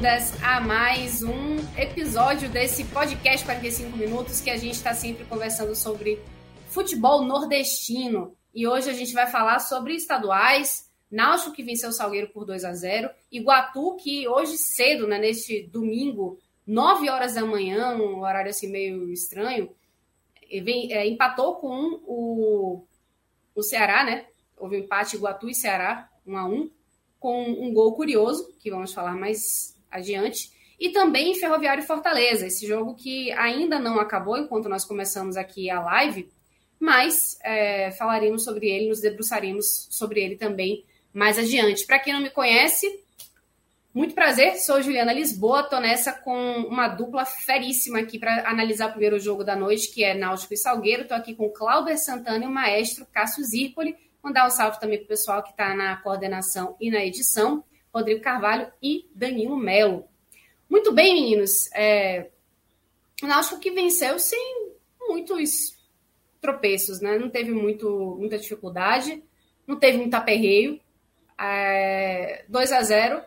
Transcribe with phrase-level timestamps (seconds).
[0.00, 5.74] Bem-vindas a mais um episódio desse podcast 45 minutos que a gente está sempre conversando
[5.74, 6.18] sobre
[6.68, 8.34] futebol nordestino.
[8.54, 12.64] E hoje a gente vai falar sobre estaduais, Náutico que venceu o Salgueiro por 2
[12.64, 18.50] a 0, Iguatu que hoje cedo, né, neste domingo, 9 horas da manhã, um horário
[18.50, 19.70] assim meio estranho,
[20.50, 22.84] vem, é, empatou com o,
[23.54, 24.24] o Ceará, né?
[24.56, 26.70] Houve um empate Iguatu e Ceará, 1 a 1
[27.18, 32.94] com um gol curioso, que vamos falar mais adiante, e também Ferroviário Fortaleza, esse jogo
[32.94, 36.30] que ainda não acabou enquanto nós começamos aqui a live,
[36.78, 41.86] mas é, falaremos sobre ele, nos debruçaremos sobre ele também mais adiante.
[41.86, 42.86] Para quem não me conhece,
[43.92, 48.92] muito prazer, sou Juliana Lisboa, tô nessa com uma dupla feríssima aqui para analisar o
[48.92, 51.08] primeiro jogo da noite, que é Náutico e Salgueiro.
[51.08, 53.96] Tô aqui com Cláudio Santana e o maestro Cássio Zirpoli.
[54.22, 58.20] Mandar um salve também para o pessoal que está na coordenação e na edição, Rodrigo
[58.20, 60.08] Carvalho e Danilo Melo.
[60.68, 61.70] Muito bem, meninos.
[61.72, 62.30] É...
[63.22, 65.78] O Náutico que venceu sem muitos
[66.40, 67.18] tropeços, né?
[67.18, 69.22] Não teve muito, muita dificuldade,
[69.66, 70.80] não teve muito aperreio.
[71.38, 72.44] É...
[72.48, 73.22] 2 a 0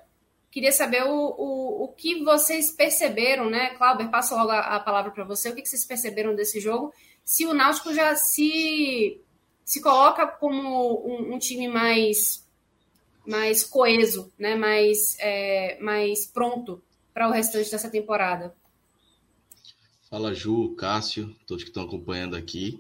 [0.50, 3.72] Queria saber o, o, o que vocês perceberam, né?
[3.72, 5.50] Cláudio, passo logo a, a palavra para você.
[5.50, 6.94] O que, que vocês perceberam desse jogo?
[7.26, 9.20] Se o Náutico já se
[9.66, 12.43] se coloca como um, um time mais,
[13.26, 14.56] mais coeso, né?
[14.56, 16.82] mais, é, mais pronto
[17.14, 18.54] para o restante dessa temporada.
[20.10, 22.80] Fala, Ju, Cássio, todos que estão acompanhando aqui.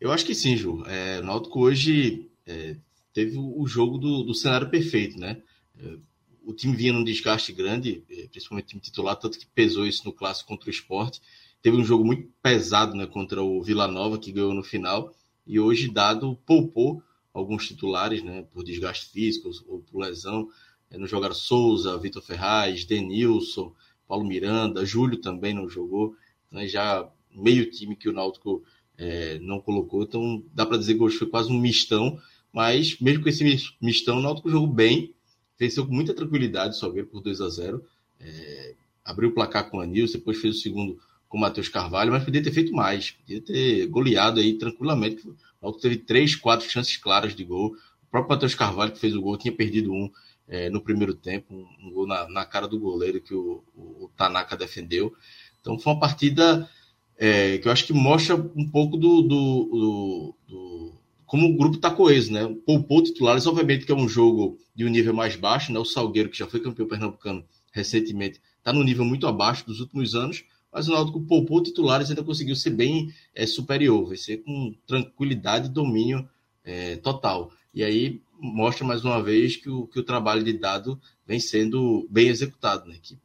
[0.00, 0.84] Eu acho que sim, Ju.
[0.86, 2.76] É, o Náutico hoje é,
[3.12, 5.40] teve o jogo do, do cenário perfeito, né?
[5.78, 5.96] É,
[6.44, 10.04] o time vinha num desgaste grande, é, principalmente o time titular, tanto que pesou isso
[10.04, 11.22] no clássico contra o esporte.
[11.62, 15.14] Teve um jogo muito pesado né, contra o Vila Nova, que ganhou no final
[15.46, 17.02] e hoje Dado poupou
[17.34, 20.48] alguns titulares, né, por desgaste físico ou por lesão.
[20.88, 23.74] É, não jogaram Souza, Vitor Ferraz, Denilson,
[24.06, 26.14] Paulo Miranda, Júlio também não jogou.
[26.50, 28.62] Né, já meio time que o Náutico
[28.96, 30.04] é, não colocou.
[30.04, 32.18] Então dá para dizer que hoje foi quase um mistão,
[32.52, 33.44] mas mesmo com esse
[33.82, 35.12] mistão, o Náutico jogou bem,
[35.58, 37.84] venceu com muita tranquilidade, só ver por 2 a 0
[38.20, 38.74] é,
[39.04, 42.24] abriu o placar com o Anilson, depois fez o segundo com o Matheus Carvalho, mas
[42.24, 45.28] podia ter feito mais, podia ter goleado aí tranquilamente.
[45.64, 47.74] Náutico teve três, quatro chances claras de gol.
[48.02, 50.10] O próprio Matheus Carvalho, que fez o gol, tinha perdido um
[50.46, 54.04] é, no primeiro tempo, um, um gol na, na, cara do goleiro que o, o,
[54.04, 55.14] o, Tanaka defendeu.
[55.60, 56.68] Então foi uma partida
[57.16, 60.92] é, que eu acho que mostra um pouco do, do, do, do
[61.24, 62.46] como o grupo está coeso, né?
[62.66, 65.78] Poupou titulares, obviamente que é um jogo de um nível mais baixo, né?
[65.78, 70.14] O Salgueiro, que já foi campeão pernambucano recentemente, está no nível muito abaixo dos últimos
[70.14, 74.74] anos, mas o Náutico poupou titulares e ainda conseguiu ser bem é, superior, vencer com
[74.84, 76.28] tranquilidade e domínio
[76.64, 77.52] é, total.
[77.72, 82.08] E aí mostra mais uma vez que o, que o trabalho de dado vem sendo
[82.10, 82.98] bem executado, né?
[83.00, 83.16] Que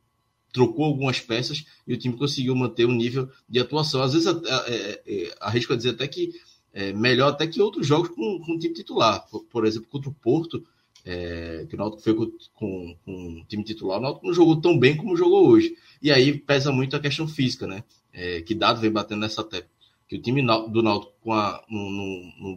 [0.54, 4.04] trocou algumas peças e o time conseguiu manter um nível de atuação.
[4.04, 6.32] Às vezes, é, é, arrisco a dizer até que
[6.72, 9.28] é melhor até que outros jogos com, com o time titular.
[9.28, 10.64] Por, por exemplo, contra o Porto,
[11.06, 14.60] é, que o Náutico foi com, com, com o time titular, o Náutico não jogou
[14.60, 15.76] tão bem como jogou hoje.
[16.02, 17.84] E aí pesa muito a questão física, né?
[18.14, 19.70] É, que Dado vem batendo nessa tecla.
[20.08, 21.64] Que o time do Náutico, com a,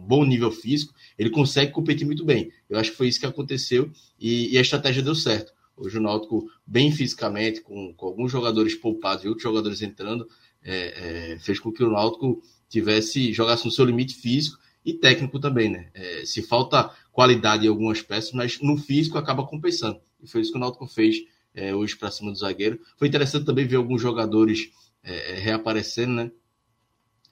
[0.07, 2.51] bom nível físico, ele consegue competir muito bem.
[2.67, 5.53] Eu acho que foi isso que aconteceu e, e a estratégia deu certo.
[5.75, 10.27] Hoje o Náutico, bem fisicamente, com, com alguns jogadores poupados e outros jogadores entrando,
[10.63, 15.39] é, é, fez com que o Náutico tivesse, jogasse no seu limite físico e técnico
[15.39, 15.89] também, né?
[15.93, 20.01] É, se falta qualidade em algumas peças, mas no físico acaba compensando.
[20.21, 21.17] E foi isso que o Náutico fez
[21.53, 22.79] é, hoje para cima do zagueiro.
[22.97, 24.69] Foi interessante também ver alguns jogadores
[25.03, 26.31] é, é, reaparecendo, né?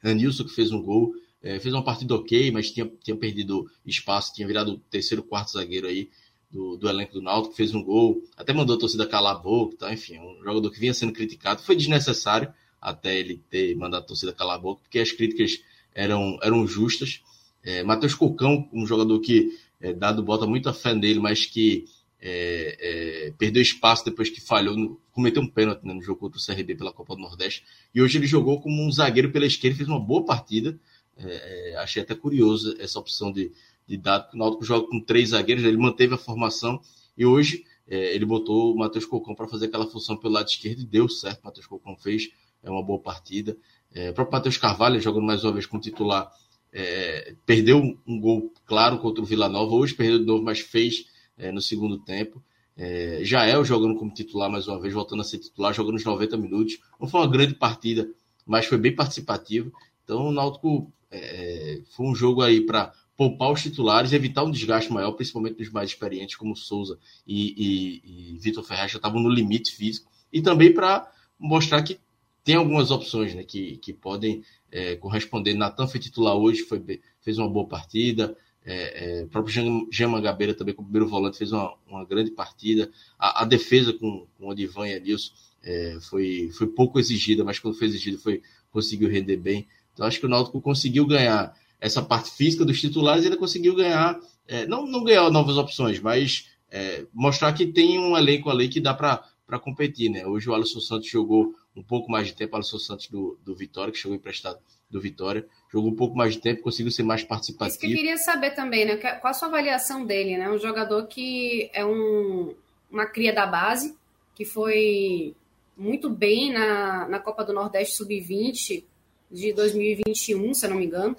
[0.04, 4.34] Anilson, que fez um gol, é, fez uma partida ok, mas tinha, tinha perdido espaço,
[4.34, 6.10] tinha virado o terceiro, quarto zagueiro aí
[6.50, 9.78] do, do elenco do Náutico, fez um gol, até mandou a torcida calar a boca,
[9.78, 9.94] tá?
[9.94, 11.64] enfim, um jogador que vinha sendo criticado.
[11.64, 15.64] Foi desnecessário até ele ter mandado a torcida calar a boca, porque as críticas
[15.94, 17.22] eram, eram justas.
[17.64, 21.86] É, Matheus Cocão, um jogador que, é, dado bota muita fé nele, mas que
[22.22, 26.40] é, é, perdeu espaço depois que falhou, no, cometeu um pênalti né, no jogo contra
[26.40, 27.64] o CRB pela Copa do Nordeste.
[27.94, 30.80] E hoje ele jogou como um zagueiro pela esquerda, fez uma boa partida.
[31.18, 33.52] É, é achei até curioso essa opção de,
[33.88, 34.34] de dado.
[34.34, 36.80] O Náutico joga com três zagueiros, ele manteve a formação
[37.18, 40.82] e hoje é, ele botou o Matheus Cocão para fazer aquela função pelo lado esquerdo
[40.82, 41.42] e deu certo.
[41.42, 42.30] O Matheus Cocão fez
[42.64, 43.58] é uma boa partida.
[43.94, 46.32] É, o próprio Matheus Carvalho, jogando mais uma vez como titular,
[46.74, 47.78] é, perdeu
[48.08, 49.76] um, gol claro contra o Vila Nova.
[49.76, 51.06] Hoje perdeu de novo, mas fez
[51.38, 52.44] é, no segundo tempo.
[52.78, 56.38] É, Jael jogando como titular mais uma vez, voltando a ser titular, jogando os 90
[56.38, 56.80] minutos.
[57.00, 58.10] Não foi uma grande partida,
[58.46, 59.72] mas foi bem participativo.
[60.04, 64.92] Então o Náutico é, foi um jogo aí para poupar os titulares, evitar um desgaste
[64.92, 66.98] maior, principalmente dos mais experientes, como Souza
[67.28, 71.08] e, e, e Vitor Ferraz, já estavam no limite físico, e também para
[71.38, 72.00] mostrar que
[72.44, 75.54] tem algumas opções né, que, que podem é, corresponder.
[75.54, 76.82] Natan foi titular hoje, foi,
[77.22, 78.36] fez uma boa partida.
[78.64, 82.92] É, é, o próprio Jean Mangabeira também, como primeiro volante, fez uma, uma grande partida.
[83.18, 85.34] A, a defesa com, com o Divan e Adilson
[85.64, 88.42] é, foi, foi pouco exigida, mas quando foi exigida foi,
[88.72, 89.68] conseguiu render bem.
[89.94, 94.20] Então acho que o Náutico conseguiu ganhar essa parte física dos titulares, ele conseguiu ganhar,
[94.48, 98.80] é, não, não ganhar novas opções, mas é, mostrar que tem um elenco ali que
[98.80, 99.28] dá para
[99.60, 100.10] competir.
[100.10, 100.26] Né?
[100.26, 103.56] Hoje o Alisson Santos jogou um pouco mais de tempo, o Alisson Santos do, do
[103.56, 104.60] Vitória, que chegou emprestado
[104.90, 107.76] do Vitória, jogou um pouco mais de tempo, conseguiu ser mais participativo.
[107.76, 108.98] Isso que eu queria saber também, né?
[108.98, 110.50] Qual a sua avaliação dele, né?
[110.50, 112.54] Um jogador que é um,
[112.92, 113.96] uma cria da base,
[114.36, 115.34] que foi
[115.78, 118.84] muito bem na, na Copa do Nordeste Sub-20
[119.32, 121.16] de 2021, se eu não me engano,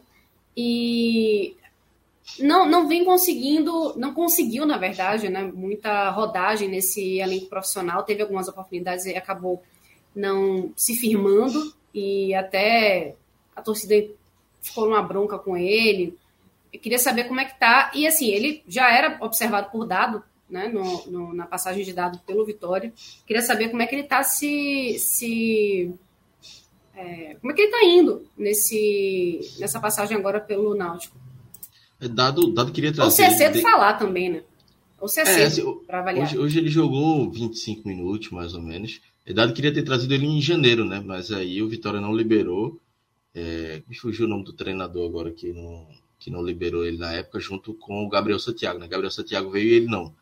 [0.57, 1.57] e
[2.39, 8.23] não, não vem conseguindo, não conseguiu, na verdade, né, muita rodagem nesse elenco profissional, teve
[8.23, 9.63] algumas oportunidades e acabou
[10.15, 13.17] não se firmando, e até
[13.55, 13.95] a torcida
[14.61, 16.17] ficou numa bronca com ele.
[16.73, 17.91] Eu queria saber como é que tá.
[17.95, 22.19] E assim, ele já era observado por dado, né, no, no, na passagem de dado
[22.21, 22.93] pelo Vitória.
[23.27, 24.99] Queria saber como é que ele está se.
[24.99, 25.95] se
[26.95, 31.22] é, como é que ele está indo nesse, nessa passagem agora pelo Náutico?
[32.03, 33.07] É, dado, dado queria trazer.
[33.07, 33.63] Ou se é cedo de...
[33.63, 34.43] falar também, né?
[35.01, 36.27] Ou se é, é cedo assim, para avaliar.
[36.27, 39.01] Hoje, hoje, ele jogou 25 minutos, mais ou menos.
[39.25, 41.01] É, dado queria ter trazido ele em janeiro, né?
[41.05, 42.81] Mas aí o Vitória não liberou.
[43.35, 45.87] É, me fugiu o nome do treinador agora que não,
[46.19, 48.79] que não liberou ele na época, junto com o Gabriel Santiago.
[48.79, 48.89] Né?
[48.89, 50.15] Gabriel Santiago veio e ele não.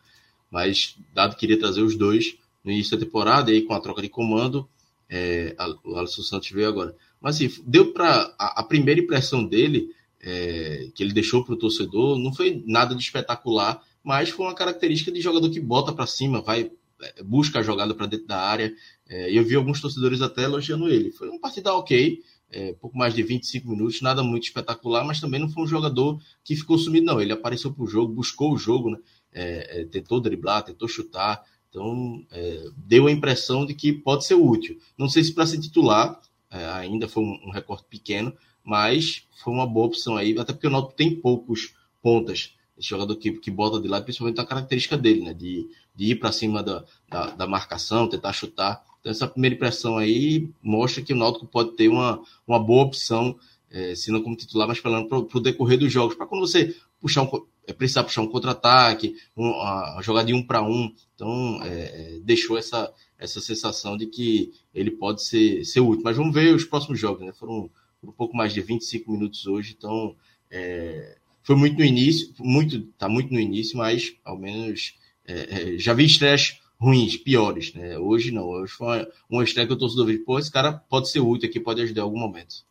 [0.50, 4.02] Mas Dado queria trazer os dois no início da temporada, e aí com a troca
[4.02, 4.68] de comando,
[5.08, 6.94] é, o Alisson Santos veio agora.
[7.20, 8.34] Mas assim, deu para.
[8.38, 9.90] A, a, primeira impressão dele,
[10.22, 14.54] é, que ele deixou para o torcedor, não foi nada de espetacular, mas foi uma
[14.54, 16.70] característica de jogador que bota para cima, vai
[17.02, 18.72] é, busca a jogada para dentro da área.
[19.08, 21.10] É, eu vi alguns torcedores até elogiando ele.
[21.10, 22.20] Foi uma partida ok,
[22.50, 26.20] é, pouco mais de 25 minutos, nada muito espetacular, mas também não foi um jogador
[26.44, 27.20] que ficou sumido, não.
[27.20, 28.98] Ele apareceu para o jogo, buscou o jogo, né?
[29.32, 31.42] É, é, tentou driblar, tentou chutar.
[31.68, 34.76] Então, é, deu a impressão de que pode ser útil.
[34.98, 36.20] Não sei se para ser titular,
[36.50, 38.34] ainda foi um, um recorte pequeno,
[38.64, 42.54] mas foi uma boa opção aí, até porque o Náutico tem poucos pontas.
[42.78, 45.34] Esse jogador que, que bota de lado, principalmente a característica dele, né?
[45.34, 48.82] De, de ir para cima da, da, da marcação, tentar chutar.
[49.00, 53.38] Então, essa primeira impressão aí mostra que o Náutico pode ter uma, uma boa opção,
[53.70, 56.14] é, se não como titular, mas falando para o decorrer dos jogos.
[56.14, 60.42] Para quando você puxar um, é, precisar puxar um contra-ataque, um, a, jogar de um
[60.42, 60.92] para um.
[61.14, 66.02] Então, é, é, deixou essa, essa sensação de que ele pode ser, ser útil.
[66.04, 67.32] Mas vamos ver os próximos jogos, né?
[67.32, 67.70] Foram
[68.02, 70.16] um pouco mais de 25 minutos hoje, então
[70.50, 75.78] é, foi muito no início, muito, tá muito no início, mas ao menos é, é
[75.78, 77.98] já vi estreias ruins, piores, né?
[77.98, 81.20] Hoje não, hoje foi uma, estreia que eu torço do pô, esse cara pode ser
[81.20, 82.64] útil aqui, pode ajudar em algum momento.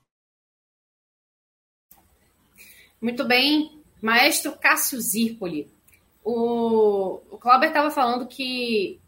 [3.00, 5.68] Muito bem, maestro Cássio Zirpoli.
[6.24, 9.00] O, o Clauber estava falando que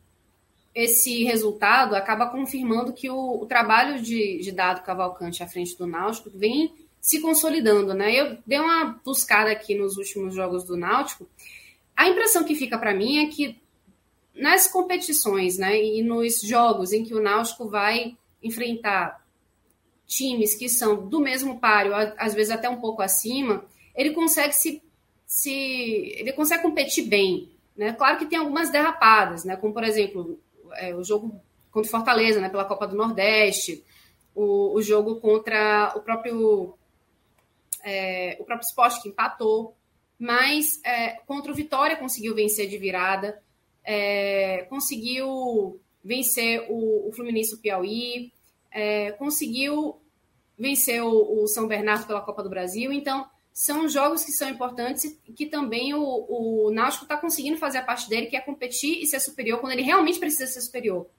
[0.73, 5.85] esse resultado acaba confirmando que o, o trabalho de, de Dado Cavalcante à frente do
[5.85, 8.13] Náutico vem se consolidando, né?
[8.13, 11.27] Eu dei uma buscada aqui nos últimos jogos do Náutico.
[11.95, 13.59] A impressão que fica para mim é que
[14.33, 19.21] nas competições, né, e nos jogos em que o Náutico vai enfrentar
[20.07, 24.81] times que são do mesmo páreo, às vezes até um pouco acima, ele consegue se,
[25.25, 25.51] se
[26.17, 27.93] ele consegue competir bem, né?
[27.93, 30.39] Claro que tem algumas derrapadas, né, como por exemplo
[30.75, 33.83] é, o jogo contra o Fortaleza, né, pela Copa do Nordeste,
[34.35, 36.73] o, o jogo contra o próprio
[37.83, 39.75] é, o próprio esporte que empatou,
[40.19, 43.41] mas é, contra o Vitória conseguiu vencer de virada
[43.83, 48.31] é, conseguiu vencer o, o Fluminense do Piauí,
[48.71, 49.99] é, conseguiu
[50.57, 52.91] vencer o, o, São Bernardo pela Copa do Brasil.
[52.91, 57.79] Então, são jogos que são importantes e que também o, o Náutico está conseguindo fazer
[57.79, 61.10] a parte dele, que é competir e ser superior quando ele realmente precisa ser superior.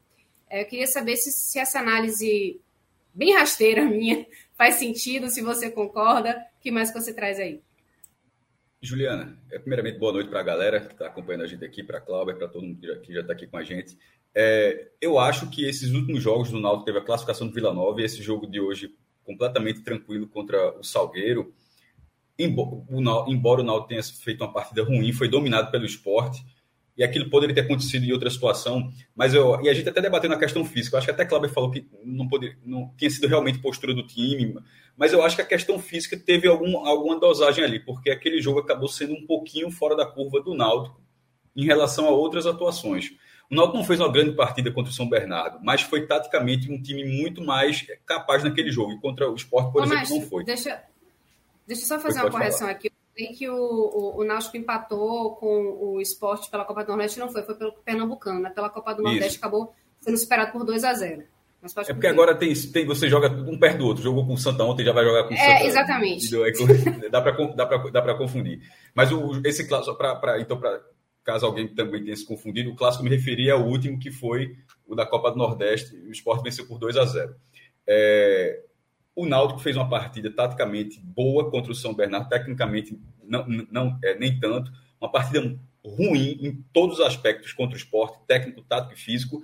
[0.49, 2.61] É, eu queria saber se, se essa análise
[3.15, 6.47] bem rasteira minha faz sentido, se você concorda.
[6.59, 7.61] O que mais que você traz aí?
[8.81, 11.99] Juliana, é, primeiramente, boa noite para a galera que está acompanhando a gente aqui, para
[11.99, 13.97] a Cláudia, para todo mundo que já está aqui com a gente.
[14.35, 18.01] É, eu acho que esses últimos jogos do Náutico teve a classificação do Vila Nova
[18.01, 21.55] e esse jogo de hoje completamente tranquilo contra o Salgueiro.
[22.39, 26.45] Embora o Náutico tenha feito uma partida ruim, foi dominado pelo esporte
[26.97, 30.29] e aquilo poderia ter acontecido em outra situação, mas eu e a gente até debateu
[30.29, 30.95] na questão física.
[30.95, 34.07] Eu acho que até Cláudio falou que não poderia, não tinha sido realmente postura do
[34.07, 34.55] time,
[34.97, 38.61] mas eu acho que a questão física teve algum, alguma dosagem ali, porque aquele jogo
[38.61, 41.01] acabou sendo um pouquinho fora da curva do Náutico
[41.57, 43.11] em relação a outras atuações.
[43.51, 46.81] O Náutico não fez uma grande partida contra o São Bernardo, mas foi taticamente um
[46.81, 48.93] time muito mais capaz naquele jogo.
[48.93, 50.45] E contra o Sport, por Ô, exemplo, não foi.
[50.45, 50.83] Deixa,
[51.73, 52.73] deixa eu só fazer uma correção falar.
[52.73, 57.19] aqui sei que o, o, o Náutico empatou com o esporte pela Copa do Nordeste,
[57.19, 58.50] não foi, foi pelo Pernambucano, né?
[58.50, 59.38] Pela Copa do Nordeste Isso.
[59.38, 61.25] acabou sendo superado por 2 a 0
[61.62, 64.02] mas é porque agora tem, tem, você joga um perto do outro.
[64.02, 65.64] Jogou com o Santa ontem, já vai jogar com o é, Santa.
[65.64, 66.29] Exatamente.
[67.09, 68.61] Dá para dá dá pra confundir.
[68.93, 70.81] Mas o, esse clássico, pra, pra, então, pra,
[71.23, 74.57] caso alguém também tenha se confundido, o clássico me referia ao último, que foi
[74.88, 75.95] o da Copa do Nordeste.
[75.95, 77.33] O Sport venceu por 2 a 0
[77.87, 78.61] é,
[79.14, 84.19] O Náutico fez uma partida taticamente boa contra o São Bernardo, tecnicamente não, não é,
[84.19, 84.73] nem tanto.
[85.00, 85.40] Uma partida
[85.85, 89.42] ruim em todos os aspectos contra o esporte, técnico, tático e físico.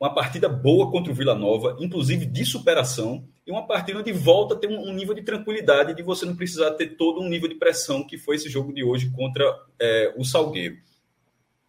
[0.00, 4.54] Uma partida boa contra o Vila Nova, inclusive de superação, e uma partida onde volta
[4.54, 7.56] a ter um, nível de tranquilidade de você não precisar ter todo um nível de
[7.56, 9.44] pressão que foi esse jogo de hoje contra
[9.78, 10.76] é, o Salgueiro.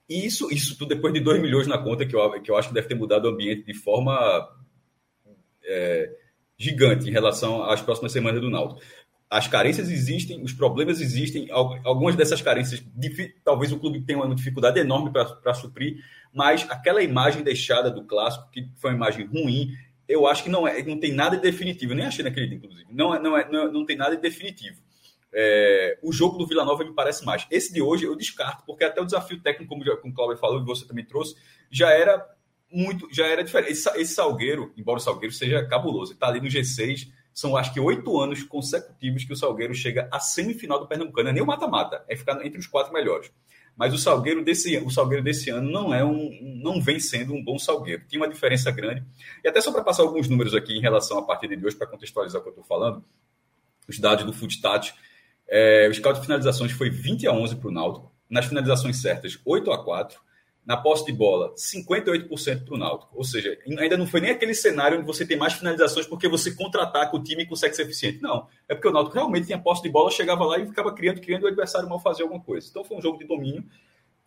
[0.08, 2.70] E isso, isso tudo depois de 2 milhões na conta, que eu, que eu acho
[2.70, 4.48] que deve ter mudado o ambiente de forma
[5.64, 6.16] é,
[6.58, 8.82] gigante em relação às próximas semanas do Náutico
[9.30, 12.84] as carências existem, os problemas existem, algumas dessas carências,
[13.44, 15.98] talvez o clube tenha uma dificuldade enorme para suprir,
[16.34, 19.72] mas aquela imagem deixada do clássico, que foi uma imagem ruim,
[20.08, 22.58] eu acho que não, é, não tem nada de definitivo, eu nem achei naquele dia,
[22.58, 24.80] inclusive, não, é, não, é, não, não tem nada de definitivo.
[25.34, 27.46] É, o jogo do Vila Nova me parece mais.
[27.52, 30.62] Esse de hoje eu descarto, porque até o desafio técnico, como, como o Cláudio falou
[30.62, 31.36] e você também trouxe,
[31.70, 32.26] já era
[32.76, 33.72] muito, já era diferente.
[33.72, 37.80] Esse, esse Salgueiro, embora o Salgueiro seja cabuloso, está ali no G6, são acho que
[37.80, 41.30] oito anos consecutivos que o Salgueiro chega à semifinal do Pernambucano.
[41.30, 43.32] É nem o mata-mata, é ficar entre os quatro melhores.
[43.78, 46.30] Mas o Salgueiro desse, o Salgueiro desse ano não é um,
[46.62, 48.04] não vem sendo um bom Salgueiro.
[48.08, 49.04] Tinha uma diferença grande.
[49.44, 51.88] E até só para passar alguns números aqui em relação à partida de hoje, para
[51.88, 53.04] contextualizar o que eu estou falando,
[53.88, 54.94] os dados do Footstat,
[55.48, 58.12] é, o scout de finalizações foi 20 a 11 para o Náutico.
[58.30, 60.25] Nas finalizações certas, 8 a 4
[60.66, 63.12] na posse de bola, 58% para o Náutico.
[63.16, 66.56] Ou seja, ainda não foi nem aquele cenário onde você tem mais finalizações porque você
[66.56, 68.22] contra-ataca o time consegue ser eficiente.
[68.22, 71.22] Não, é porque o Náutico realmente tinha posse de bola, chegava lá e ficava criando,
[71.22, 72.68] criando e o adversário mal fazia alguma coisa.
[72.68, 73.64] Então foi um jogo de domínio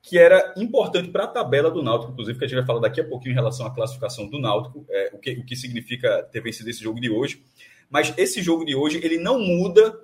[0.01, 3.01] que era importante para a tabela do Náutico, inclusive, que a gente vai falar daqui
[3.01, 6.41] a pouquinho em relação à classificação do Náutico, é, o, que, o que significa ter
[6.41, 7.43] vencido esse jogo de hoje.
[7.91, 9.99] Mas esse jogo de hoje, ele não muda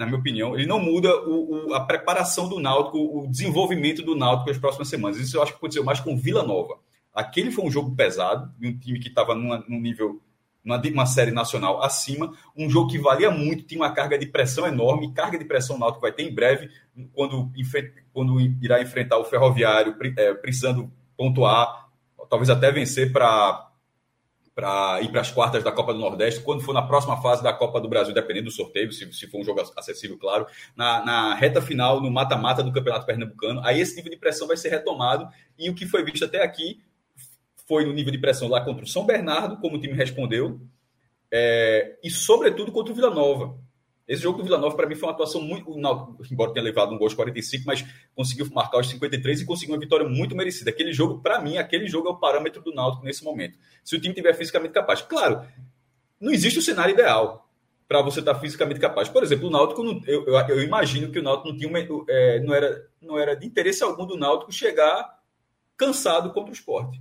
[0.00, 4.16] na minha opinião, ele não muda o, o, a preparação do Náutico, o desenvolvimento do
[4.16, 5.18] Náutico nas próximas semanas.
[5.18, 6.78] Isso eu acho que aconteceu mais com Vila Nova.
[7.14, 10.18] Aquele foi um jogo pesado, de um time que estava num nível,
[10.64, 15.12] numa série nacional acima, um jogo que valia muito, tinha uma carga de pressão enorme,
[15.12, 16.70] carga de pressão Náutico vai ter em breve,
[17.12, 17.52] quando,
[18.10, 21.90] quando irá enfrentar o Ferroviário, é, precisando pontuar,
[22.30, 23.69] talvez até vencer para
[24.60, 27.50] para ir para as quartas da Copa do Nordeste, quando for na próxima fase da
[27.50, 31.34] Copa do Brasil, dependendo do sorteio, se, se for um jogo acessível, claro, na, na
[31.34, 35.26] reta final, no mata-mata do Campeonato Pernambucano, aí esse nível de pressão vai ser retomado
[35.58, 36.82] e o que foi visto até aqui
[37.66, 40.60] foi no nível de pressão lá contra o São Bernardo, como o time respondeu,
[41.32, 43.56] é, e sobretudo contra o Vila Nova.
[44.10, 45.70] Esse jogo do Vila Nova, para mim, foi uma atuação muito.
[46.32, 49.80] embora tenha levado um gol aos 45, mas conseguiu marcar os 53 e conseguiu uma
[49.80, 50.68] vitória muito merecida.
[50.68, 53.56] Aquele jogo, para mim, aquele jogo é o parâmetro do Náutico nesse momento.
[53.84, 55.00] Se o time tiver fisicamente capaz.
[55.00, 55.46] Claro,
[56.20, 57.48] não existe o cenário ideal
[57.86, 59.08] para você estar tá fisicamente capaz.
[59.08, 61.78] Por exemplo, o Náutico, não, eu, eu, eu, imagino que o Náutico não, tinha uma,
[62.08, 65.20] é, não, era, não era de interesse algum do Náutico chegar
[65.76, 67.00] cansado contra o esporte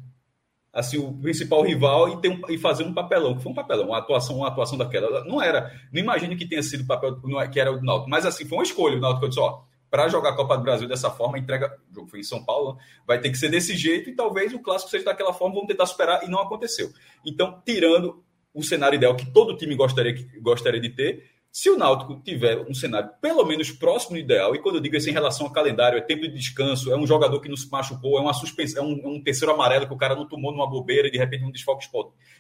[0.73, 3.88] assim o principal rival e, ter um, e fazer um papelão, que foi um papelão,
[3.88, 5.23] uma atuação, uma atuação daquela.
[5.25, 8.09] Não era, não imagino que tenha sido o papel é, que era o do Náutico,
[8.09, 8.97] mas assim, foi uma escolha.
[8.97, 12.07] O Náutico disse, ó, para jogar a Copa do Brasil dessa forma, entrega, o jogo
[12.07, 15.05] foi em São Paulo, vai ter que ser desse jeito e talvez o clássico seja
[15.05, 16.91] daquela forma, vamos tentar superar e não aconteceu.
[17.25, 18.23] Então, tirando
[18.53, 22.74] o cenário ideal que todo time gostaria, gostaria de ter, Se o Náutico tiver um
[22.75, 25.98] cenário pelo menos próximo do ideal, e quando eu digo isso em relação ao calendário,
[25.98, 28.88] é tempo de descanso, é um jogador que não se machucou, é uma suspensão, é
[28.88, 31.44] um, é um terceiro amarelo que o cara não tomou numa bobeira e de repente
[31.44, 31.88] um desfoque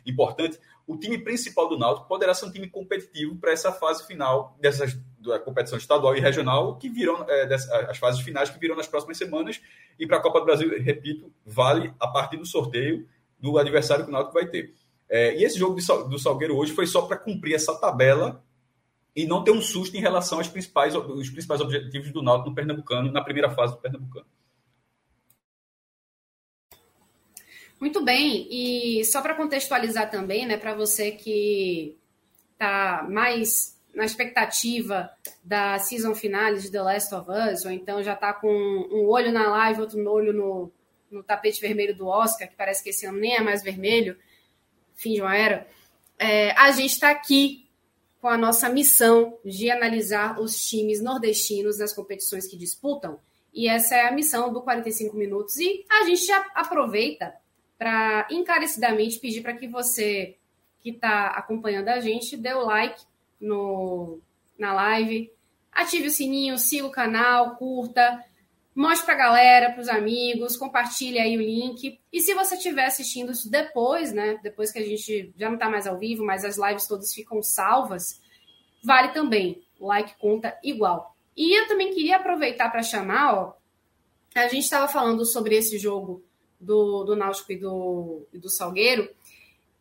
[0.05, 4.55] importante, o time principal do Náutico poderá ser um time competitivo para essa fase final
[4.59, 7.53] dessas da competição estadual e regional que virão é,
[7.89, 9.59] as fases finais que virão nas próximas semanas
[9.99, 13.07] e para a Copa do Brasil, repito, vale a partir do sorteio
[13.39, 14.73] do adversário que o Náutico vai ter.
[15.09, 15.75] É, e esse jogo
[16.07, 18.43] do Salgueiro hoje foi só para cumprir essa tabela
[19.15, 22.55] e não ter um susto em relação aos principais, os principais objetivos do Náutico no
[22.55, 24.25] Pernambucano, na primeira fase do Pernambucano.
[27.79, 31.97] Muito bem, e só para contextualizar também, né, para você que
[32.51, 35.09] está mais na expectativa
[35.43, 39.31] da season finale de The Last of Us, ou então já está com um olho
[39.31, 40.71] na live, outro olho no,
[41.09, 44.17] no tapete vermelho do Oscar, que parece que esse ano nem é mais vermelho,
[44.93, 45.65] fim de uma era,
[46.17, 47.68] é, a gente está aqui
[48.21, 53.19] com a nossa missão de analisar os times nordestinos nas competições que disputam.
[53.53, 55.57] E essa é a missão do 45 Minutos.
[55.57, 57.33] E a gente já aproveita
[57.77, 60.35] para encarecidamente pedir para que você
[60.81, 63.03] que está acompanhando a gente dê o like
[63.39, 64.19] no,
[64.57, 65.31] na live,
[65.71, 68.23] ative o sininho, siga o canal, curta,
[68.75, 71.99] Mostre para a galera, para os amigos, compartilhe aí o link.
[72.11, 74.39] E se você estiver assistindo isso depois, né?
[74.43, 77.41] Depois que a gente já não está mais ao vivo, mas as lives todas ficam
[77.41, 78.21] salvas,
[78.83, 79.61] vale também.
[79.79, 81.15] Like conta igual.
[81.35, 83.53] E eu também queria aproveitar para chamar, ó.
[84.35, 86.23] A gente estava falando sobre esse jogo
[86.59, 89.09] do, do Náutico e do, e do Salgueiro.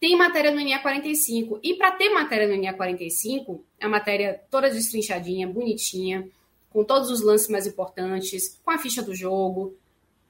[0.00, 1.60] Tem matéria no NA45.
[1.62, 6.28] E para ter matéria no NA45, a matéria toda destrinchadinha, bonitinha
[6.70, 9.76] com todos os lances mais importantes, com a ficha do jogo,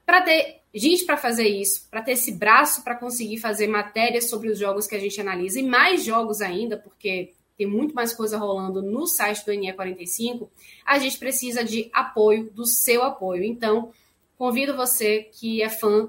[0.05, 4.49] para ter gente para fazer isso, para ter esse braço para conseguir fazer matérias sobre
[4.49, 8.37] os jogos que a gente analisa e mais jogos ainda, porque tem muito mais coisa
[8.37, 10.47] rolando no site do NE45,
[10.85, 13.43] a gente precisa de apoio, do seu apoio.
[13.43, 13.91] Então,
[14.37, 16.07] convido você que é fã,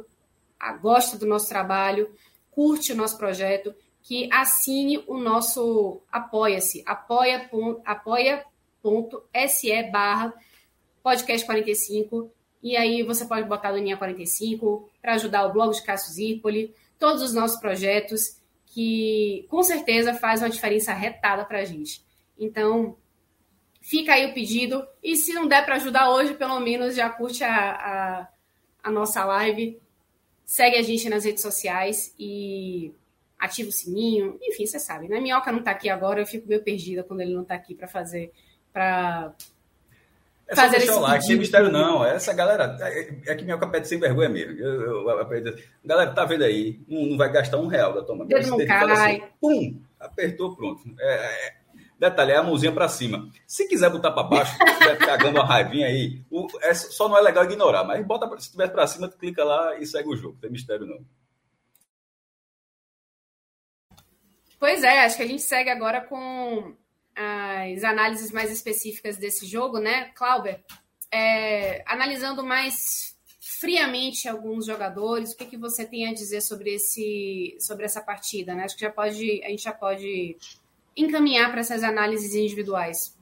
[0.81, 2.09] gosta do nosso trabalho,
[2.53, 7.51] curte o nosso projeto, que assine o nosso Apoia-se, apoia,
[7.85, 8.45] apoia
[9.49, 10.35] se barra
[11.03, 12.31] podcast 45
[12.63, 16.75] e aí você pode botar a linha 45 para ajudar o blog de Cássio Zirpoli,
[16.99, 22.05] todos os nossos projetos que com certeza faz uma diferença retada para a gente.
[22.39, 22.97] Então,
[23.81, 27.43] fica aí o pedido e se não der para ajudar hoje, pelo menos já curte
[27.43, 28.29] a, a,
[28.83, 29.81] a nossa live,
[30.45, 32.93] segue a gente nas redes sociais e
[33.39, 35.19] ativa o sininho, enfim, você sabe, né?
[35.19, 37.89] Minhoca não está aqui agora, eu fico meio perdida quando ele não está aqui para
[37.89, 38.31] fazer
[38.73, 39.35] para
[40.51, 42.05] é fazer esse o like, sem mistério não.
[42.05, 44.59] Essa galera, é, é que minha capeta sem vergonha mesmo.
[44.59, 46.81] Eu, eu, eu, galera, tá vendo aí?
[46.89, 48.27] Não, não, vai gastar um real da toma.
[48.27, 48.91] Dedo não cai.
[48.91, 50.83] Assim, pum, apertou, pronto.
[50.99, 51.55] É, é,
[51.97, 53.31] detalhe, é a mãozinha para cima.
[53.47, 57.21] Se quiser botar para baixo, estiver cagando uma raivinha aí, o, é, só não é
[57.21, 60.35] legal ignorar, mas bota, se estiver para cima, tu clica lá e segue o jogo.
[60.35, 60.99] Não tem mistério não.
[64.59, 66.75] Pois é, acho que a gente segue agora com
[67.21, 70.63] as análises mais específicas desse jogo, né, Clauber?
[71.13, 73.17] É, analisando mais
[73.61, 78.55] friamente alguns jogadores, o que, que você tem a dizer sobre, esse, sobre essa partida?
[78.55, 78.65] Né?
[78.65, 80.37] Acho que já pode, a gente já pode
[80.97, 83.17] encaminhar para essas análises individuais.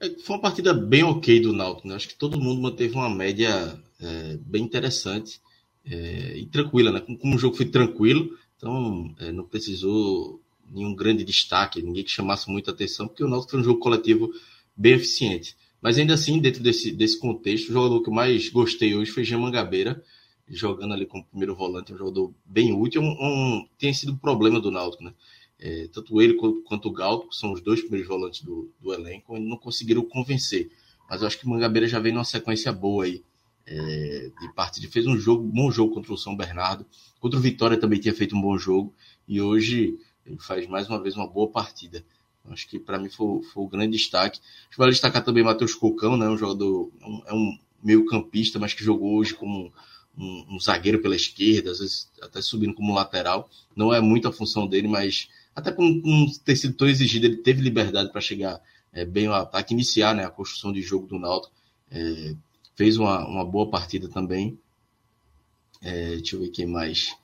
[0.00, 1.94] É, foi uma partida bem ok do Náutico, né?
[1.94, 5.40] Acho que todo mundo manteve uma média é, bem interessante
[5.84, 7.00] é, e tranquila, né?
[7.00, 10.41] Como, como, o jogo foi tranquilo, então é, não precisou
[10.72, 14.32] nenhum grande destaque, ninguém que chamasse muita atenção, porque o Náutico foi um jogo coletivo
[14.76, 15.56] bem eficiente.
[15.80, 19.24] Mas ainda assim, dentro desse, desse contexto, o jogador que eu mais gostei hoje foi
[19.36, 20.02] Mangabeira,
[20.48, 24.60] jogando ali como primeiro volante, um jogador bem útil, um, um, tem sido um problema
[24.60, 25.12] do Náutico, né?
[25.58, 29.38] É, tanto ele quanto, o Galto, que são os dois primeiros volantes do, do elenco,
[29.38, 30.72] não conseguiram convencer.
[31.08, 33.22] Mas eu acho que o Mangabeira já vem numa sequência boa aí
[33.66, 34.88] é, de partida.
[34.88, 36.84] Fez um jogo, bom jogo contra o São Bernardo.
[37.20, 38.92] Contra o Vitória também tinha feito um bom jogo.
[39.28, 42.04] E hoje ele faz mais uma vez uma boa partida.
[42.50, 44.40] Acho que para mim foi, foi o grande destaque.
[44.40, 46.28] Acho que vale destacar também Matheus Cocão, né?
[46.28, 49.72] Um jogador, um, é um meio campista, mas que jogou hoje como
[50.16, 53.48] um, um, zagueiro pela esquerda, às vezes até subindo como lateral.
[53.76, 55.84] Não é muito a função dele, mas até por
[56.44, 58.60] ter sido tão exigido, ele teve liberdade para chegar
[58.92, 61.54] é, bem ao ataque, iniciar né, a construção de jogo do Náutico.
[61.90, 62.34] É,
[62.74, 64.58] fez uma, uma boa partida também.
[65.80, 67.14] É, deixa eu ver quem mais.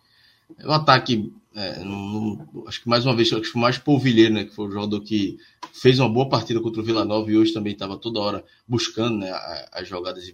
[0.65, 4.45] O ataque é, não, não, acho que mais uma vez, acho que mais Polvilheiro, né,
[4.45, 5.39] que foi o jogador que
[5.73, 9.19] fez uma boa partida contra o Vila Nova e hoje também estava toda hora buscando
[9.19, 9.31] né,
[9.73, 10.25] as jogadas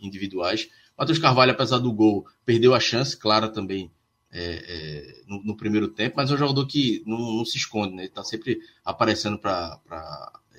[0.00, 0.68] individuais.
[0.98, 3.90] Matheus Carvalho, apesar do gol, perdeu a chance, clara também
[4.32, 7.94] é, é, no, no, primeiro tempo, mas é um jogador que não, não se esconde,
[7.94, 9.80] né, ele está sempre aparecendo para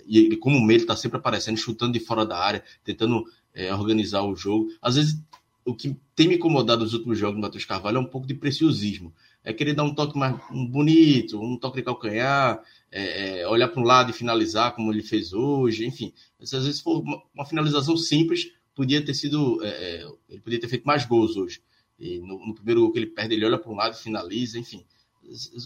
[0.07, 4.35] e como meio, está sempre aparecendo, chutando de fora da área, tentando é, organizar o
[4.35, 4.69] jogo.
[4.81, 5.21] Às vezes,
[5.65, 8.33] o que tem me incomodado nos últimos jogos do Matheus Carvalho é um pouco de
[8.33, 9.13] preciosismo.
[9.47, 13.81] É querer dar um toque mais bonito, um toque de calcanhar, é, é, olhar para
[13.81, 16.13] um lado e finalizar como ele fez hoje, enfim.
[16.37, 17.01] Às vezes, for
[17.33, 19.63] uma, finalização simples, podia ter sido.
[19.63, 21.61] É, é, ele podia ter feito mais gols hoje.
[21.97, 24.83] No, no, primeiro gol que ele perde, ele olha para um lado e finaliza, enfim.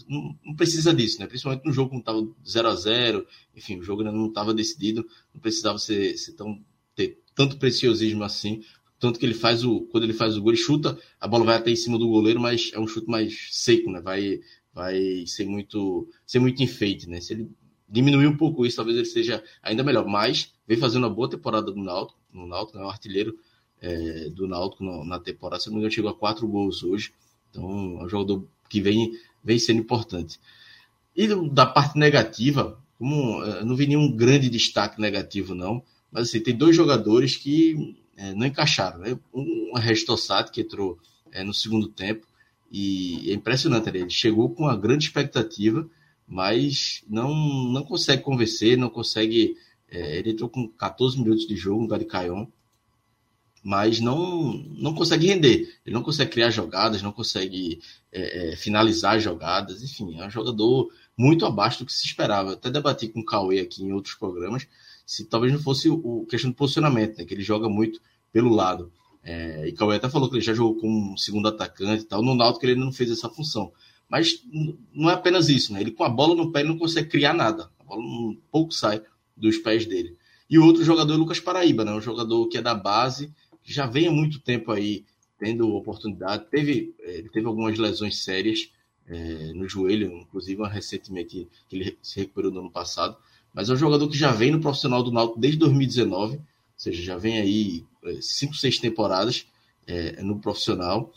[0.08, 1.26] Não, não precisa disso, né?
[1.26, 5.04] Principalmente no jogo que estava 0 a 0 enfim, o jogo ainda não estava decidido,
[5.34, 6.64] não precisava ser, ser tão,
[6.94, 8.62] ter tanto preciosismo assim.
[9.02, 9.80] Tanto que ele faz o.
[9.90, 12.38] Quando ele faz o gol, ele chuta, a bola vai até em cima do goleiro,
[12.38, 14.00] mas é um chute mais seco, né?
[14.00, 14.38] Vai,
[14.72, 17.20] vai ser muito, ser muito enfeite, né?
[17.20, 17.50] Se ele
[17.88, 20.06] diminuir um pouco isso, talvez ele seja ainda melhor.
[20.06, 22.84] Mas vem fazendo uma boa temporada no Náutico, no Náutico, né?
[22.84, 23.36] O artilheiro
[23.80, 25.60] é, do Náutico na temporada.
[25.60, 27.12] Se não me engano, chegou a quatro gols hoje.
[27.50, 30.38] Então, é um jogador que vem, vem sendo importante.
[31.16, 35.82] E da parte negativa, como é, não vi nenhum grande destaque negativo, não.
[36.08, 38.98] Mas assim, tem dois jogadores que é, não encaixaram.
[38.98, 39.18] Né?
[39.32, 40.98] Um, o Restossat, que entrou
[41.30, 42.26] é, no segundo tempo,
[42.70, 44.00] e é impressionante, né?
[44.00, 45.88] ele chegou com uma grande expectativa,
[46.26, 47.34] mas não,
[47.70, 49.56] não consegue convencer, não consegue.
[49.88, 52.46] É, ele entrou com 14 minutos de jogo no Garicaion,
[53.62, 55.78] mas não, não consegue render.
[55.84, 60.90] Ele não consegue criar jogadas, não consegue é, é, finalizar jogadas, enfim, é um jogador
[61.16, 62.50] muito abaixo do que se esperava.
[62.50, 64.66] Eu até debati com o Cauê aqui em outros programas,
[65.06, 68.00] se talvez não fosse o, questão do posicionamento, né, que ele joga muito
[68.32, 68.92] pelo lado.
[69.22, 72.22] É, e Cauê até falou que ele já jogou como segundo atacante e tal.
[72.22, 73.72] No Náutico ele não fez essa função.
[74.08, 74.42] Mas
[74.92, 75.80] não é apenas isso, né?
[75.80, 77.70] Ele com a bola no pé ele não consegue criar nada.
[77.78, 79.02] A bola um pouco sai
[79.36, 80.16] dos pés dele.
[80.50, 81.92] E o outro jogador é o Lucas Paraíba, né?
[81.92, 85.04] Um jogador que é da base, já vem há muito tempo aí
[85.38, 86.46] tendo oportunidade.
[86.50, 88.70] Teve, eh, ele teve algumas lesões sérias
[89.06, 93.16] é, no joelho, inclusive recentemente que ele se recuperou no ano passado.
[93.52, 96.42] Mas é um jogador que já vem no profissional do Náutico desde 2019, ou
[96.76, 99.46] seja, já vem aí eh, cinco, seis temporadas
[99.86, 101.12] é, no profissional,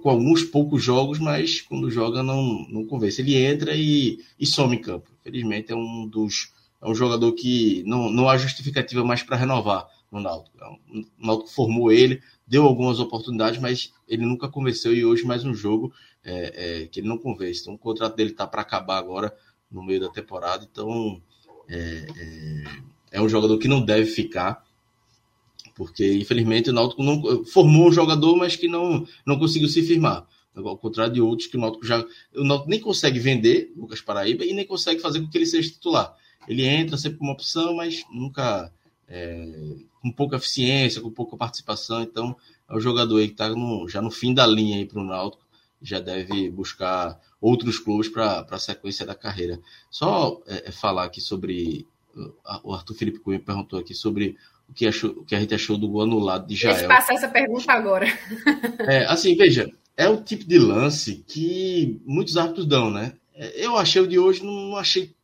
[0.00, 3.20] com alguns poucos jogos, mas quando joga não, não convence.
[3.20, 5.10] Ele entra e, e some em campo.
[5.20, 9.88] Infelizmente é um dos é um jogador que não, não há justificativa mais para renovar
[10.10, 10.56] no Náutico.
[10.60, 15.44] É o Náutico formou ele, deu algumas oportunidades, mas ele nunca convenceu e hoje mais
[15.44, 15.92] um jogo
[16.24, 17.62] é, é, que ele não convence.
[17.62, 19.34] Então o contrato dele está para acabar agora
[19.70, 21.22] no meio da temporada, então
[21.68, 22.64] é, é,
[23.12, 24.64] é, um jogador que não deve ficar,
[25.74, 30.26] porque infelizmente o Náutico não, formou um jogador, mas que não, não conseguiu se firmar.
[30.54, 32.04] Ao contrário de outros que o Náutico já.
[32.34, 35.70] O Náutico nem consegue vender Lucas Paraíba e nem consegue fazer com que ele seja
[35.70, 36.14] titular.
[36.46, 38.70] Ele entra sempre como opção, mas nunca
[39.08, 42.02] é, com pouca eficiência, com pouca participação.
[42.02, 42.36] Então,
[42.68, 43.48] é um jogador aí que está
[43.88, 45.41] já no fim da linha para o Náutico,
[45.82, 49.60] já deve buscar outros clubes para a sequência da carreira.
[49.90, 51.86] Só é, é falar aqui sobre.
[52.62, 54.36] O Arthur Felipe Cunha perguntou aqui sobre
[54.68, 56.74] o que, achou, o que a gente achou do gol anulado de Jael.
[56.74, 58.06] Deixa eu passar essa pergunta agora.
[58.86, 63.14] É, assim, veja, é o tipo de lance que muitos árbitros dão, né?
[63.34, 65.14] É, eu achei o de hoje, não achei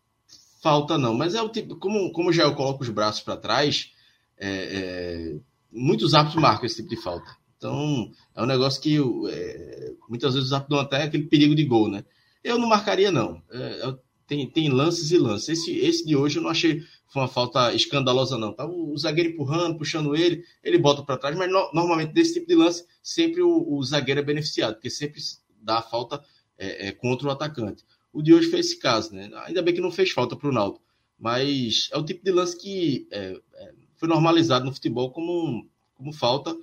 [0.63, 3.93] falta, não, mas é o tipo, como, como o Jael coloca os braços para trás,
[4.39, 5.37] é, é,
[5.73, 7.31] muitos árbitros marcam esse tipo de falta.
[7.59, 8.97] Então, é um negócio que
[9.31, 12.05] é, muitas vezes dão até aquele perigo de gol, né?
[12.43, 13.43] Eu não marcaria, não.
[13.51, 13.95] É,
[14.29, 15.49] tem, tem lances e lances.
[15.49, 18.53] Esse, esse de hoje eu não achei foi uma falta escandalosa, não.
[18.53, 22.47] Tava o zagueiro empurrando, puxando ele, ele bota para trás, mas no, normalmente desse tipo
[22.47, 25.21] de lance, sempre o, o, zagueiro é beneficiado, porque sempre
[25.61, 26.23] dá a falta
[26.57, 27.83] é, é, contra o atacante.
[28.13, 29.31] O de hoje foi esse caso, né?
[29.47, 30.81] Ainda bem que não fez falta para o Naldo,
[31.19, 36.13] mas é o tipo de lance que é, é foi normalizado no futebol como, como
[36.13, 36.57] falta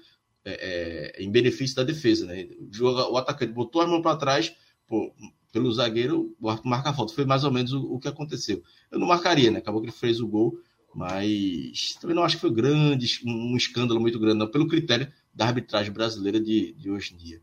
[0.46, 2.48] é, é, em benefício da defesa, né?
[2.80, 4.56] O, o atacante botou a mão para trás,
[4.88, 5.12] pô,
[5.52, 7.14] pelo zagueiro, o marca a falta.
[7.14, 8.62] Foi mais ou menos o, o, que aconteceu.
[8.92, 9.58] Eu não marcaria, né?
[9.58, 10.60] Acabou que ele fez o gol,
[10.94, 15.48] mas também não acho que foi grande, um escândalo muito grande, não, pelo critério da
[15.48, 17.42] arbitragem brasileira de, de hoje em dia.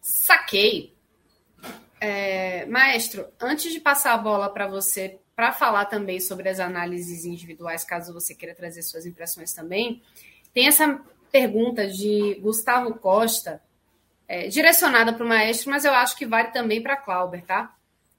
[0.00, 0.93] Saquei.
[2.00, 7.24] É, maestro, antes de passar a bola para você, para falar também sobre as análises
[7.24, 10.02] individuais, caso você queira trazer suas impressões também,
[10.52, 11.00] tem essa
[11.32, 13.60] pergunta de Gustavo Costa,
[14.28, 17.74] é, direcionada para o maestro, mas eu acho que vale também para Clauber, tá?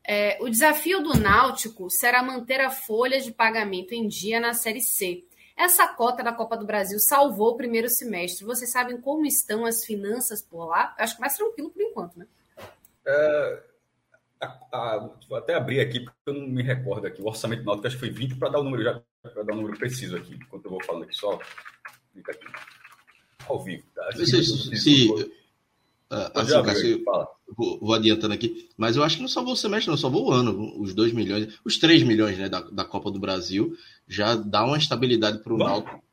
[0.07, 4.81] É, o desafio do Náutico será manter a folha de pagamento em dia na Série
[4.81, 5.23] C.
[5.57, 8.45] Essa cota da Copa do Brasil salvou o primeiro semestre.
[8.45, 10.93] Vocês sabem como estão as finanças por lá?
[10.99, 12.27] Acho que mais tranquilo por enquanto, né?
[13.07, 13.63] É,
[14.41, 17.21] a, a, vou até abrir aqui, porque eu não me recordo aqui.
[17.21, 19.53] O orçamento do Náutico acho que foi 20 para dar o número já, para dar
[19.53, 21.39] o número preciso aqui, enquanto eu vou falando aqui só.
[22.13, 22.45] Fica aqui
[23.47, 23.83] ao vivo.
[23.93, 24.11] Tá?
[24.13, 24.43] Se,
[24.77, 25.35] se,
[26.11, 27.03] Uh, assim, Cássio,
[27.57, 30.31] vou, vou, adiantando aqui, mas eu acho que não salvou o semestre, não, salvou o
[30.31, 30.79] ano.
[30.79, 33.75] Os 2 milhões, os 3 milhões né, da, da Copa do Brasil
[34.07, 36.03] já dá uma estabilidade para o Náutico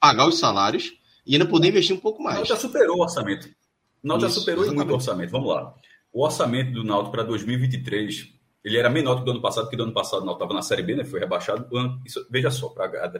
[0.00, 2.34] pagar os salários e ainda poder investir um pouco mais.
[2.34, 3.46] O Náutico já superou o orçamento.
[3.46, 4.84] O Náutico já superou exatamente.
[4.84, 5.30] muito o orçamento.
[5.30, 5.74] Vamos lá.
[6.16, 8.32] O orçamento do Náutico para 2023
[8.64, 10.62] ele era menor do que do ano passado, porque do ano passado não estava na
[10.62, 11.04] Série B, né?
[11.04, 11.68] Foi rebaixado.
[12.06, 13.12] Isso, veja só, para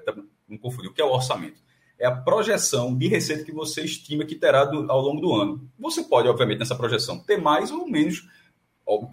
[0.49, 0.89] não confundir.
[0.89, 1.61] O que é o orçamento?
[1.99, 5.71] É a projeção de receita que você estima que terá do, ao longo do ano.
[5.79, 8.27] Você pode, obviamente, nessa projeção, ter mais ou menos.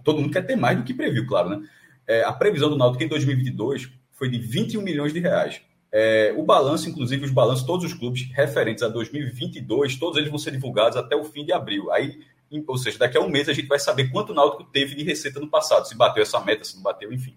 [0.02, 1.68] Todo mundo quer ter mais do que previu, claro, né?
[2.06, 5.60] É, a previsão do Náutico em 2022 foi de 21 milhões de reais.
[5.92, 10.38] É, o balanço, inclusive os balanços, todos os clubes referentes a 2022, todos eles vão
[10.38, 11.92] ser divulgados até o fim de abril.
[11.92, 12.18] Aí
[12.66, 15.02] ou seja, daqui a um mês a gente vai saber quanto o Náutico teve de
[15.02, 17.34] receita no passado, se bateu essa meta, se não bateu, enfim.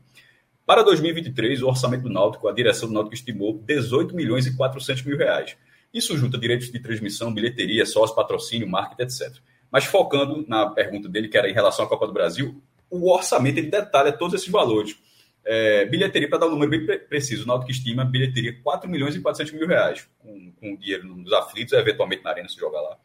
[0.66, 5.04] Para 2023, o orçamento do Náutico, a direção do Náutico estimou 18 milhões e 400
[5.04, 5.56] mil reais.
[5.94, 9.38] Isso junta direitos de transmissão, bilheteria, sócio, patrocínio, marketing, etc.
[9.72, 13.58] Mas focando na pergunta dele, que era em relação à Copa do Brasil, o orçamento
[13.58, 14.98] ele detalha todos esses valores.
[15.46, 19.22] É, bilheteria, para dar um número bem preciso, o Náutico estima bilheteria 4 milhões e
[19.22, 22.98] 400 mil reais, com, com dinheiro nos aflitos, eventualmente na arena se joga lá.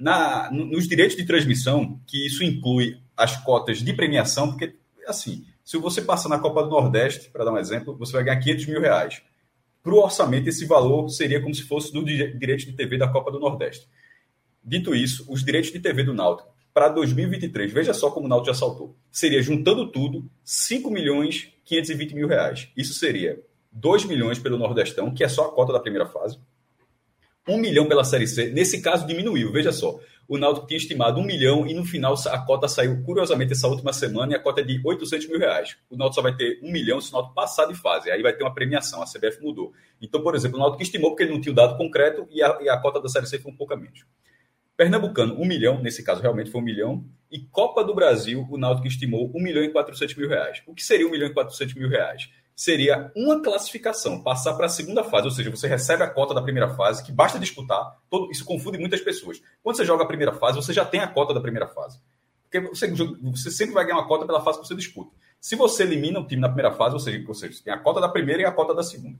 [0.00, 4.74] Na, nos direitos de transmissão, que isso inclui as cotas de premiação, porque,
[5.06, 8.40] assim, se você passar na Copa do Nordeste, para dar um exemplo, você vai ganhar
[8.40, 9.22] 500 mil reais.
[9.82, 13.30] Para o orçamento, esse valor seria como se fosse do direito de TV da Copa
[13.30, 13.86] do Nordeste.
[14.64, 18.54] Dito isso, os direitos de TV do Náutico para 2023, veja só como o Náutico
[18.54, 22.68] já saltou, seria, juntando tudo, 5 milhões 520 mil reais.
[22.76, 23.40] Isso seria
[23.72, 26.38] 2 milhões pelo Nordestão, que é só a cota da primeira fase,
[27.50, 28.50] um milhão pela Série C.
[28.50, 29.52] Nesse caso, diminuiu.
[29.52, 29.98] Veja só.
[30.28, 33.92] O Náutico tinha estimado um milhão e no final a cota saiu, curiosamente, essa última
[33.92, 35.76] semana e a cota é de 800 mil reais.
[35.90, 38.10] O Náutico só vai ter um milhão se o Náutico passar de fase.
[38.12, 39.02] Aí vai ter uma premiação.
[39.02, 39.72] A CBF mudou.
[40.00, 42.58] Então, por exemplo, o Náutico estimou porque ele não tinha o dado concreto e a,
[42.62, 44.04] e a cota da Série C foi um pouco a menos.
[44.76, 47.04] Pernambucano, um milhão, nesse caso realmente foi um milhão.
[47.30, 50.62] E Copa do Brasil, o Náutico estimou um milhão e 400 mil reais.
[50.66, 52.30] O que seria um milhão e 400 mil reais?
[52.60, 56.42] Seria uma classificação, passar para a segunda fase, ou seja, você recebe a cota da
[56.42, 59.40] primeira fase, que basta disputar, todo, isso confunde muitas pessoas.
[59.62, 61.98] Quando você joga a primeira fase, você já tem a cota da primeira fase.
[62.42, 62.92] Porque você,
[63.22, 65.10] você sempre vai ganhar uma cota pela fase que você disputa.
[65.40, 68.10] Se você elimina o time na primeira fase, ou seja, você tem a cota da
[68.10, 69.18] primeira e a cota da segunda.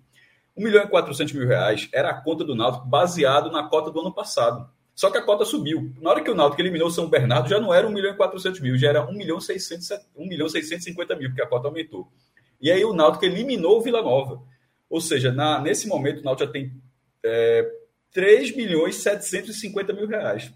[0.54, 4.00] 1 milhão e 400 mil reais era a conta do Náutico baseado na cota do
[4.00, 4.68] ano passado.
[4.94, 5.94] Só que a cota subiu.
[5.98, 8.16] Na hora que o Náutico eliminou o São Bernardo, já não era 1 milhão e
[8.18, 12.06] 400 mil, já era 1 milhão, 600, 1 milhão 650 mil, porque a cota aumentou.
[12.60, 14.42] E aí o Náutico eliminou o Vila Nova.
[14.88, 16.72] Ou seja, na, nesse momento o Náutico já tem
[17.24, 17.70] é,
[18.12, 20.52] 3 milhões 750 mil reais.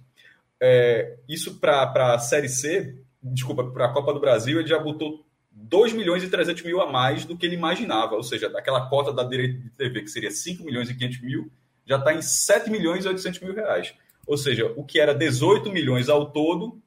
[0.61, 5.25] É, isso para a Série C, desculpa, para a Copa do Brasil, ele já botou
[5.51, 8.17] 2 milhões e 300 mil a mais do que ele imaginava.
[8.17, 11.51] Ou seja, daquela cota da direita de TV, que seria 5 milhões e 500 mil,
[11.87, 13.95] já está em 7 milhões e 800 mil reais.
[14.27, 16.81] Ou seja, o que era 18 milhões ao todo,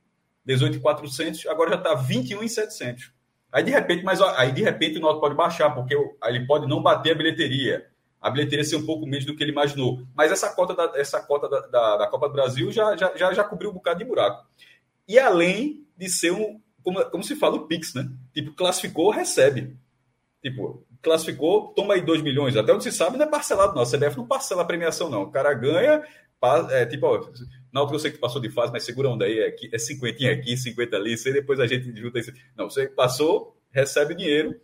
[0.46, 3.12] 18,400, agora já está 21,700.
[3.52, 6.82] Aí de repente, mas aí de repente o Náutico pode baixar, porque ele pode não
[6.82, 7.88] bater a bilheteria.
[8.20, 10.06] A bilheteria ser um pouco menos do que ele imaginou.
[10.16, 13.34] Mas essa cota da, essa cota da, da, da Copa do Brasil já, já, já,
[13.34, 14.46] já cobriu um bocado de buraco.
[15.08, 18.10] E além de ser um, como, como se fala, o Pix, né?
[18.34, 19.78] Tipo, classificou, recebe.
[20.42, 22.56] Tipo, classificou, toma aí 2 milhões.
[22.56, 23.82] Até onde se sabe, não é parcelado, não.
[23.82, 25.24] A CBF não parcela a premiação, não.
[25.24, 26.02] O cara ganha,
[26.72, 27.08] é, tipo,
[27.72, 30.58] Náutico eu sei que passou de fase, mas segura onda aí, é, é 50 aqui,
[30.58, 32.32] 50 ali, e depois a gente junta isso.
[32.56, 34.60] Não, você passou, recebe dinheiro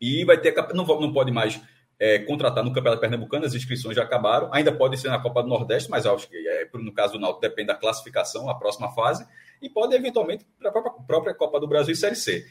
[0.00, 0.54] e vai ter.
[0.74, 1.60] Não, não pode mais
[1.98, 4.52] é, contratar no Campeonato Pernambucano, as inscrições já acabaram.
[4.52, 7.40] Ainda pode ser na Copa do Nordeste, mas acho que é, no caso do Náutico
[7.40, 9.26] depende da classificação, a próxima fase,
[9.60, 12.44] e pode eventualmente para a própria, própria Copa do Brasil e Série C.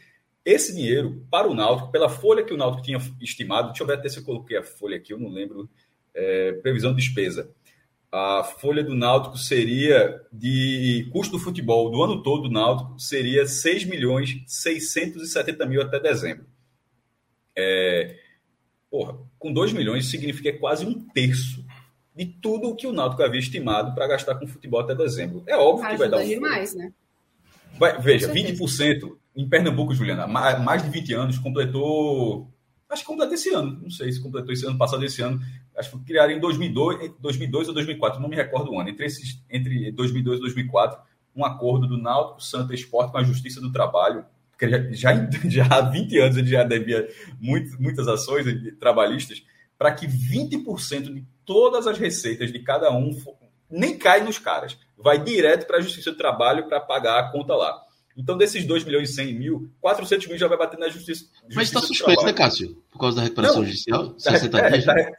[0.45, 3.93] Esse dinheiro para o Náutico, pela folha que o Náutico tinha estimado, deixa eu ver
[3.93, 5.69] até se eu coloquei a folha aqui, eu não lembro,
[6.13, 7.49] é, previsão de despesa
[8.13, 13.47] a folha do Náutico seria de custo do futebol do ano todo do Náutico seria
[13.47, 16.45] 6 milhões 670 mil até dezembro.
[17.57, 18.15] É,
[18.91, 21.65] porra, com 2 milhões significa quase um terço
[22.15, 25.43] de tudo o que o Náutico havia estimado para gastar com futebol até dezembro.
[25.47, 26.93] É óbvio Ajuda que vai dar um demais, né?
[27.79, 32.47] Vai, veja, 20% em Pernambuco, Juliana, mais de 20 anos, completou
[32.87, 35.41] acho que completou esse ano, não sei se completou esse ano passado, esse ano,
[35.77, 39.41] acho que criaram em 2002, 2002 ou 2004, não me recordo o ano, entre, esses,
[39.49, 40.99] entre 2002 e 2004,
[41.35, 45.67] um acordo do Náutico Santa Esporte com a Justiça do Trabalho, porque já, já, já
[45.67, 47.07] há 20 anos ele já devia
[47.39, 48.45] muito, muitas ações
[48.79, 49.43] trabalhistas,
[49.77, 53.11] para que 20% de todas as receitas de cada um
[53.69, 57.55] nem cai nos caras, vai direto para a Justiça do Trabalho para pagar a conta
[57.55, 57.82] lá.
[58.15, 61.25] Então, desses 2 milhões e 100 mil, 400 mil já vai bater na justiça.
[61.25, 62.77] justiça Mas está suspenso, né, Cássio?
[62.91, 64.09] Por causa da recuperação não, judicial?
[64.13, 64.59] Tá, é, tá,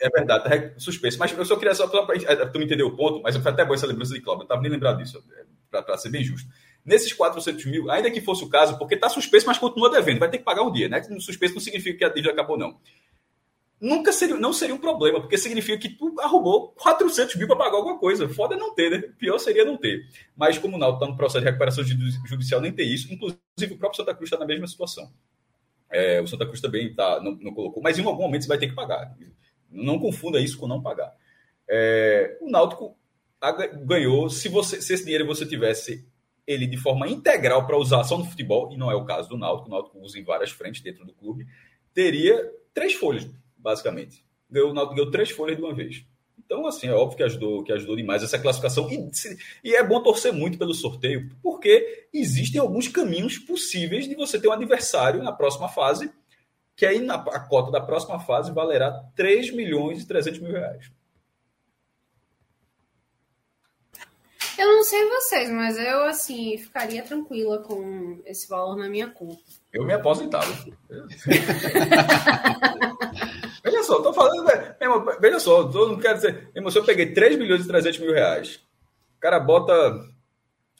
[0.00, 1.18] é, verdade, está suspenso.
[1.18, 3.74] Mas eu só queria só para tu me entender o ponto, mas foi até boa
[3.74, 5.22] essa lembrança de Cláudio, eu estava nem lembrado disso.
[5.70, 6.48] para ser bem justo.
[6.84, 10.30] Nesses 400 mil, ainda que fosse o caso, porque está suspenso, mas continua devendo, vai
[10.30, 11.02] ter que pagar um dia, né?
[11.18, 12.78] Suspenso não significa que a dívida acabou, não.
[13.80, 17.76] Nunca seria, não seria um problema, porque significa que tu arrumou 400 mil para pagar
[17.76, 18.28] alguma coisa.
[18.28, 18.98] Foda não ter, né?
[19.18, 20.06] Pior seria não ter.
[20.36, 23.12] Mas como o Náutico está no processo de recuperação judicial, nem ter isso.
[23.12, 25.12] Inclusive, o próprio Santa Cruz está na mesma situação.
[25.90, 28.58] É, o Santa Cruz também tá, não, não, colocou, mas em algum momento você vai
[28.58, 29.14] ter que pagar.
[29.70, 31.14] Não confunda isso com não pagar.
[31.68, 32.96] É, o Náutico
[33.84, 36.06] ganhou, se, você, se esse dinheiro você tivesse
[36.46, 39.38] ele de forma integral para usar só no futebol, e não é o caso do
[39.38, 41.46] Náutico, o Náutico usa em várias frentes dentro do clube,
[41.92, 43.28] teria três folhas,
[43.64, 44.22] basicamente.
[44.50, 46.04] Ganhou, ganhou três folhas de uma vez.
[46.38, 48.90] Então, assim, é óbvio que ajudou, que ajudou demais essa classificação.
[48.90, 49.10] E,
[49.64, 54.48] e, é bom torcer muito pelo sorteio, porque existem alguns caminhos possíveis de você ter
[54.48, 56.12] um adversário na próxima fase,
[56.76, 60.90] que aí na, a cota da próxima fase valerá 3 milhões e 300 mil reais.
[64.58, 69.42] Eu não sei vocês, mas eu, assim, ficaria tranquila com esse valor na minha conta.
[69.72, 70.46] Eu me aposentava.
[73.64, 74.48] veja só, tô falando.
[74.80, 76.50] Irmão, veja só, eu não quero dizer.
[76.54, 78.60] Irmão, se eu peguei 3 milhões e 300 mil reais,
[79.16, 79.74] o cara bota.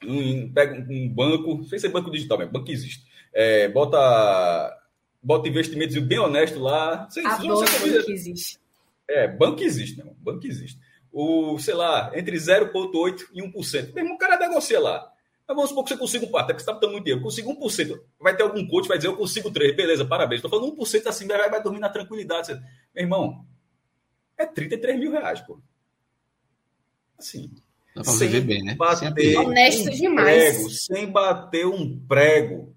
[0.05, 3.05] Um, pega um banco, sem ser banco digital mesmo, banco existe.
[3.33, 4.81] É, bota.
[5.23, 7.09] Bota investimentos bem honesto lá.
[7.09, 8.61] Sei, Adoro banco que existe.
[9.09, 10.15] É, banco existe, não.
[10.21, 10.79] Banco existe
[11.15, 13.95] o, sei lá, entre 0,8% e 1%.
[13.95, 15.09] Mesmo o cara negocia lá.
[15.47, 17.23] Mas vamos supor que você consiga um pato, é que você está botando muito dinheiro.
[17.23, 18.01] Consigo 1%.
[18.19, 19.77] Vai ter algum coach que vai dizer, eu consigo 3%.
[19.77, 20.43] Beleza, parabéns.
[20.43, 22.47] Estou falando 1% assim, vai, vai dormir na tranquilidade.
[22.47, 22.55] Você...
[22.55, 23.45] Meu irmão,
[24.39, 25.61] é 33 mil reais, pô.
[27.19, 27.51] Assim.
[27.95, 28.75] Dá pra viver bem, né?
[28.75, 30.55] Bater Honesto um demais.
[30.55, 32.74] Prego, sem bater um prego.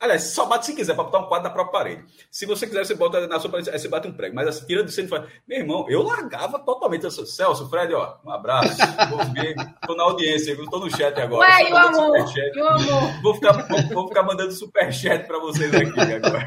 [0.00, 2.04] Aliás, só bate se quiser, para botar um quadro da própria parede.
[2.30, 4.34] Se você quiser, você bota na sua parede, aí você bate um prego.
[4.34, 7.02] Mas assim, tirando de cena, meu irmão, eu largava totalmente.
[7.04, 8.76] Eu sou, Celso, Fred, ó, um abraço.
[9.10, 9.56] Vou, ver,
[9.86, 11.48] tô na audiência, eu tô no chat agora.
[11.48, 12.16] Ué, e o amor?
[12.16, 13.22] E o amor?
[13.22, 16.46] Vou ficar, vou, vou ficar mandando superchat para vocês aqui agora.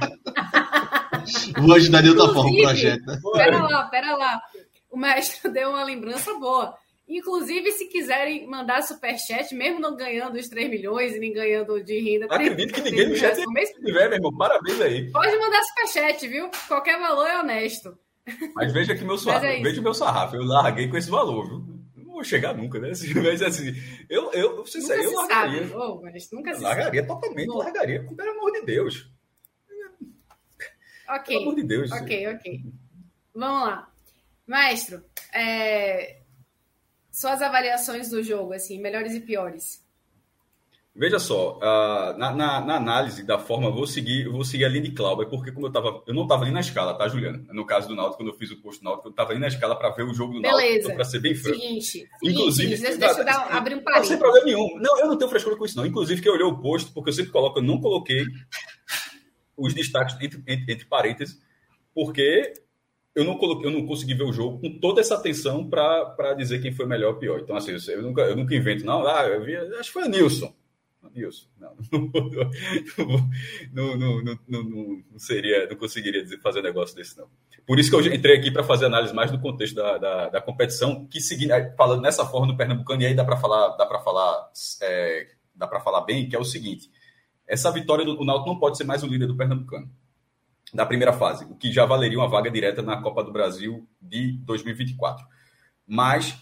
[1.58, 3.04] Vou ajudar de outra forma o projeto.
[3.34, 4.42] Pera lá, pera lá.
[4.90, 6.76] O mestre deu uma lembrança boa.
[7.12, 12.00] Inclusive, se quiserem mandar superchat, mesmo não ganhando os 3 milhões e nem ganhando de
[12.00, 12.26] renda.
[12.26, 14.38] Acredito que ninguém no chat tiver, meu irmão.
[14.38, 15.12] Parabéns aí.
[15.12, 16.50] Pode mandar superchat, viu?
[16.69, 17.97] Qualquer valor é honesto.
[18.56, 19.45] Mas veja aqui meu sarrafo.
[19.45, 20.36] É veja o meu sarrafo.
[20.38, 21.82] Eu larguei com esse valor, viu?
[21.97, 22.93] Não vou chegar nunca, né?
[23.21, 23.74] Mas assim,
[24.10, 25.67] eu, eu, nunca sincero, eu largaria.
[25.67, 25.74] Sabe.
[25.76, 27.13] Oh, mas nunca se largaria sabe.
[27.13, 27.58] totalmente, Bom.
[27.58, 28.06] largaria.
[28.06, 29.12] Pelo amor de Deus.
[31.10, 31.26] Ok.
[31.26, 31.91] Pelo amor de Deus.
[31.91, 32.62] Ok, ok.
[33.36, 33.91] Vamos lá.
[34.47, 36.21] Maestro, é,
[37.22, 39.82] suas avaliações do jogo, assim, melhores e piores.
[40.94, 44.68] Veja só, uh, na, na, na, análise da forma, eu vou seguir, vou seguir a
[44.68, 47.46] linha de Cláudio, porque como eu tava, eu não estava ali na escala, tá, Juliana?
[47.54, 49.48] No caso do Náutico, quando eu fiz o post do Náutico, eu estava ali na
[49.48, 50.60] escala para ver o jogo do Beleza.
[50.60, 51.58] Náutico, para ser bem franco.
[51.58, 54.10] Seguinte, Inclusive, seguinte, deixa, eu dar, abrir um parênteses.
[54.10, 54.80] Não, sem problema nenhum.
[54.82, 55.86] Não, eu não tenho frescura com isso, não.
[55.86, 58.26] Inclusive, que eu olhei o post, porque eu sempre coloco, eu não coloquei
[59.56, 61.40] os destaques entre, entre, entre parênteses,
[61.96, 62.52] porque
[63.13, 66.62] eu não, coloquei, eu não consegui ver o jogo com toda essa atenção para dizer
[66.62, 67.39] quem foi melhor ou pior.
[67.39, 69.06] Então, assim, eu nunca, eu nunca invento, não.
[69.06, 70.54] Ah, eu vi, acho que foi o Nilson.
[71.13, 71.76] Nilson, não,
[73.74, 77.28] não, não, não, não, seria, não conseguiria fazer um negócio desse, não.
[77.67, 80.41] Por isso que eu entrei aqui para fazer análise mais do contexto da, da, da,
[80.41, 84.00] competição, que seguindo, falando nessa forma no Pernambucano, e aí dá para falar, dá para
[84.00, 84.52] falar,
[84.84, 86.89] é, dá para falar bem, que é o seguinte:
[87.45, 89.89] essa vitória do Náutico não pode ser mais o líder do Pernambucano
[90.74, 94.34] da primeira fase, o que já valeria uma vaga direta na Copa do Brasil de
[94.44, 95.26] 2024.
[95.86, 96.38] Mas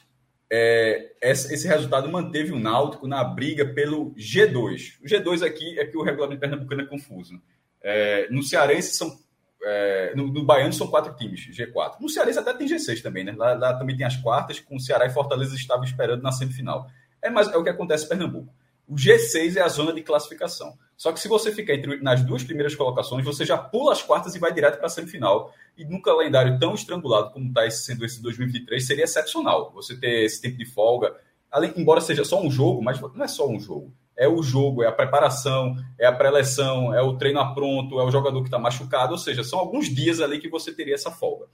[0.52, 5.00] é, esse resultado manteve o Náutico na briga pelo G2.
[5.04, 7.39] O G2 aqui é que o regulamento pernambucano é confuso.
[7.82, 9.18] É, no Cearense são.
[9.62, 12.00] É, no, no Baiano são quatro times, G4.
[12.00, 13.34] No Cearense até tem G6 também, né?
[13.38, 16.89] Lá, lá também tem as quartas, com o Ceará e Fortaleza estavam esperando na semifinal.
[17.22, 18.54] É, mas é o que acontece em Pernambuco.
[18.89, 20.75] O G6 é a zona de classificação.
[20.97, 24.34] Só que se você ficar entre, nas duas primeiras colocações, você já pula as quartas
[24.34, 25.54] e vai direto para a semifinal.
[25.78, 29.71] E num calendário tão estrangulado como está sendo esse 2023, seria excepcional.
[29.75, 31.15] Você ter esse tempo de folga,
[31.52, 33.93] além, embora seja só um jogo, mas não é só um jogo.
[34.17, 38.04] É o jogo, é a preparação, é a pré-eleção, é o treino a pronto, é
[38.04, 39.12] o jogador que está machucado.
[39.12, 41.45] Ou seja, são alguns dias ali que você teria essa folga.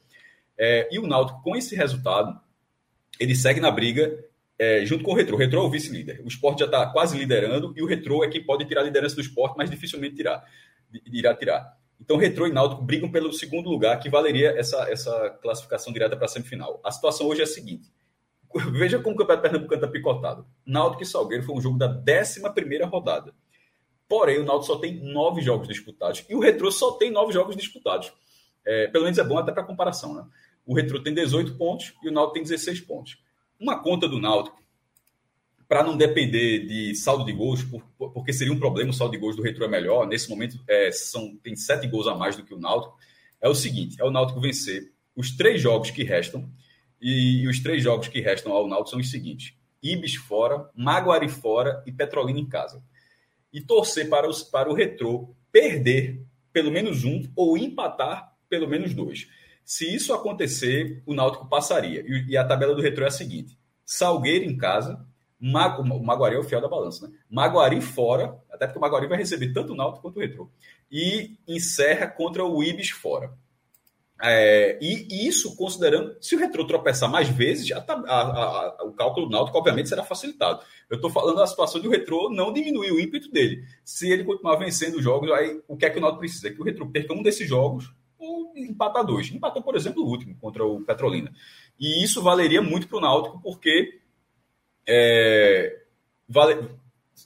[0.57, 2.39] É, e o Náutico, com esse resultado,
[3.19, 4.23] ele segue na briga
[4.57, 5.35] é, junto com o Retro.
[5.35, 6.21] O Retro é o vice-líder.
[6.23, 9.15] O esporte já está quase liderando e o Retro é quem pode tirar a liderança
[9.15, 10.43] do esporte, mas dificilmente tirar,
[11.05, 11.77] irá tirar.
[11.99, 16.25] Então, Retro e Náutico brigam pelo segundo lugar, que valeria essa, essa classificação direta para
[16.25, 16.79] a semifinal.
[16.83, 17.91] A situação hoje é a seguinte.
[18.71, 20.45] Veja como o Campeonato Pernambucano está picotado.
[20.65, 22.41] Náutico e Salgueiro foi um jogo da 11
[22.83, 23.33] rodada.
[24.07, 27.55] Porém, o Náutico só tem nove jogos disputados e o Retro só tem nove jogos
[27.55, 28.13] disputados.
[28.65, 30.13] É, pelo menos é bom até para comparação.
[30.13, 30.25] Né?
[30.65, 33.17] O Retro tem 18 pontos e o Náutico tem 16 pontos.
[33.65, 34.61] Uma conta do Náutico,
[35.67, 37.81] para não depender de saldo de gols, por,
[38.13, 40.05] porque seria um problema o saldo de gols do Retro é melhor.
[40.05, 42.95] Nesse momento, é, são, tem sete gols a mais do que o Náutico.
[43.41, 46.47] É o seguinte: é o Náutico vencer os três jogos que restam,
[47.01, 51.27] e, e os três jogos que restam ao Náutico são os seguintes: Ibis fora, Maguari
[51.27, 52.83] fora e Petrolina em casa.
[53.51, 56.21] E torcer para, os, para o Retro perder
[56.53, 59.27] pelo menos um ou empatar pelo menos dois.
[59.65, 62.01] Se isso acontecer, o Náutico passaria.
[62.07, 65.03] E, e a tabela do Retro é a seguinte: Salgueiro em casa,
[65.39, 67.13] Magu, o Maguari é o fiel da balança, né?
[67.29, 70.51] Maguari fora, até porque o Maguari vai receber tanto o Náutico quanto o Retro.
[70.91, 73.33] E encerra contra o Ibis fora.
[74.21, 79.25] É, e isso considerando, se o Retro tropeçar mais vezes, a, a, a, o cálculo
[79.25, 80.61] do Náutico, obviamente, será facilitado.
[80.89, 83.63] Eu estou falando da situação de o Retro não diminuir o ímpeto dele.
[83.83, 86.47] Se ele continuar vencendo os jogos, aí o que é que o Náutico precisa?
[86.47, 87.93] É que o Retro perca um desses jogos
[88.55, 89.31] empatar dois.
[89.31, 91.31] Empatou, por exemplo, o último contra o Petrolina.
[91.79, 93.99] E isso valeria muito para o Náutico, porque
[94.87, 95.81] é,
[96.27, 96.69] vale,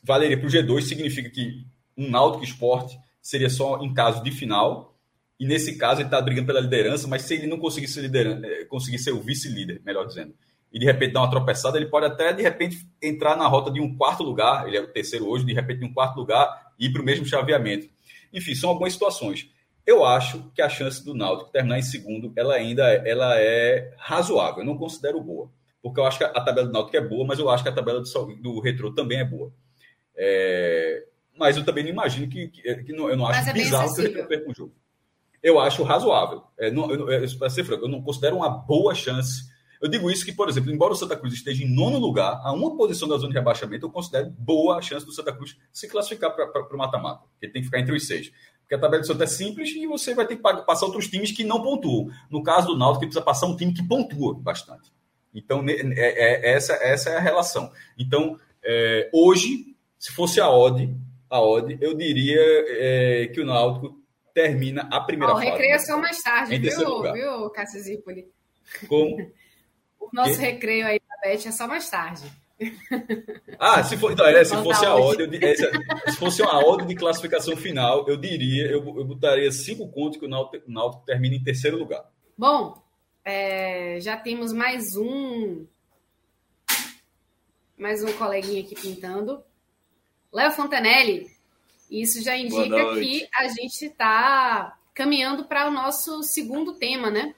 [0.03, 1.65] valeria para o G2, significa que
[1.97, 4.97] um Náutico Esporte seria só em caso de final,
[5.39, 8.45] e nesse caso ele está brigando pela liderança, mas se ele não conseguir ser, liderança,
[8.45, 10.33] é, conseguir ser o vice-líder, melhor dizendo,
[10.71, 13.81] e de repente dar uma tropeçada, ele pode até de repente entrar na rota de
[13.81, 16.85] um quarto lugar, ele é o terceiro hoje, de repente de um quarto lugar e
[16.85, 17.89] ir para o mesmo chaveamento.
[18.31, 19.49] Enfim, são algumas situações.
[19.89, 24.59] Eu acho que a chance do Náutico terminar em segundo, ela ainda ela é razoável.
[24.59, 25.49] Eu não considero boa,
[25.81, 27.73] porque eu acho que a tabela do Náutico é boa, mas eu acho que a
[27.73, 29.51] tabela do, do Retrô também é boa.
[30.15, 33.91] É, mas eu também não imagino que, que, que não, eu não acho é bizarro
[33.95, 34.75] que o Retrô perca um jogo.
[35.41, 36.43] Eu acho razoável.
[36.59, 39.49] É, não, eu, eu, para ser franco, eu não considero uma boa chance.
[39.81, 42.51] Eu digo isso que, por exemplo, embora o Santa Cruz esteja em nono lugar, a
[42.51, 45.87] uma posição da zona de rebaixamento, eu considero boa a chance do Santa Cruz se
[45.87, 48.31] classificar para o mata-mata, porque tem que ficar entre os seis.
[48.69, 51.31] Porque a tabela do Santa é simples e você vai ter que passar outros times
[51.31, 52.11] que não pontuam.
[52.29, 54.93] No caso do Náutico, ele precisa passar um time que pontua bastante.
[55.33, 57.71] Então, é, é, essa, essa é a relação.
[57.97, 60.95] Então, é, hoje, se fosse a odd,
[61.27, 63.99] a odd eu diria é, que o Náutico
[64.35, 65.49] termina a primeira oh, fase.
[65.49, 68.27] recreio só mais tarde, viu, viu, Cássio Zipoli?
[68.87, 69.17] Como?
[69.99, 70.41] o nosso que?
[70.41, 72.31] recreio aí da Beth é só mais tarde.
[73.57, 76.95] Ah, se, for, então, é, se fosse a ordem, é, se fosse a ordem de
[76.95, 81.43] classificação final, eu diria, eu, eu botaria cinco contos que o Náutico, Náutico termina em
[81.43, 82.05] terceiro lugar.
[82.37, 82.81] Bom,
[83.23, 85.65] é, já temos mais um
[87.77, 89.41] mais um coleguinha aqui pintando.
[90.31, 91.29] Léo Fontanelli.
[91.89, 97.33] Isso já indica que a gente está caminhando para o nosso segundo tema, né?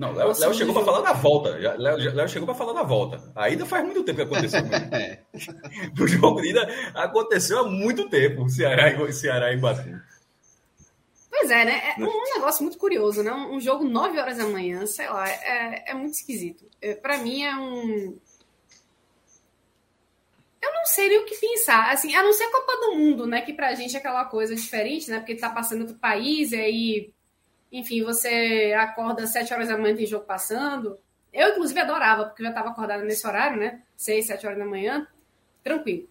[0.00, 1.50] Não, Léo, Léo chegou para falar da volta.
[1.50, 3.20] Léo, Léo chegou para falar da volta.
[3.36, 4.62] Ainda faz muito tempo que aconteceu.
[6.00, 10.00] o jogo ainda aconteceu há muito tempo, Ceará, Ceará e Batu.
[11.28, 11.94] Pois é, né?
[11.98, 13.30] É um negócio muito curioso, né?
[13.30, 16.64] Um jogo 9 horas da manhã, sei lá, é, é muito esquisito.
[16.80, 18.18] É, para mim é um.
[20.62, 21.92] Eu não sei nem o que pensar.
[21.92, 23.42] Assim, a não ser a Copa do Mundo, né?
[23.42, 25.18] Que pra gente é aquela coisa diferente, né?
[25.18, 27.12] Porque tá passando outro país, e aí
[27.72, 30.98] enfim, você acorda às 7 horas da manhã, tem jogo passando.
[31.32, 33.82] Eu, inclusive, adorava, porque já estava acordada nesse horário, né?
[33.96, 35.06] 6, 7 horas da manhã,
[35.62, 36.08] tranquilo.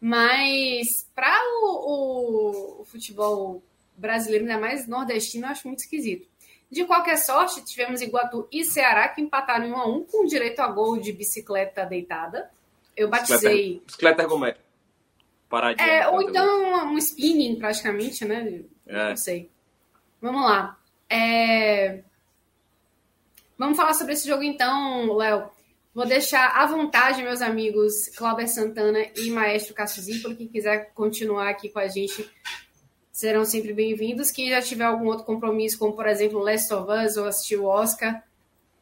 [0.00, 3.62] Mas para o, o, o, futebol
[3.96, 6.28] brasileiro, ainda mais nordestino, eu acho muito esquisito.
[6.70, 10.60] De qualquer sorte, tivemos Iguatu e Ceará que empataram em 1 a 1 com direito
[10.60, 12.50] a gol de bicicleta deitada.
[12.96, 13.80] Eu batizei.
[13.86, 14.66] Bicicleta ergométrica.
[15.48, 15.86] Paradinha.
[15.86, 18.62] É, ou então um spinning, praticamente, né?
[18.86, 19.10] É.
[19.10, 19.48] Não sei.
[20.20, 20.76] Vamos lá.
[21.08, 22.02] É...
[23.58, 25.50] Vamos falar sobre esse jogo então, Léo.
[25.94, 31.48] Vou deixar à vontade, meus amigos Cláudio Santana e Maestro Cássio Zipoli, quem quiser continuar
[31.48, 32.30] aqui com a gente,
[33.10, 34.30] serão sempre bem-vindos.
[34.30, 37.64] Quem já tiver algum outro compromisso, como por exemplo Last of Us ou assistir o
[37.64, 38.22] Oscar,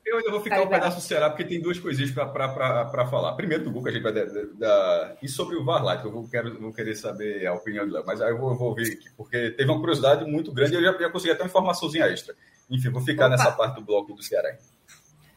[0.05, 3.33] eu ainda vou ficar um pedaço do Ceará, porque tem duas coisinhas para falar.
[3.35, 5.17] Primeiro do que a gente vai dar.
[5.23, 8.05] E sobre o Varlai, que eu vou, quero, vou querer saber a opinião dela.
[8.07, 10.77] Mas aí eu vou, eu vou ouvir aqui, porque teve uma curiosidade muito grande e
[10.77, 12.35] eu já, já consegui até uma informaçãozinha extra.
[12.71, 13.37] Enfim, vou ficar Opa.
[13.37, 14.57] nessa parte do bloco do Ceará.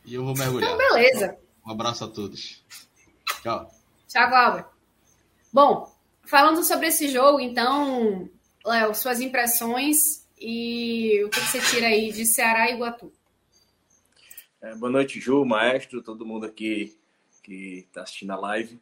[0.05, 0.73] E eu vou mergulhar.
[0.73, 1.37] Então, beleza.
[1.65, 2.63] Um abraço a todos.
[3.41, 3.71] Tchau.
[4.07, 4.65] Tchau, Cláudia.
[5.51, 5.93] Bom,
[6.25, 8.29] falando sobre esse jogo, então,
[8.65, 13.11] Léo, suas impressões e o que você tira aí de Ceará e Iguatu?
[14.59, 16.97] É, boa noite, Ju, maestro, todo mundo aqui
[17.43, 18.81] que está assistindo a live.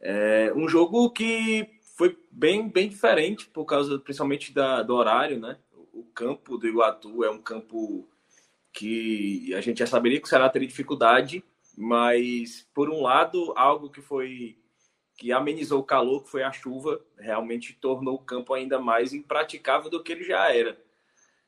[0.00, 5.58] É um jogo que foi bem, bem diferente, por causa principalmente da, do horário, né?
[5.92, 8.08] O campo do Iguatu é um campo
[8.72, 11.42] que a gente já saberia que o Ceará teria dificuldade,
[11.76, 14.56] mas por um lado, algo que foi
[15.16, 19.90] que amenizou o calor, que foi a chuva, realmente tornou o campo ainda mais impraticável
[19.90, 20.78] do que ele já era.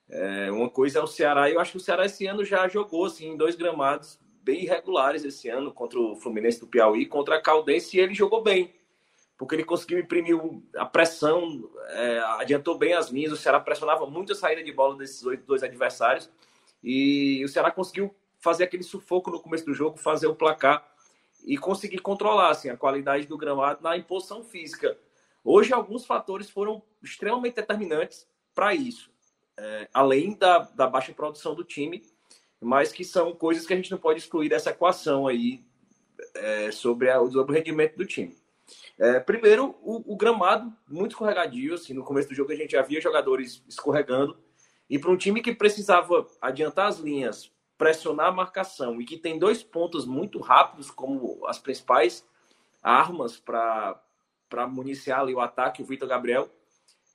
[0.09, 3.07] É, uma coisa é o Ceará, eu acho que o Ceará esse ano já jogou
[3.07, 7.43] assim, em dois gramados bem irregulares esse ano contra o Fluminense do Piauí, contra a
[7.43, 8.73] Caldense, e ele jogou bem,
[9.37, 10.39] porque ele conseguiu imprimir
[10.77, 14.97] a pressão, é, adiantou bem as linhas, o Ceará pressionava muito a saída de bola
[14.97, 16.31] desses dois adversários,
[16.81, 20.87] e o Ceará conseguiu fazer aquele sufoco no começo do jogo, fazer o placar
[21.45, 24.97] e conseguir controlar assim, a qualidade do gramado na imposição física.
[25.43, 29.11] Hoje, alguns fatores foram extremamente determinantes para isso,
[29.59, 32.03] é, além da, da baixa produção do time,
[32.61, 35.65] mas que são coisas que a gente não pode excluir dessa equação aí
[36.35, 38.37] é, sobre, a, sobre, o rendimento do time.
[38.99, 41.75] É, primeiro, o, o, gramado muito escorregadio.
[41.75, 44.37] Assim, no começo do jogo a gente já via jogadores escorregando.
[44.89, 49.39] E para um time que precisava adiantar as linhas, pressionar a marcação e que tem
[49.39, 52.27] dois pontos muito rápidos como as principais
[52.83, 54.01] armas para
[54.69, 56.49] municiar ali o ataque, o Vitor Gabriel,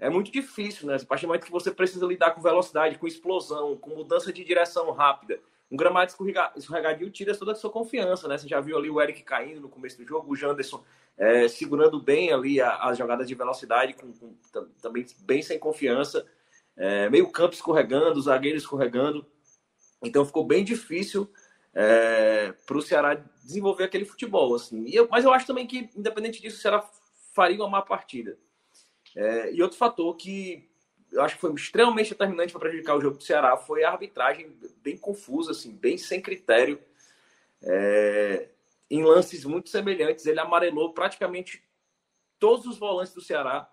[0.02, 0.96] é muito difícil, né?
[0.96, 4.44] A partir do momento que você precisa lidar com velocidade, com explosão, com mudança de
[4.44, 5.40] direção rápida,
[5.72, 6.12] um gramado
[6.58, 8.36] escorregadio tira toda a sua confiança, né?
[8.36, 10.84] Você já viu ali o Eric caindo no começo do jogo, o Janderson
[11.16, 14.36] é, segurando bem ali as jogadas de velocidade, com, com,
[14.82, 16.26] também bem sem confiança,
[16.76, 19.24] é, meio campo escorregando, o zagueiro escorregando.
[20.04, 21.32] Então ficou bem difícil
[21.76, 24.56] é, para o Ceará desenvolver aquele futebol.
[24.56, 24.84] Assim.
[24.90, 26.84] Eu, mas eu acho também que, independente disso, o Ceará
[27.36, 28.36] faria uma má partida.
[29.16, 30.70] É, e outro fator que
[31.12, 34.56] eu acho que foi extremamente determinante para prejudicar o jogo do Ceará foi a arbitragem
[34.82, 36.80] bem confusa, assim, bem sem critério.
[37.62, 38.50] É,
[38.90, 41.62] em lances muito semelhantes, ele amarelou praticamente
[42.40, 43.70] todos os volantes do Ceará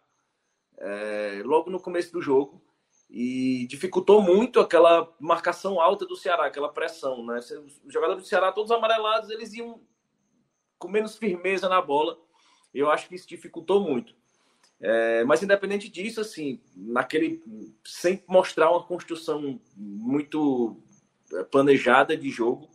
[0.77, 2.63] é, logo no começo do jogo
[3.09, 7.25] e dificultou muito aquela marcação alta do Ceará, aquela pressão.
[7.25, 7.39] Né?
[7.39, 9.81] Os jogadores do Ceará, todos amarelados, eles iam
[10.79, 12.19] com menos firmeza na bola.
[12.75, 14.15] Eu acho que isso dificultou muito.
[14.81, 17.43] É, mas independente disso, assim, naquele
[17.85, 20.81] sem mostrar uma construção muito
[21.35, 22.69] é, planejada de jogo,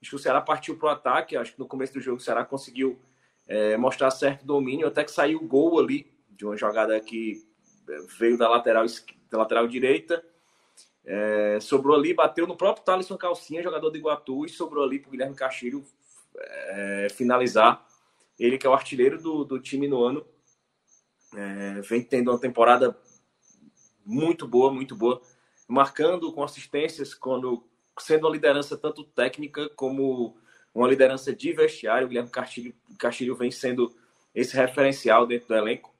[0.00, 1.36] acho que o Ceará partiu para o ataque.
[1.36, 2.98] Acho que no começo do jogo o Ceará conseguiu
[3.46, 7.42] é, mostrar certo domínio, até que saiu o gol ali de uma jogada que
[7.88, 8.84] é, veio da lateral,
[9.30, 10.22] da lateral direita.
[11.08, 15.08] É, sobrou ali, bateu no próprio Thaleson Calcinha, jogador do Iguatu, e sobrou ali para
[15.08, 15.84] o Guilherme Castilho
[16.36, 17.86] é, finalizar.
[18.38, 20.26] Ele que é o artilheiro do, do time no ano
[21.34, 22.96] é, vem tendo uma temporada
[24.04, 25.20] muito boa, muito boa,
[25.66, 27.64] marcando com assistências, quando
[27.98, 30.36] sendo uma liderança tanto técnica como
[30.74, 32.06] uma liderança de vestiário.
[32.06, 33.94] O Guilherme Castilho, Castilho vem sendo
[34.34, 35.94] esse referencial dentro do elenco.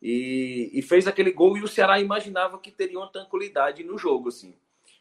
[0.00, 4.30] E, e, fez aquele gol e o Ceará imaginava que teria uma tranquilidade no jogo.
[4.30, 4.54] Assim.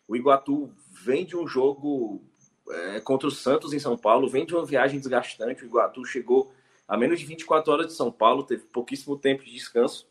[0.07, 0.71] O Iguatu
[1.03, 2.21] vem de um jogo
[2.69, 5.63] é, contra o Santos em São Paulo, vem de uma viagem desgastante.
[5.63, 6.53] O Iguatu chegou
[6.91, 10.05] a menos de 24 horas de São Paulo, teve pouquíssimo tempo de descanso.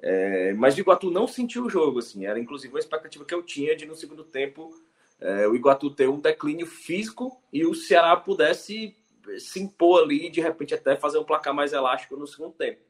[0.00, 3.42] É, mas o Iguatu não sentiu o jogo, assim, era inclusive uma expectativa que eu
[3.42, 4.74] tinha de no segundo tempo
[5.20, 8.96] é, o Iguatu ter um declínio físico e o Ceará pudesse
[9.38, 12.80] se impor ali e de repente até fazer um placar mais elástico no segundo tempo.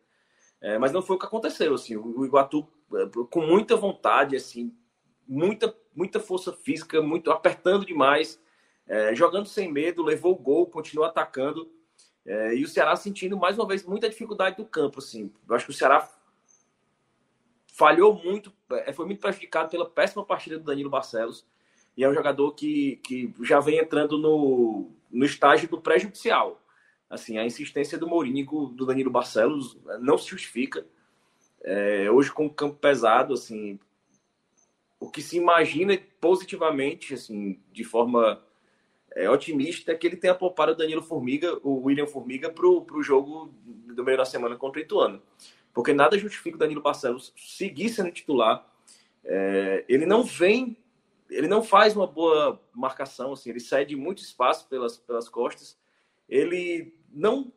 [0.60, 4.72] É, mas não foi o que aconteceu, assim, o, Iguatu é, com muita vontade, assim,
[5.26, 8.40] muita, muita força física, muito apertando demais,
[8.86, 11.68] é, jogando sem medo, levou o gol, continuou atacando.
[12.28, 14.98] É, e o Ceará sentindo mais uma vez muita dificuldade do campo.
[14.98, 15.32] Assim.
[15.48, 16.06] Eu acho que o Ceará
[17.72, 21.46] falhou muito, é, foi muito prejudicado pela péssima partida do Danilo Barcelos.
[21.96, 26.60] E é um jogador que, que já vem entrando no, no estágio do prejudicial.
[27.08, 30.86] Assim, a insistência do Mourinho do Danilo Barcelos não se justifica.
[31.62, 33.80] É, hoje com o campo pesado, assim,
[35.00, 38.44] o que se imagina positivamente, assim, de forma
[39.18, 43.52] é, otimista que ele tenha poupado o Danilo Formiga, o William Formiga, para o jogo
[43.64, 45.20] do meio da semana contra o Ituano.
[45.74, 48.64] Porque nada justifica o Danilo Barcelos seguir sendo titular.
[49.24, 50.76] É, ele não vem,
[51.28, 55.76] ele não faz uma boa marcação, assim, ele cede muito espaço pelas, pelas costas.
[56.28, 57.52] Ele não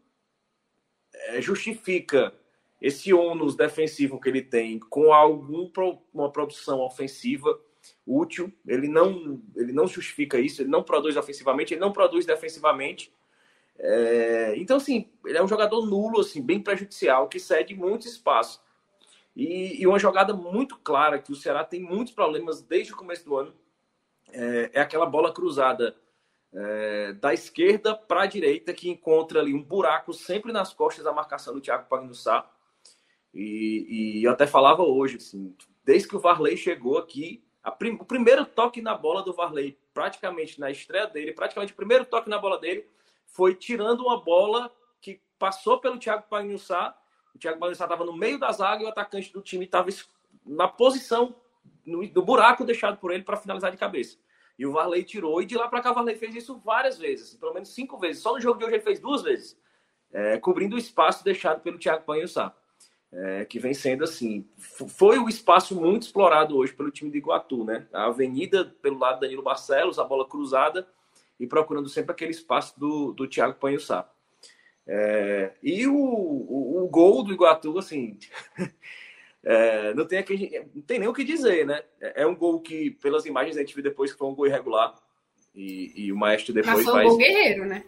[1.14, 2.34] é, justifica
[2.82, 7.60] esse ônus defensivo que ele tem com alguma produção ofensiva
[8.06, 8.52] útil.
[8.68, 13.14] Ele não, ele não justifica isso, ele não produz ofensivamente, ele não produz defensivamente.
[13.78, 18.62] É, então, assim, ele é um jogador nulo, assim, bem prejudicial, que cede muito espaço.
[19.36, 23.24] E, e, uma jogada muito clara que o Ceará tem muitos problemas desde o começo
[23.24, 23.54] do ano
[24.34, 25.96] é, é aquela bola cruzada
[26.54, 31.14] é, da esquerda para a direita que encontra ali um buraco sempre nas costas da
[31.14, 32.50] marcação do Thiago Pagnussá.
[33.34, 38.06] E, e eu até falava hoje, assim, desde que o Varley chegou aqui, prim, o
[38.06, 42.40] primeiro toque na bola do Varley, praticamente na estreia dele, praticamente o primeiro toque na
[42.40, 42.88] bola dele,
[43.28, 46.98] foi tirando uma bola que passou pelo Thiago Pagnussá.
[47.36, 49.90] O Thiago Pagnussá estava no meio da zaga e o atacante do time estava
[50.46, 51.36] na posição,
[51.86, 54.18] no, buraco deixado por ele para finalizar de cabeça.
[54.58, 57.30] E o Varley tirou, e de lá para cá o Varley fez isso várias vezes,
[57.30, 58.22] assim, pelo menos cinco vezes.
[58.22, 59.58] Só no jogo de hoje ele fez duas vezes,
[60.12, 62.54] é, cobrindo o espaço deixado pelo Thiago Panhussá,
[63.12, 64.46] é, que vem sendo assim.
[64.58, 67.88] Foi o espaço muito explorado hoje pelo time de Iguatu, né?
[67.92, 70.88] A avenida pelo lado do Danilo Barcelos, a bola cruzada,
[71.40, 74.10] e procurando sempre aquele espaço do, do Thiago Panhussá.
[74.88, 78.18] É, e o, o, o, gol do Iguatu, assim,
[79.44, 81.84] é, não, tem aqui, não tem nem o que dizer, né?
[82.00, 84.48] É, é um gol que, pelas imagens, a gente viu depois que foi um gol
[84.48, 84.96] irregular.
[85.54, 87.06] E, e o Maestro depois Mas foi faz...
[87.06, 87.84] um gol guerreiro, né?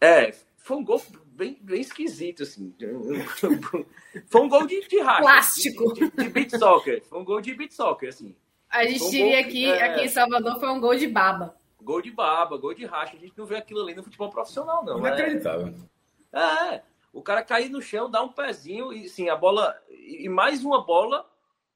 [0.00, 1.00] É, foi um gol
[1.40, 2.74] bem, bem esquisito, assim.
[4.28, 5.22] foi um gol de, de racha.
[5.22, 5.94] Plástico.
[5.94, 7.02] De, de, de beat soccer.
[7.06, 8.36] Foi um gol de beat soccer, assim.
[8.68, 9.82] A gente um diria que é...
[9.82, 11.56] aqui em Salvador foi um gol de baba.
[11.80, 13.16] Gol de baba, gol de racha.
[13.16, 15.00] A gente não vê aquilo ali no futebol profissional, não.
[15.00, 15.08] Né?
[15.08, 15.74] Inacreditável.
[16.30, 16.82] É, é.
[17.10, 19.74] O cara cair no chão, dar um pezinho e sim, a bola.
[19.88, 21.28] E mais uma bola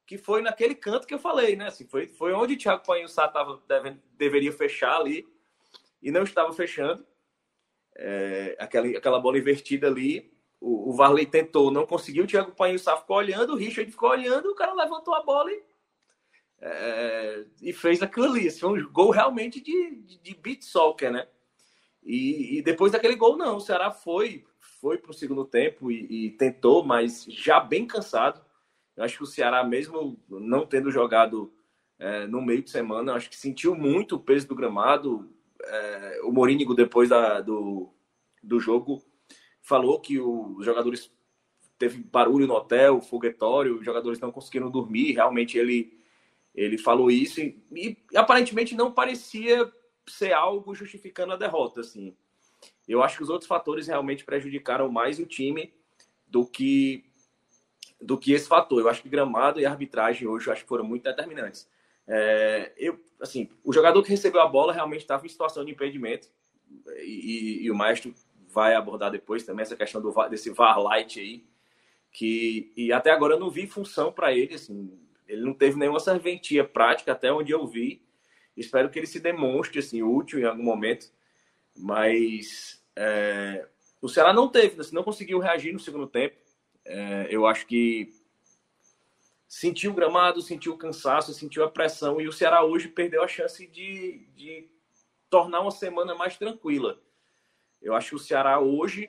[0.07, 1.69] que foi naquele canto que eu falei, né?
[1.69, 5.27] Assim, foi, foi onde o Thiago Panhussá tava, deve, deveria fechar ali
[6.03, 7.05] e não estava fechando.
[7.97, 10.33] É, aquela, aquela bola invertida ali.
[10.61, 12.25] O, o Varley tentou, não conseguiu.
[12.25, 15.63] O Thiago Panhussá ficou olhando, o Richard ficou olhando, o cara levantou a bola e,
[16.61, 18.47] é, e fez aquilo ali.
[18.47, 21.29] Esse foi um gol realmente de, de, de beat soccer, né?
[22.03, 23.57] E, e, depois daquele gol, não.
[23.57, 24.45] O Ceará foi
[24.85, 28.45] foi para o segundo tempo e, e, tentou, mas já bem cansado.
[28.95, 31.51] Eu acho que o Ceará, mesmo não tendo jogado
[31.99, 35.34] é, no meio de semana, acho que sentiu muito o peso do gramado.
[35.67, 37.93] É, o Morínigo, depois da, do,
[38.43, 39.03] do jogo,
[39.63, 41.11] falou que os jogadores
[41.79, 45.13] teve barulho no hotel, foguetório, os jogadores não conseguiram dormir.
[45.13, 45.99] Realmente ele,
[46.55, 49.71] ele falou isso e, e aparentemente não parecia
[50.07, 52.17] ser algo justificando a derrota, assim.
[52.87, 55.73] Eu acho que os outros fatores realmente prejudicaram mais o time
[56.27, 57.05] do que
[58.01, 58.81] do que esse fator.
[58.81, 61.67] Eu acho que gramado e arbitragem hoje acho que foram muito determinantes.
[62.07, 66.29] É, eu, assim, o jogador que recebeu a bola realmente estava em situação de impedimento
[66.99, 68.15] e, e, e, o maestro
[68.49, 71.45] vai abordar depois também essa questão do desse VAR light aí
[72.11, 75.99] que e até agora eu não vi função para ele, assim, ele não teve nenhuma
[75.99, 78.05] serventia prática até onde eu vi
[78.57, 81.11] Espero que ele se demonstre assim, útil em algum momento.
[81.77, 83.67] Mas é,
[84.01, 86.37] o Ceará não teve, assim, não conseguiu reagir no segundo tempo.
[86.85, 88.13] É, eu acho que
[89.55, 92.21] sentiu o gramado, sentiu o cansaço, sentiu a pressão.
[92.21, 94.69] E o Ceará hoje perdeu a chance de, de
[95.31, 97.01] tornar uma semana mais tranquila.
[97.81, 99.09] Eu acho que o Ceará hoje,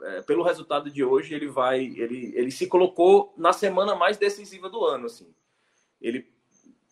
[0.00, 4.70] é, pelo resultado de hoje, ele vai, ele, ele se colocou na semana mais decisiva
[4.70, 5.34] do ano, assim.
[6.00, 6.26] Ele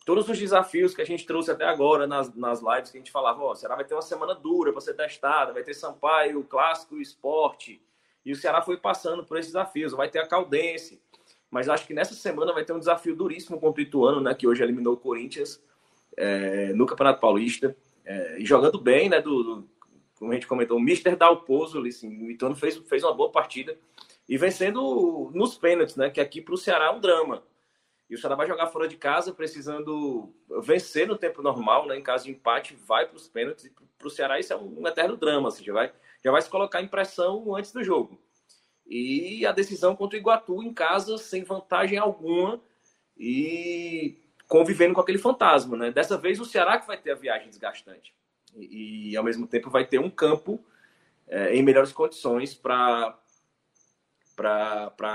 [0.04, 3.12] todos os desafios que a gente trouxe até agora nas, nas lives que a gente
[3.12, 6.44] falava, ó, oh, Ceará vai ter uma semana dura para ser testada, vai ter Sampaio,
[6.44, 7.82] Clássico Esporte.
[8.26, 11.00] E o Ceará foi passando por esses desafios, vai ter a Caldense.
[11.50, 14.46] Mas acho que nessa semana vai ter um desafio duríssimo contra o Ituano, né, que
[14.46, 15.62] hoje eliminou o Corinthians
[16.16, 17.76] é, no Campeonato Paulista.
[18.04, 19.68] É, e jogando bem, né, do, do,
[20.18, 23.76] como a gente comentou, o Mister Dalpozo, assim, o Ituano fez, fez uma boa partida.
[24.28, 27.42] E vencendo nos pênaltis, né, que aqui para o Ceará é um drama.
[28.10, 31.96] E o Ceará vai jogar fora de casa, precisando vencer no tempo normal, né?
[31.96, 33.66] Em caso de empate, vai para os pênaltis.
[33.66, 35.48] E para o Ceará isso é um eterno drama.
[35.48, 35.92] Assim, já, vai,
[36.24, 38.20] já vai se colocar em pressão antes do jogo.
[38.90, 42.60] E a decisão contra o Iguatu em casa, sem vantagem alguma.
[43.16, 44.18] E
[44.48, 45.92] convivendo com aquele fantasma, né?
[45.92, 48.12] Dessa vez o Ceará que vai ter a viagem desgastante.
[48.56, 50.58] E, e ao mesmo tempo vai ter um campo
[51.28, 53.16] é, em melhores condições para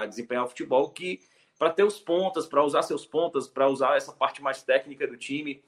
[0.07, 1.19] desempenhar o futebol que
[1.57, 5.17] para ter os pontas, para usar seus pontas, para usar essa parte mais técnica do
[5.17, 5.61] time.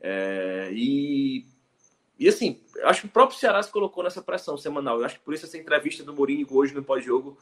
[0.00, 1.46] É, e,
[2.18, 4.98] e assim, acho que o próprio Ceará se colocou nessa pressão semanal.
[4.98, 7.36] Eu acho que por isso essa entrevista do Mourinho hoje no pós-jogo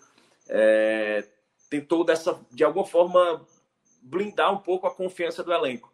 [0.48, 1.26] é,
[1.68, 3.46] tentou dessa, de alguma forma
[4.02, 5.92] blindar um pouco a confiança do elenco.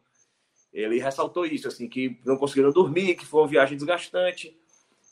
[0.72, 4.56] Ele ressaltou isso, assim, que não conseguiram dormir, que foi uma viagem desgastante,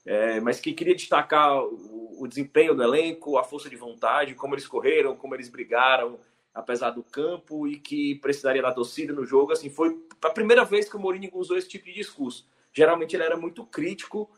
[0.04, 4.54] é, mas que queria destacar o, o, desempenho do elenco, a força de vontade, como
[4.54, 6.20] eles correram, como eles brigaram,
[6.54, 9.52] apesar do campo e que precisaria da torcida no jogo.
[9.52, 12.46] Assim, foi a primeira vez que o Mourinho usou esse tipo de discurso.
[12.76, 14.30] Geralmente ele era muito crítico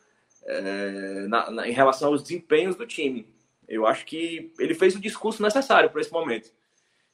[0.44, 3.26] é, na, na, em relação aos desempenhos do time.
[3.66, 6.52] Eu acho que ele fez o discurso necessário para esse momento.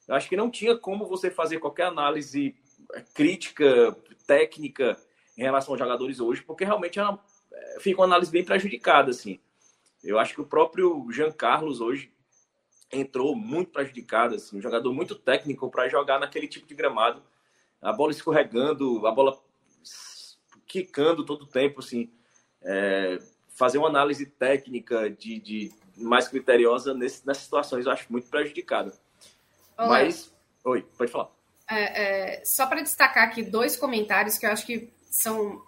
[0.07, 2.55] Eu acho que não tinha como você fazer qualquer análise
[2.93, 3.97] é, crítica,
[4.27, 4.95] técnica
[5.35, 7.03] em relação aos jogadores hoje, porque realmente é
[7.51, 9.39] é, fica uma análise bem prejudicada, assim.
[10.03, 12.13] Eu acho que o próprio Jean Carlos hoje
[12.91, 17.23] entrou muito prejudicado, assim, um jogador muito técnico para jogar naquele tipo de gramado,
[17.81, 19.43] a bola escorregando, a bola
[20.83, 22.11] quicando todo o tempo, assim,
[22.61, 23.17] é,
[23.55, 28.91] fazer uma análise técnica de, de mais criteriosa nesse, nessas situações eu acho muito prejudicado.
[29.77, 29.87] Olá.
[29.87, 30.33] Mas,
[30.65, 31.29] oi, pode falar.
[31.69, 35.63] É, é, só para destacar aqui dois comentários que eu acho que são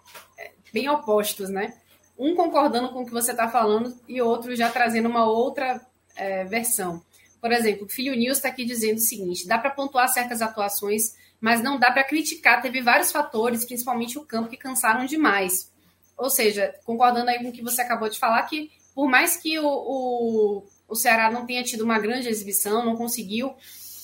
[0.72, 1.80] bem opostos, né?
[2.18, 5.80] Um concordando com o que você está falando e outro já trazendo uma outra
[6.16, 7.02] é, versão.
[7.40, 11.14] Por exemplo, o Filho News está aqui dizendo o seguinte: dá para pontuar certas atuações,
[11.40, 12.62] mas não dá para criticar.
[12.62, 15.70] Teve vários fatores, principalmente o campo, que cansaram demais.
[16.16, 19.58] Ou seja, concordando aí com o que você acabou de falar, que por mais que
[19.58, 23.54] o, o, o Ceará não tenha tido uma grande exibição, não conseguiu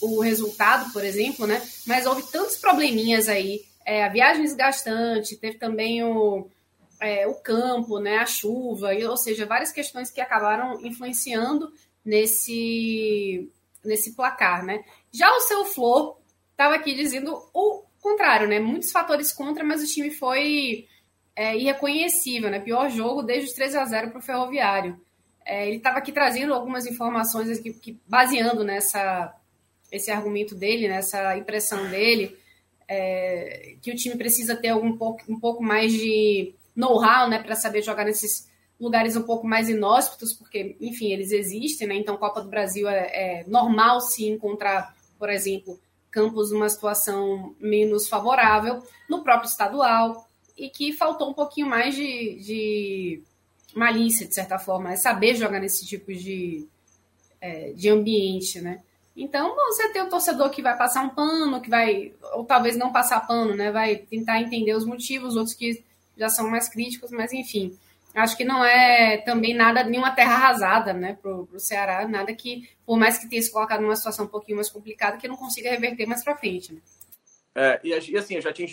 [0.00, 1.60] o resultado, por exemplo, né?
[1.86, 3.64] Mas houve tantos probleminhas aí.
[3.84, 6.46] É, a viagem desgastante, teve também o,
[7.00, 8.18] é, o campo, né?
[8.18, 11.72] A chuva, ou seja, várias questões que acabaram influenciando
[12.04, 13.50] nesse,
[13.84, 14.84] nesse placar, né?
[15.12, 16.18] Já o seu Flor
[16.54, 18.60] estava aqui dizendo o contrário, né?
[18.60, 20.86] Muitos fatores contra, mas o time foi
[21.34, 22.60] é, irreconhecível, né?
[22.60, 25.00] Pior jogo desde os 3 a 0 para o Ferroviário.
[25.44, 29.34] É, ele estava aqui trazendo algumas informações que, que, baseando nessa
[29.92, 32.36] esse argumento dele, nessa impressão dele,
[32.88, 37.54] é, que o time precisa ter algum pouco, um pouco mais de know-how, né, para
[37.54, 38.50] saber jogar nesses
[38.80, 41.94] lugares um pouco mais inóspitos, porque, enfim, eles existem, né?
[41.94, 45.78] Então, Copa do Brasil é, é normal se encontrar, por exemplo,
[46.14, 52.36] campos numa situação menos favorável no próprio estadual e que faltou um pouquinho mais de,
[52.36, 53.22] de
[53.74, 56.68] malícia, de certa forma, é saber jogar nesse tipo de,
[57.40, 58.80] é, de ambiente, né?
[59.16, 62.92] Então, você tem o torcedor que vai passar um pano, que vai, ou talvez não
[62.92, 63.72] passar pano, né?
[63.72, 65.82] Vai tentar entender os motivos, outros que
[66.16, 67.76] já são mais críticos, mas enfim.
[68.14, 72.68] Acho que não é também nada, nenhuma terra arrasada, né, pro, pro Ceará, nada que,
[72.86, 75.70] por mais que tenha se colocado numa situação um pouquinho mais complicada, que não consiga
[75.70, 76.80] reverter mais para frente, né?
[77.56, 78.66] É, e, assim, eu já tinha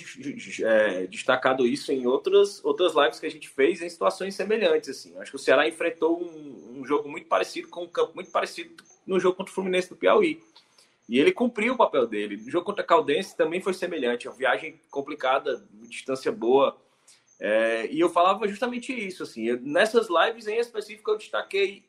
[0.65, 4.89] é, destacado isso em outras, outras lives que a gente fez em situações semelhantes.
[4.89, 5.15] Assim.
[5.19, 8.71] Acho que o Ceará enfrentou um, um, jogo muito parecido, com um campo muito parecido
[9.05, 10.41] no jogo contra o Fluminense do Piauí.
[11.07, 12.37] E ele cumpriu o papel dele.
[12.37, 14.27] O jogo contra a Caldense também foi semelhante.
[14.27, 16.75] Uma viagem complicada, distância boa.
[17.43, 19.23] É, e eu falava justamente isso.
[19.23, 21.83] Assim, eu, nessas lives em específico, eu destaquei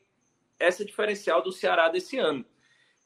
[0.58, 2.44] essa diferencial do Ceará desse ano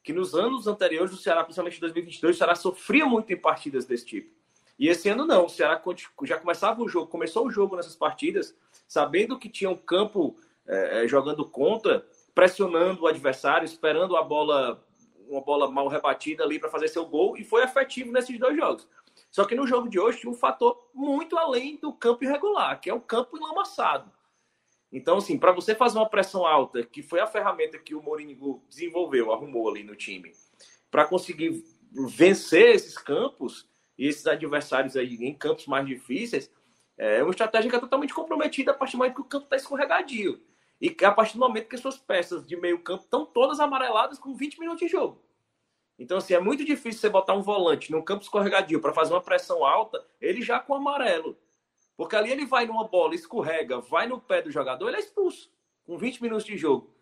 [0.07, 3.85] que nos anos anteriores do Ceará, principalmente em 2022, o Ceará sofria muito em partidas
[3.85, 4.33] desse tipo.
[4.79, 5.83] E esse ano não, o Ceará
[6.23, 8.55] já começava o jogo, começou o jogo nessas partidas,
[8.87, 14.81] sabendo que tinha um campo é, é, jogando contra, pressionando o adversário, esperando a bola,
[15.27, 18.87] uma bola mal rebatida ali para fazer seu gol, e foi efetivo nesses dois jogos.
[19.29, 22.89] Só que no jogo de hoje tinha um fator muito além do campo irregular, que
[22.89, 24.11] é o campo enlamaçado.
[24.91, 28.61] Então, assim, para você fazer uma pressão alta, que foi a ferramenta que o Mourinho
[28.69, 30.31] desenvolveu, arrumou ali no time,
[30.89, 36.49] para conseguir vencer esses campos e esses adversários aí em campos mais difíceis,
[36.97, 39.55] é uma estratégia que é totalmente comprometida a partir do momento que o campo está
[39.55, 40.41] escorregadio.
[40.79, 44.35] E a partir do momento que suas peças de meio campo estão todas amareladas com
[44.35, 45.21] 20 minutos de jogo.
[45.97, 49.21] Então, assim, é muito difícil você botar um volante num campo escorregadio para fazer uma
[49.21, 51.37] pressão alta, ele já com amarelo.
[51.95, 55.51] Porque ali ele vai numa bola, escorrega, vai no pé do jogador, ele é expulso,
[55.85, 56.93] com 20 minutos de jogo.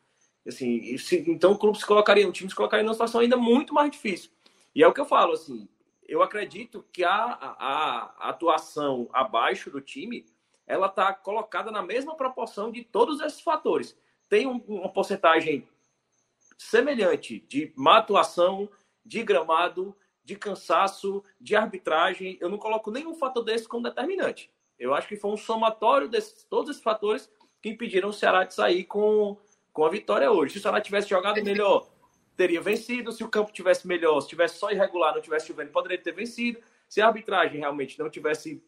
[0.47, 0.95] Assim,
[1.27, 4.31] então o clube se colocaria, o time se colocaria numa situação ainda muito mais difícil.
[4.73, 5.67] E é o que eu falo, assim,
[6.07, 10.25] eu acredito que a, a, a atuação abaixo do time,
[10.67, 13.97] ela está colocada na mesma proporção de todos esses fatores.
[14.29, 15.67] Tem um, uma porcentagem
[16.57, 18.69] semelhante de má atuação,
[19.05, 22.37] de gramado, de cansaço, de arbitragem.
[22.41, 24.51] Eu não coloco nenhum fator desse como determinante.
[24.77, 27.29] Eu acho que foi um somatório desses todos esses fatores
[27.61, 29.37] que impediram o Ceará de sair com,
[29.71, 30.53] com a vitória hoje.
[30.53, 31.87] Se o Ceará tivesse jogado melhor,
[32.35, 33.11] teria vencido.
[33.11, 36.59] Se o campo tivesse melhor, se tivesse só irregular, não tivesse chovendo, poderia ter vencido.
[36.89, 38.63] Se a arbitragem realmente não tivesse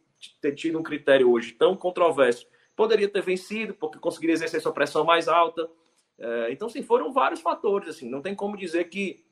[0.56, 5.28] tido um critério hoje tão controverso, poderia ter vencido, porque conseguiria exercer sua pressão mais
[5.28, 5.70] alta.
[6.18, 7.90] É, então, sim, foram vários fatores.
[7.90, 9.24] Assim, não tem como dizer que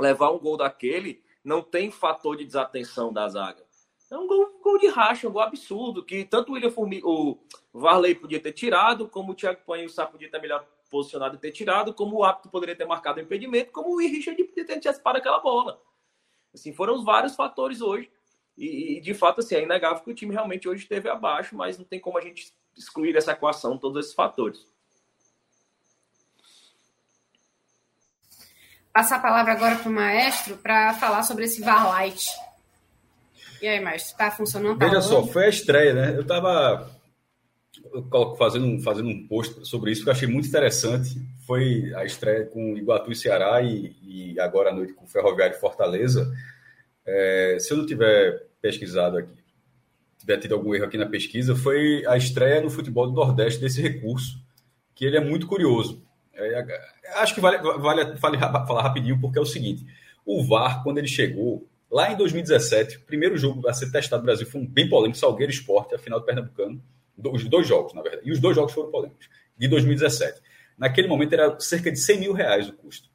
[0.00, 3.64] levar um gol daquele não tem fator de desatenção da zaga.
[4.10, 7.38] É um gol, gol de racha, um gol absurdo, que tanto o William Formi, o
[7.72, 11.52] Varley podia ter tirado, como o Thiago Panho Sá podia ter melhor posicionado e ter
[11.52, 15.18] tirado, como o Apto poderia ter marcado o impedimento, como o Richard podia ter antecipado
[15.18, 15.80] aquela bola.
[16.52, 18.10] Assim, foram vários fatores hoje.
[18.58, 21.78] E, e, de fato, assim, é inegável que o time realmente hoje esteve abaixo, mas
[21.78, 24.66] não tem como a gente excluir essa equação, todos esses fatores.
[28.92, 32.26] Passar a palavra agora para o maestro para falar sobre esse Varlight.
[33.62, 34.78] E aí, Márcio, tá funcionando?
[34.78, 36.16] Tá Veja só, foi a estreia, né?
[36.16, 36.90] Eu estava
[38.38, 41.10] fazendo, fazendo um post sobre isso que eu achei muito interessante.
[41.46, 45.56] Foi a estreia com Iguatu e Ceará e, e agora à noite com o Ferroviário
[45.56, 46.32] e Fortaleza.
[47.06, 49.40] É, se eu não tiver pesquisado aqui,
[50.18, 53.80] tiver tido algum erro aqui na pesquisa, foi a estreia no futebol do Nordeste desse
[53.80, 54.38] recurso,
[54.94, 56.02] que ele é muito curioso.
[56.40, 56.80] É,
[57.16, 59.86] acho que vale, vale, vale falar rapidinho, porque é o seguinte:
[60.24, 64.26] o VAR, quando ele chegou, Lá em 2017, o primeiro jogo a ser testado no
[64.26, 66.80] Brasil foi um bem polêmico, Salgueiro Esporte, a final do Pernambucano.
[67.32, 68.22] Os dois jogos, na verdade.
[68.24, 69.28] E os dois jogos foram polêmicos,
[69.58, 70.40] de 2017.
[70.78, 73.10] Naquele momento era cerca de 100 mil reais o custo.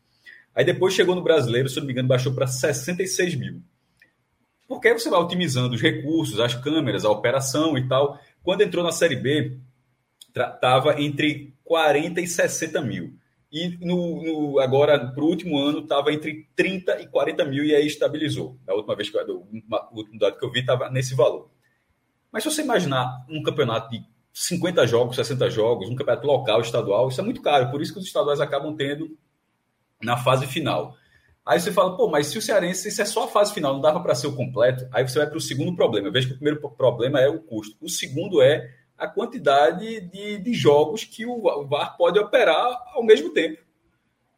[0.54, 3.62] Aí depois chegou no brasileiro, se não me engano, baixou para 66 mil.
[4.68, 8.20] Porque aí você vai otimizando os recursos, as câmeras, a operação e tal.
[8.44, 9.58] Quando entrou na Série B,
[10.28, 13.14] estava entre 40 e 60 mil.
[13.52, 17.76] E no, no agora, para o último ano, estava entre 30 e 40 mil e
[17.76, 18.58] aí estabilizou.
[18.66, 19.48] Da última vez que eu,
[19.92, 21.50] o último dado que eu vi estava nesse valor.
[22.32, 24.04] Mas se você imaginar um campeonato de
[24.34, 27.72] 50 jogos, 60 jogos, um campeonato local, estadual, isso é muito caro.
[27.72, 29.18] Por isso que os estaduais acabam tendo
[30.02, 30.96] na fase final.
[31.46, 33.82] Aí você fala, pô, mas se o Cearense, isso é só a fase final, não
[33.82, 36.12] dava para ser o completo, aí você vai para o segundo problema.
[36.12, 37.78] Veja que o primeiro problema é o custo.
[37.80, 43.32] O segundo é a quantidade de, de jogos que o VAR pode operar ao mesmo
[43.32, 43.66] tempo.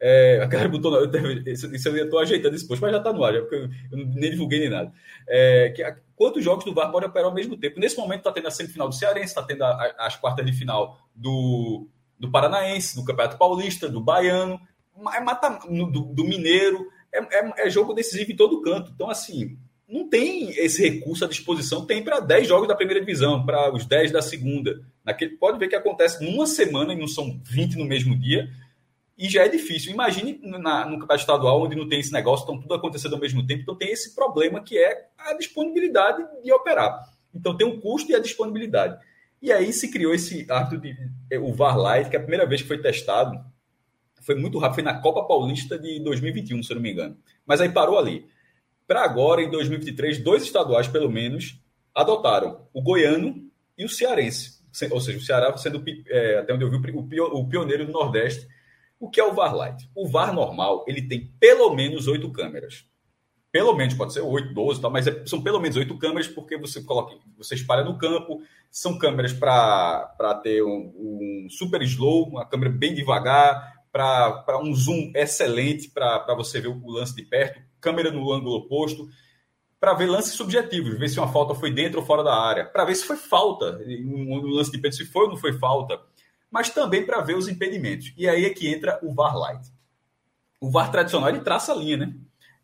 [0.00, 0.92] É, a cara botou.
[1.46, 3.68] Isso, isso eu estou ajeitando esse post, mas já está no ar, já, porque eu,
[3.90, 4.92] nem divulguei nem nada.
[5.26, 5.82] É, que,
[6.14, 7.80] quantos jogos do VAR pode operar ao mesmo tempo?
[7.80, 10.52] Nesse momento está tendo a semifinal do Cearense, está tendo a, a, as quartas de
[10.52, 11.88] final do,
[12.18, 14.60] do Paranaense, do Campeonato Paulista, do Baiano,
[14.96, 16.86] mata, do, do Mineiro.
[17.12, 18.92] É, é, é jogo decisivo em todo canto.
[18.94, 19.58] Então, assim,
[19.88, 23.86] não tem esse recurso à disposição, tem para 10 jogos da primeira divisão, para os
[23.86, 24.84] 10 da segunda.
[25.02, 28.50] Naquele, pode ver que acontece numa semana e não são 20 no mesmo dia,
[29.16, 29.92] e já é difícil.
[29.92, 33.44] Imagine na, no campeonato estadual, onde não tem esse negócio, estão tudo acontecendo ao mesmo
[33.46, 37.08] tempo, então tem esse problema que é a disponibilidade de operar.
[37.34, 38.98] Então tem o custo e a disponibilidade.
[39.40, 42.60] E aí se criou esse árbitro de o VAR Light, que é a primeira vez
[42.60, 43.38] que foi testado,
[44.20, 47.16] foi muito rápido, foi na Copa Paulista de 2021, se eu não me engano.
[47.46, 48.26] Mas aí parou ali.
[48.88, 51.60] Para agora, em 2023, dois estaduais, pelo menos,
[51.94, 54.58] adotaram o goiano e o cearense.
[54.90, 58.48] Ou seja, o Ceará sendo, é, até onde eu vi, o pioneiro do Nordeste.
[58.98, 59.88] O que é o VAR Light?
[59.94, 62.86] O VAR normal, ele tem pelo menos oito câmeras.
[63.52, 66.82] Pelo menos, pode ser oito, doze, mas é, são pelo menos oito câmeras, porque você
[66.82, 72.70] coloca, você espalha no campo, são câmeras para ter um, um, super slow, uma câmera
[72.70, 78.32] bem devagar, para um zoom excelente para você ver o lance de perto, câmera no
[78.32, 79.08] ângulo oposto,
[79.80, 82.84] para ver lances subjetivos, ver se uma falta foi dentro ou fora da área, para
[82.84, 86.00] ver se foi falta, no lance de pênalti, se foi ou não foi falta,
[86.50, 88.12] mas também para ver os impedimentos.
[88.16, 89.68] E aí é que entra o VAR Light.
[90.60, 92.14] O VAR tradicional ele traça a linha, né?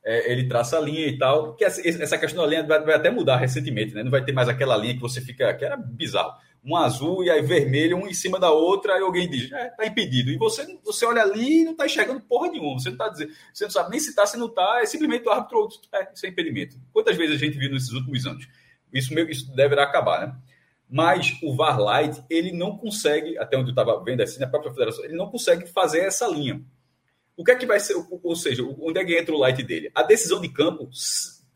[0.05, 3.11] É, ele traça a linha e tal, que essa questão da linha vai, vai, até
[3.11, 4.03] mudar recentemente, né?
[4.03, 6.35] Não vai ter mais aquela linha que você fica, que era bizarro
[6.65, 9.85] um azul e aí vermelho, um em cima da outra, aí alguém diz, é, tá
[9.85, 10.31] impedido.
[10.31, 12.79] E você, você olha ali e não tá enxergando porra nenhuma.
[12.81, 15.29] Você não tá dizendo, você não sabe nem se tá, se não tá, é simplesmente
[15.29, 16.77] o árbitro, é, isso é impedimento.
[16.93, 18.49] Quantas vezes a gente viu nesses últimos anos?
[18.93, 20.37] Isso, meio, isso deverá acabar, né?
[20.89, 24.73] Mas o VAR Light, ele não consegue, até onde eu estava vendo assim, na própria
[24.73, 26.62] federação, ele não consegue fazer essa linha.
[27.37, 29.91] O que é que vai ser, ou seja, onde é que entra o light dele?
[29.95, 30.89] A decisão de campo,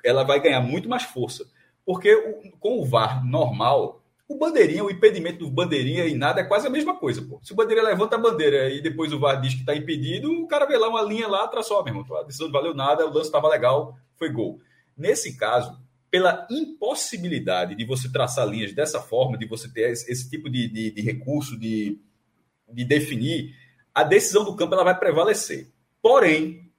[0.04, 1.46] ela vai ganhar muito mais força.
[1.84, 2.14] Porque
[2.58, 3.97] com o VAR normal,
[4.28, 7.40] o bandeirinha, o impedimento do bandeirinha e nada é quase a mesma coisa, pô.
[7.42, 10.46] Se o bandeirinha levanta a bandeira e depois o VAR diz que está impedido, o
[10.46, 12.16] cara vê lá uma linha lá, traçou, meu irmão.
[12.18, 14.60] A decisão não valeu nada, o lance estava legal, foi gol.
[14.94, 20.28] Nesse caso, pela impossibilidade de você traçar linhas dessa forma, de você ter esse, esse
[20.28, 21.98] tipo de, de, de recurso, de,
[22.70, 23.54] de definir,
[23.94, 25.68] a decisão do campo ela vai prevalecer.
[26.02, 26.70] Porém,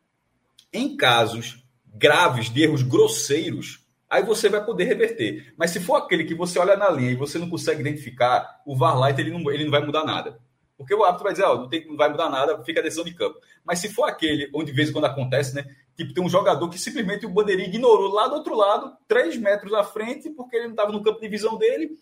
[0.71, 1.63] em casos
[1.95, 5.53] graves de erros grosseiros, aí você vai poder reverter.
[5.55, 8.75] Mas se for aquele que você olha na linha e você não consegue identificar, o
[8.75, 10.39] VAR Light ele não, ele não vai mudar nada.
[10.77, 13.03] Porque o árbitro vai dizer, oh, não, tem, não vai mudar nada, fica a decisão
[13.03, 13.37] de campo.
[13.65, 15.65] Mas se for aquele onde de vez em quando acontece, né?
[15.95, 19.73] Tipo, tem um jogador que simplesmente o bandeirinho ignorou lá do outro lado, três metros
[19.73, 21.99] à frente, porque ele não estava no campo de visão dele,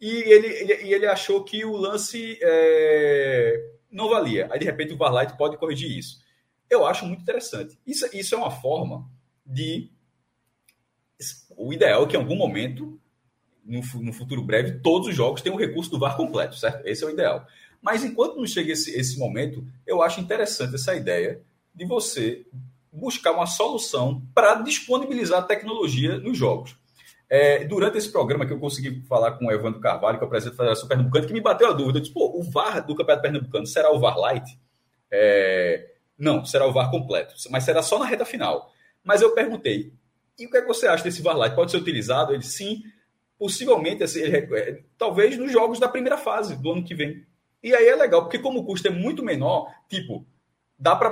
[0.00, 4.48] e ele, ele, ele achou que o lance é, não valia.
[4.52, 6.20] Aí, de repente, o VAR Light pode corrigir isso.
[6.70, 7.76] Eu acho muito interessante.
[7.84, 9.10] Isso, isso é uma forma
[9.44, 9.90] de
[11.60, 12.98] o ideal é que em algum momento,
[13.64, 16.86] no, no, futuro breve, todos os jogos tenham o recurso do VAR completo, certo?
[16.86, 17.46] Esse é o ideal.
[17.82, 21.42] Mas enquanto não chega esse, esse momento, eu acho interessante essa ideia
[21.74, 22.46] de você
[22.90, 26.76] buscar uma solução para disponibilizar a tecnologia nos jogos.
[27.28, 30.30] É, durante esse programa que eu consegui falar com o Evandro Carvalho, que é o
[30.30, 31.98] presidente da Federação Pernambucana, que me bateu a dúvida.
[31.98, 34.58] Eu disse, pô, o VAR do Campeonato Pernambucano será o VAR Light?
[35.10, 38.72] É, não, será o VAR completo, mas será só na reta final.
[39.04, 39.92] Mas eu perguntei,
[40.40, 41.54] e o que, é que você acha desse VAR?
[41.54, 42.32] Pode ser utilizado?
[42.32, 42.82] Ele sim,
[43.38, 47.24] possivelmente, assim, é, talvez nos jogos da primeira fase do ano que vem.
[47.62, 50.26] E aí é legal, porque como o custo é muito menor, tipo,
[50.78, 51.10] dá para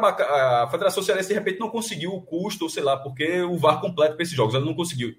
[0.64, 3.81] a Federação Cearense de repente não conseguiu o custo, ou sei lá, porque o VAR
[3.81, 5.14] completo para esses jogos, ela não conseguiu.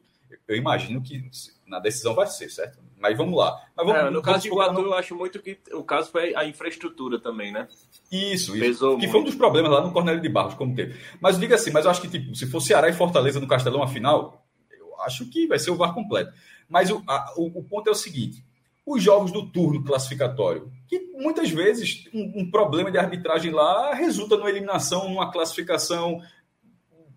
[0.47, 1.23] Eu imagino que
[1.67, 2.79] na decisão vai ser, certo?
[2.99, 3.57] Mas vamos lá.
[3.75, 6.45] Mas vamos, é, no caso de Iguatu, eu acho muito que o caso foi a
[6.45, 7.67] infraestrutura também, né?
[8.11, 8.97] Isso, isso.
[8.97, 10.99] que foi um dos problemas lá no Cornélio de Barros, como teve.
[11.21, 13.81] Mas diga assim, mas eu acho que tipo, se for Ceará e Fortaleza no Castelão
[13.81, 14.45] a final,
[14.77, 16.33] eu acho que vai ser o VAR completo.
[16.67, 18.43] Mas o, a, o, o ponto é o seguinte:
[18.85, 24.35] os jogos do turno classificatório, que muitas vezes um, um problema de arbitragem lá resulta
[24.35, 26.21] numa eliminação, numa classificação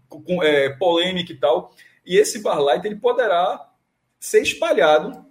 [0.08, 1.74] com, é, polêmica e tal.
[2.04, 3.68] E esse Barlight ele poderá
[4.20, 5.24] ser espalhado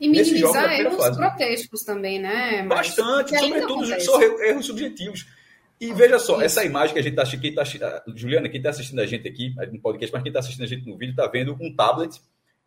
[0.00, 2.62] e minimizar erros protestos também, né?
[2.62, 5.26] Mas Bastante, sobretudo são erros subjetivos.
[5.80, 6.42] E veja só, Isso.
[6.42, 9.54] essa imagem que a gente está assistindo, tá, Juliana, quem está assistindo a gente aqui,
[9.72, 12.20] no podcast, mas quem está assistindo a gente no vídeo, está vendo um tablet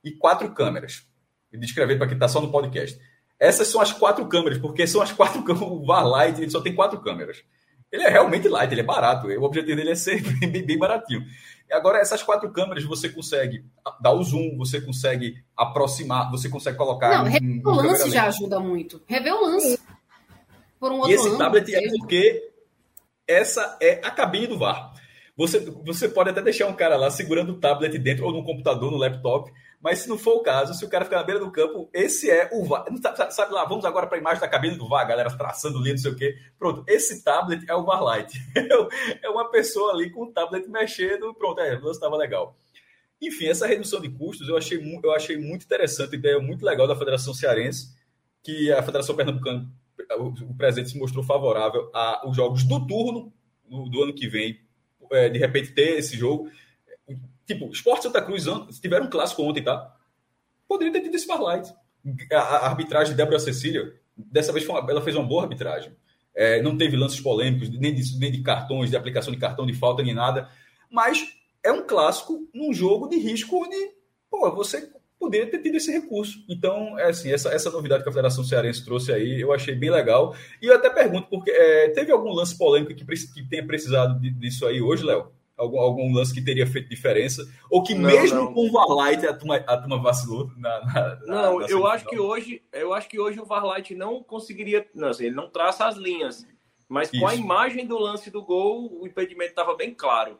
[0.03, 1.05] e quatro câmeras.
[1.51, 2.97] E descrever para quem está só no podcast.
[3.37, 5.69] Essas são as quatro câmeras, porque são as quatro câmeras.
[5.69, 7.43] O VAR Lite ele só tem quatro câmeras.
[7.91, 9.27] Ele é realmente light, ele é barato.
[9.27, 11.25] O objetivo dele é ser bem, bem baratinho.
[11.69, 13.65] E agora, essas quatro câmeras, você consegue
[13.99, 17.23] dar o zoom, você consegue aproximar, você consegue colocar.
[17.23, 19.01] Não, rever o lance já ajuda muito.
[19.07, 19.79] Rever o lance.
[20.79, 22.51] Por um outro e esse tablet é porque
[23.27, 24.93] essa é a cabine do VAR.
[25.37, 28.91] Você, você pode até deixar um cara lá segurando o tablet dentro, ou no computador,
[28.91, 29.51] no laptop,
[29.81, 32.29] mas se não for o caso, se o cara ficar na beira do campo, esse
[32.29, 32.85] é o VAR.
[33.31, 35.97] Sabe, lá, vamos agora para a imagem da cabine do VAR, galera traçando ali, não
[35.97, 36.37] sei o quê.
[36.59, 38.37] Pronto, esse tablet é o VAR Lite.
[39.23, 42.55] é uma pessoa ali com o tablet mexendo, pronto, é, o lance estava legal.
[43.19, 46.95] Enfim, essa redução de custos eu achei, eu achei muito interessante, ideia muito legal da
[46.95, 47.95] Federação Cearense,
[48.43, 49.67] que a Federação Pernambucana,
[50.17, 53.33] o presidente se mostrou favorável aos jogos do turno
[53.67, 54.59] do ano que vem,
[55.11, 56.49] é, de repente ter esse jogo.
[57.53, 59.93] Tipo, Esporte Santa Cruz, se tiver um clássico ontem, tá?
[60.67, 61.73] Poderia ter tido esse Farlight.
[62.31, 65.93] A, a, arbitragem de Débora Cecília, dessa vez uma, ela fez uma boa arbitragem.
[66.33, 69.73] É, não teve lances polêmicos, nem de, nem de cartões, de aplicação de cartão, de
[69.73, 70.49] falta, nem nada.
[70.89, 71.27] Mas
[71.61, 73.75] é um clássico num jogo de risco onde
[74.29, 74.89] pô, você
[75.19, 76.43] poderia ter tido esse recurso.
[76.49, 79.91] Então, é assim, essa, essa novidade que a Federação Cearense trouxe aí, eu achei bem
[79.91, 80.33] legal.
[80.61, 84.65] E eu até pergunto, porque é, teve algum lance polêmico que, que tenha precisado disso
[84.65, 85.31] aí hoje, Léo?
[85.61, 87.47] Algum, algum lance que teria feito diferença?
[87.69, 88.53] Ou que não, mesmo não.
[88.53, 92.17] com o Varlight a turma, a turma vacilou na, na Não, na eu acho que
[92.17, 95.95] hoje, eu acho que hoje o Varlight não conseguiria, não, assim, ele não traça as
[95.97, 96.47] linhas,
[96.89, 97.21] mas Isso.
[97.21, 100.39] com a imagem do lance do gol, o impedimento estava bem claro.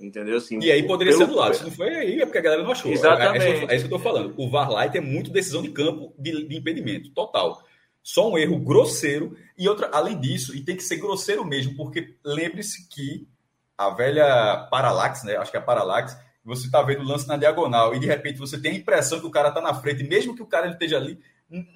[0.00, 0.38] Entendeu?
[0.38, 1.30] Assim, e aí poderia pelo...
[1.30, 1.54] ser lado.
[1.54, 2.90] Se não foi aí, é porque a galera não achou.
[2.90, 3.44] Exatamente.
[3.44, 4.34] É, é, isso que eu estou falando.
[4.36, 7.62] O VAR Light é muito decisão de campo de, de, impedimento, total.
[8.02, 9.36] Só um erro grosseiro.
[9.56, 13.28] E outra, além disso, e tem que ser grosseiro mesmo, porque lembre-se que
[13.76, 15.36] a velha Parallax, né?
[15.36, 18.38] Acho que é a Parallax, você está vendo o lance na diagonal e de repente
[18.38, 20.96] você tem a impressão que o cara está na frente, mesmo que o cara esteja
[20.96, 21.18] ali,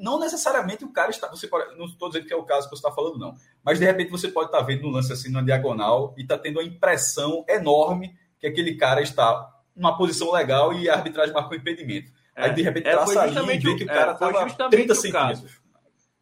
[0.00, 1.28] não necessariamente o cara está.
[1.28, 3.34] Você pode, não estou dizendo que é o caso que você está falando, não.
[3.62, 6.38] Mas de repente você pode estar tá vendo um lance assim na diagonal e está
[6.38, 11.56] tendo a impressão enorme que aquele cara está numa posição legal e a arbitragem marcou
[11.56, 12.10] impedimento.
[12.34, 15.60] É, Aí de repente é, traça e vê que o cara é, 30 centímetros.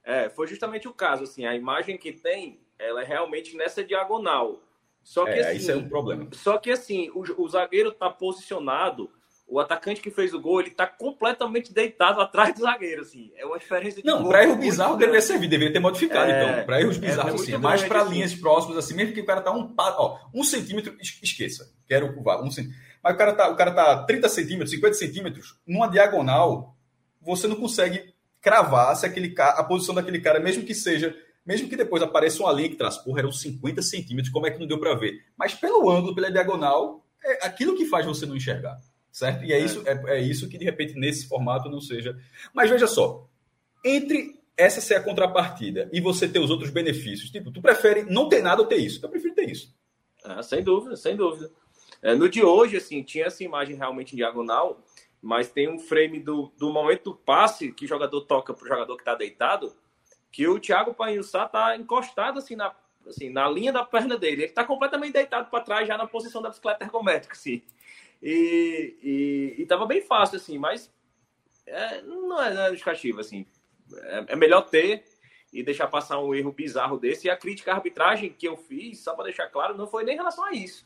[0.02, 1.24] É, foi justamente o caso.
[1.24, 4.60] Assim, a imagem que tem, ela é realmente nessa diagonal.
[5.04, 6.28] Só que é, assim, isso é um problema.
[6.32, 9.10] Só que assim, o, o zagueiro está posicionado
[9.46, 13.30] o atacante que fez o gol, ele tá completamente deitado atrás do zagueiro, assim.
[13.36, 16.64] É uma diferença de Não, para erro bizarro deveria servir, deveria ter modificado, é, então.
[16.64, 17.56] Para erros é, bizarros, é, assim.
[17.58, 18.14] Mais para assim.
[18.14, 21.70] linhas próximas, assim, mesmo que o cara tá um, ó, um centímetro, esqueça.
[21.86, 22.82] Quero curvar, um centímetro.
[23.02, 26.74] Mas o cara tá, o cara tá 30 centímetros, 50 centímetros, numa diagonal,
[27.20, 31.14] você não consegue cravar se aquele a posição daquele cara, mesmo que seja
[31.44, 34.58] mesmo que depois apareça uma linha que traz, porra, eram 50 centímetros, como é que
[34.58, 35.24] não deu para ver?
[35.36, 38.78] Mas pelo ângulo, pela diagonal, é aquilo que faz você não enxergar
[39.14, 39.44] certo?
[39.44, 39.64] E é, é.
[39.64, 42.18] Isso, é, é isso que, de repente, nesse formato não seja.
[42.52, 43.26] Mas veja só,
[43.84, 48.28] entre essa ser a contrapartida e você ter os outros benefícios, tipo, tu prefere não
[48.28, 49.04] ter nada ou ter isso?
[49.04, 49.72] Eu prefiro ter isso.
[50.24, 51.50] Ah, sem dúvida, sem dúvida.
[52.02, 54.82] É, no de hoje, assim, tinha essa imagem realmente em diagonal,
[55.22, 58.68] mas tem um frame do, do momento do passe que o jogador toca para o
[58.68, 59.72] jogador que está deitado,
[60.34, 62.74] que o Thiago Panhussá está encostado assim na,
[63.06, 64.42] assim na linha da perna dele.
[64.42, 67.62] Ele está completamente deitado para trás, já na posição da bicicleta ergométrica, assim.
[68.20, 70.92] E, e, e tava bem fácil, assim, mas
[71.64, 73.46] é, não é, não é justificativo, assim.
[73.92, 75.04] É, é, melhor ter
[75.52, 77.28] e deixar passar um erro bizarro desse.
[77.28, 80.14] E a crítica à arbitragem que eu fiz, só para deixar claro, não foi nem
[80.14, 80.84] em relação a isso.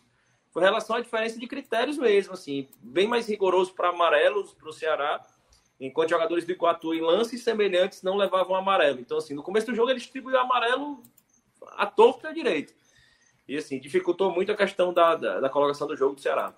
[0.51, 2.69] Foi em relação à diferença de critérios mesmo, assim.
[2.83, 5.25] Bem mais rigoroso para amarelos, para o Ceará,
[5.81, 9.01] enquanto jogadores do Iguatu em lances semelhantes não levavam amarelo.
[9.01, 11.03] Então, assim, no começo do jogo ele distribuiu amarelo
[11.77, 12.73] à torta e à direita.
[13.47, 16.55] E, assim, dificultou muito a questão da, da, da colocação do jogo do Ceará.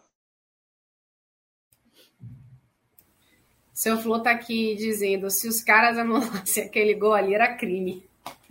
[3.73, 8.09] Seu Flor tá aqui dizendo: se os caras anulassem aquele gol ali, era crime.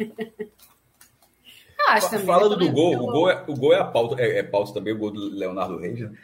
[1.80, 2.26] Eu acho também.
[2.26, 4.94] Falando do gol, o gol, é, o gol é a pauta, é, é pauta também,
[4.94, 6.00] o gol do Leonardo Reis.
[6.00, 6.18] Né?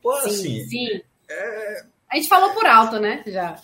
[0.00, 1.02] Pô, sim, assim, sim.
[1.28, 1.86] É...
[2.10, 3.22] A gente falou por alto, né?
[3.26, 3.60] Já.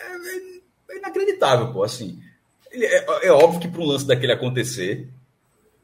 [0.00, 1.82] É, é inacreditável, pô.
[1.82, 2.20] Assim,
[2.72, 5.08] é, é, óbvio que para um lance daquele acontecer,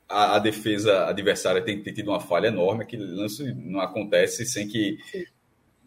[0.08, 2.84] a, a, defesa adversária tem que ter tido uma falha enorme.
[2.84, 4.98] Aquele lance não acontece sem que.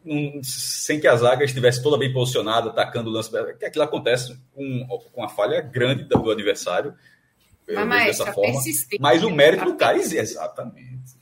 [0.05, 3.29] Um, sem que a zaga estivesse toda bem posicionada, atacando o lance.
[3.59, 6.93] Que aquilo acontece com, com a falha grande do adversário.
[7.67, 8.59] Mas, dessa forma.
[8.99, 11.17] Mas o mérito do cara exatamente.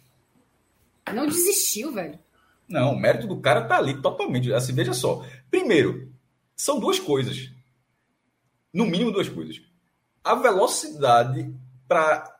[1.14, 2.20] Não desistiu, velho.
[2.68, 4.51] Não, o mérito do cara tá ali totalmente.
[4.53, 5.26] Assim, veja só.
[5.49, 6.12] Primeiro,
[6.56, 7.49] são duas coisas.
[8.74, 9.62] No mínimo duas coisas.
[10.24, 11.53] A velocidade
[11.88, 12.34] para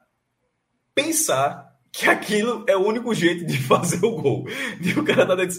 [0.94, 4.46] pensar que aquilo é o único jeito de fazer o gol.
[4.82, 5.58] E o cara tá dentro,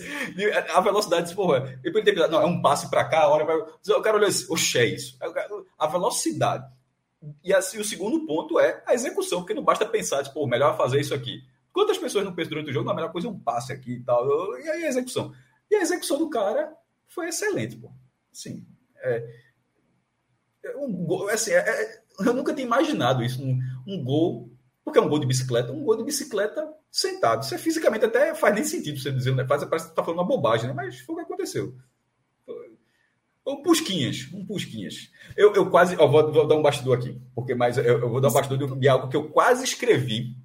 [0.74, 4.02] a velocidade, porra, depois ele não, é um passe para cá, a hora vai, o
[4.02, 5.18] cara olha assim, oxe, é isso.
[5.78, 6.70] A velocidade.
[7.42, 11.00] E assim, o segundo ponto é a execução, porque não basta pensar, tipo, melhor fazer
[11.00, 11.42] isso aqui.
[11.72, 14.02] Quantas pessoas não pensam durante o jogo, a melhor coisa é um passe aqui e
[14.02, 14.26] tal.
[14.59, 15.32] E aí a execução.
[15.70, 16.72] E a execução do cara
[17.09, 17.90] foi excelente, pô.
[18.37, 18.66] Sim.
[18.99, 19.26] É,
[20.64, 24.51] é um gol, assim, é, é, eu nunca tinha imaginado isso, um, um gol
[24.84, 27.43] porque é um gol de bicicleta, um gol de bicicleta sentado.
[27.43, 29.45] Isso é fisicamente até faz nem sentido você dizer, né?
[29.45, 30.74] Faz, parece que tá falando uma bobagem, né?
[30.74, 31.74] Mas foi o que aconteceu.
[33.45, 35.11] Um Pusquinhas, um Pusquinhas.
[35.37, 38.20] Eu, eu quase, ó, vou, vou, dar um bastidor aqui, porque mais eu, eu, vou
[38.20, 40.37] dar um bastidor de algo que eu quase escrevi,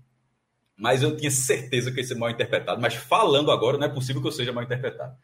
[0.76, 2.82] mas eu tinha certeza que ia ser mal interpretado.
[2.82, 5.16] Mas falando agora, não é possível que eu seja mal interpretado.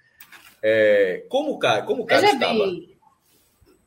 [0.69, 2.53] É, como o cara, como o cara estava.
[2.53, 2.97] Bem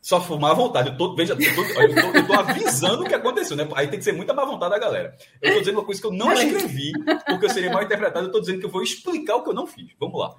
[0.01, 0.89] só for má vontade.
[0.89, 3.68] Eu tô, veja, eu tô, eu, tô, eu tô, avisando o que aconteceu, né?
[3.74, 5.14] Aí tem que ser muita má vontade da galera.
[5.43, 6.93] Eu tô dizendo uma coisa que eu não escrevi,
[7.26, 8.26] porque eu seria mal interpretado.
[8.26, 9.93] Eu tô dizendo que eu vou explicar o que eu não fiz.
[9.99, 10.35] Vamos lá.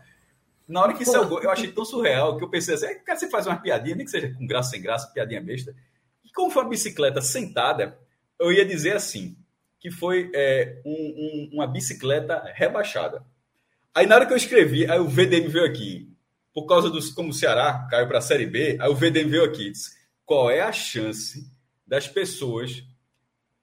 [0.67, 2.95] Na hora que saiu o gol, eu achei tão surreal que eu pensei assim: é,
[2.95, 5.75] cara, você faz uma piadinha, nem que seja com graça sem graça, piadinha besta.
[6.25, 7.99] E como foi uma bicicleta sentada,
[8.39, 9.37] eu ia dizer assim:
[9.79, 13.23] que foi é, um, um, uma bicicleta rebaixada.
[13.93, 16.10] Aí na hora que eu escrevi, aí o VDM veio aqui
[16.53, 19.43] por causa dos como o Ceará caiu para a Série B, aí o VDM veio
[19.43, 19.91] aqui e disse,
[20.25, 21.49] qual é a chance
[21.85, 22.83] das pessoas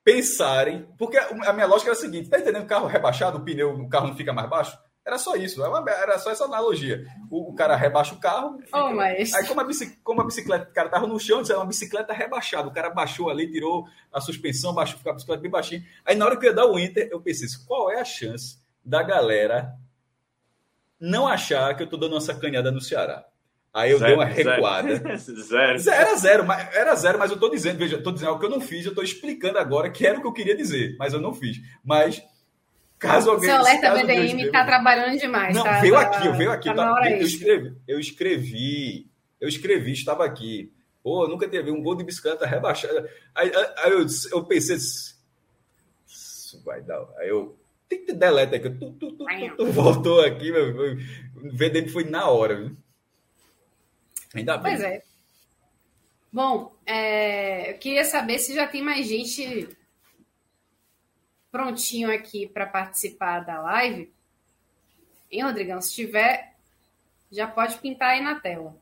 [0.05, 3.75] pensarem, porque a minha lógica era a seguinte, tá entendendo o carro rebaixado, o pneu,
[3.75, 4.79] o carro não fica mais baixo?
[5.09, 7.07] Era só isso, era só essa analogia.
[7.31, 8.59] O, o cara rebaixa o carro.
[8.59, 8.85] Fica...
[8.85, 9.33] Oh, mas...
[9.33, 12.13] Aí, como a, bicicleta, como a bicicleta, o cara tava no chão, era uma bicicleta
[12.13, 12.69] rebaixada.
[12.69, 15.83] O cara baixou ali, tirou a suspensão, baixou, ficou a bicicleta bem baixinha.
[16.05, 18.59] Aí, na hora que eu ia dar o enter, eu pensei qual é a chance
[18.85, 19.75] da galera
[21.01, 23.25] não achar que eu estou dando uma sacaneada no Ceará.
[23.73, 24.97] Aí eu zero, dei uma recuada.
[25.17, 25.79] Zero.
[25.79, 26.01] zero.
[26.01, 28.51] Era zero, mas, era zero, mas eu estou dizendo, veja, estou dizendo o que eu
[28.51, 31.21] não fiz, eu estou explicando agora que era o que eu queria dizer, mas eu
[31.21, 31.61] não fiz.
[31.85, 32.23] Mas
[32.99, 33.49] caso alguém.
[33.49, 35.55] Seu alerta BDM está trabalhando demais.
[35.55, 36.69] Não, tá, veio tá, aqui, eu veio aqui.
[36.75, 40.73] Tá tá, eu, escrevi, eu escrevi, eu escrevi, estava aqui.
[41.03, 43.09] Pô, nunca teve um gol de bicicleta rebaixada.
[43.35, 47.07] Aí, aí, aí eu, eu pensei, isso vai dar.
[47.19, 47.58] Aí eu
[47.89, 48.71] tem que deleta aqui.
[48.71, 49.27] Tu, tu, tu,
[49.57, 50.97] tu, voltou aqui, meu.
[51.37, 52.77] O VDM foi na hora, viu?
[54.35, 54.73] Ainda bem.
[54.73, 55.03] Pois é.
[56.33, 59.69] Bom, é, eu queria saber se já tem mais gente
[61.51, 64.13] prontinho aqui para participar da live.
[65.31, 65.81] Hein, Rodrigão?
[65.81, 66.55] Se tiver,
[67.33, 68.77] já pode pintar aí na tela.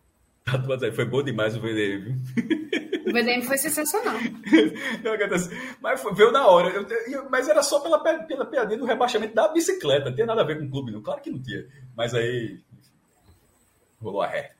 [0.94, 2.86] Foi bom demais o VDM, viu?
[3.06, 4.16] O VDM foi sensacional.
[5.80, 6.70] mas foi, veio na hora.
[6.70, 10.06] Eu, eu, mas era só pela, pela piadinha do rebaixamento da bicicleta.
[10.06, 11.00] Não tinha nada a ver com o clube, não.
[11.00, 11.68] Claro que não tinha.
[11.96, 12.58] Mas aí.
[14.02, 14.56] Rolou a ré.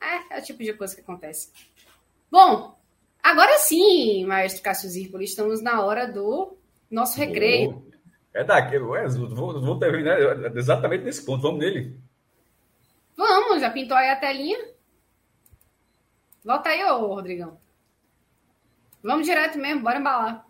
[0.00, 1.52] É, é o tipo de coisa que acontece.
[2.30, 2.74] Bom,
[3.22, 6.56] agora sim, Maestro Cássio Zirpoli, estamos na hora do
[6.90, 7.86] nosso recreio.
[8.32, 10.18] É daquele, ué, vou, vou terminar
[10.56, 11.42] exatamente nesse ponto.
[11.42, 11.98] Vamos nele.
[13.14, 14.77] Vamos, já pintou aí a telinha?
[16.44, 17.60] Volta aí, ô Rodrigão.
[19.02, 20.46] Vamos direto mesmo, bora embalar.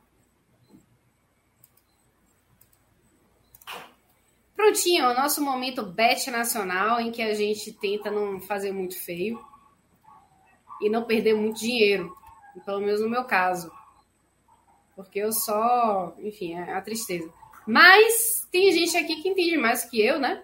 [4.54, 9.42] Prontinho, o nosso momento bet nacional em que a gente tenta não fazer muito feio
[10.80, 12.12] e não perder muito dinheiro,
[12.64, 13.70] pelo menos no meu caso.
[14.96, 17.32] Porque eu só, enfim, é a tristeza.
[17.66, 20.42] Mas tem gente aqui que entende mais que eu, né?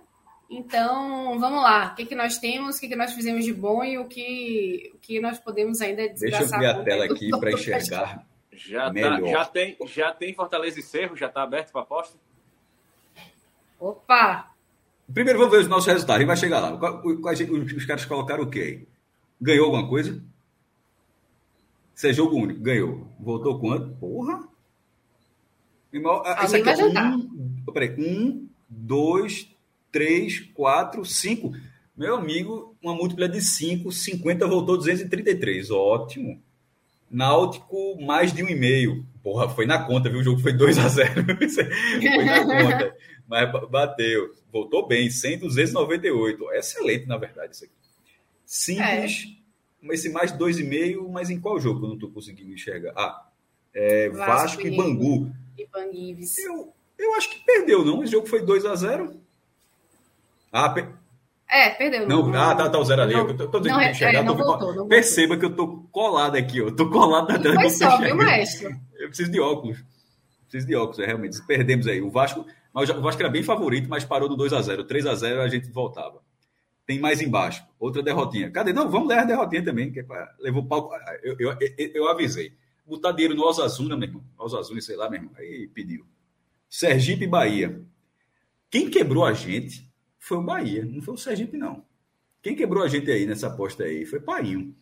[0.50, 1.92] Então, vamos lá.
[1.92, 4.92] O que, que nós temos, o que, que nós fizemos de bom e o que,
[4.94, 6.58] o que nós podemos ainda desgraçar.
[6.60, 8.26] Deixa eu ver a tela aqui para enxergar.
[8.52, 11.16] Já, tá, já, tem, já tem Fortaleza e Cerro?
[11.16, 12.16] Já está aberto para aposta?
[13.80, 14.50] Opa!
[15.12, 16.22] Primeiro vamos ver os nossos resultados.
[16.22, 16.72] E vai chegar lá.
[17.04, 18.86] Os caras colocaram o quê?
[19.40, 20.22] Ganhou alguma coisa?
[21.94, 22.60] Isso é jogo único.
[22.60, 23.06] Ganhou.
[23.18, 23.94] Voltou quanto?
[23.96, 24.48] Porra!
[26.44, 29.48] Isso aqui é um, peraí, um, dois,
[29.94, 31.52] 3, 4, 5.
[31.96, 35.70] Meu amigo, uma múltipla de 5, 50 voltou 233.
[35.70, 36.42] Ótimo.
[37.08, 39.06] Náutico, mais de um e meio.
[39.22, 40.18] Porra, foi na conta, viu?
[40.18, 41.12] O jogo foi 2 a 0
[41.54, 42.96] Foi na conta.
[43.28, 44.34] Mas bateu.
[44.52, 46.52] Voltou bem, 100, 298.
[46.54, 47.72] Excelente, na verdade, isso aqui.
[48.44, 49.28] Simples.
[49.80, 49.94] É.
[49.94, 52.94] Esse mais 2,5, mas em qual jogo eu não estou conseguindo enxergar?
[52.96, 53.28] Ah,
[53.72, 55.32] é Vasco, Vasco e Bangu.
[55.56, 56.36] E Banguives.
[56.38, 58.02] Eu, eu acho que perdeu, não?
[58.02, 59.23] Esse jogo foi 2 a 0
[60.55, 60.89] Ah, per...
[61.51, 62.06] É, perdeu.
[62.06, 63.12] Não, não, ah, tá, tá o zero ali.
[63.12, 66.62] Não, eu tô, tô não, é, não voltou, não Perceba que eu tô colado aqui,
[66.62, 66.70] ó.
[66.70, 67.56] Tô colado na tela.
[67.56, 68.70] Foi só, viu, maestro?
[68.94, 69.85] Eu preciso de óculos.
[70.43, 71.44] Preciso de óculos, é, realmente.
[71.44, 72.01] Perdemos aí.
[72.01, 74.86] O Vasco, mas o Vasco era bem favorito, mas parou no 2x0.
[74.86, 76.22] 3x0 a gente voltava.
[76.86, 77.64] Tem mais embaixo.
[77.78, 78.48] Outra derrotinha.
[78.52, 78.72] Cadê?
[78.72, 80.32] Não, vamos ler a derrotinha também, que é pra...
[80.39, 80.90] levou pau.
[81.24, 82.52] Eu, eu, eu, eu avisei.
[82.86, 84.24] Botar dinheiro no Osasuna, meu irmão.
[84.39, 85.32] Osasuna, sei lá, meu irmão.
[85.36, 86.06] Aí pediu.
[86.68, 87.82] Sergipe e Bahia.
[88.70, 89.84] Quem quebrou a gente
[90.24, 91.84] foi o Bahia, não foi o Sergipe, não.
[92.42, 94.74] Quem quebrou a gente aí nessa aposta aí foi Painho.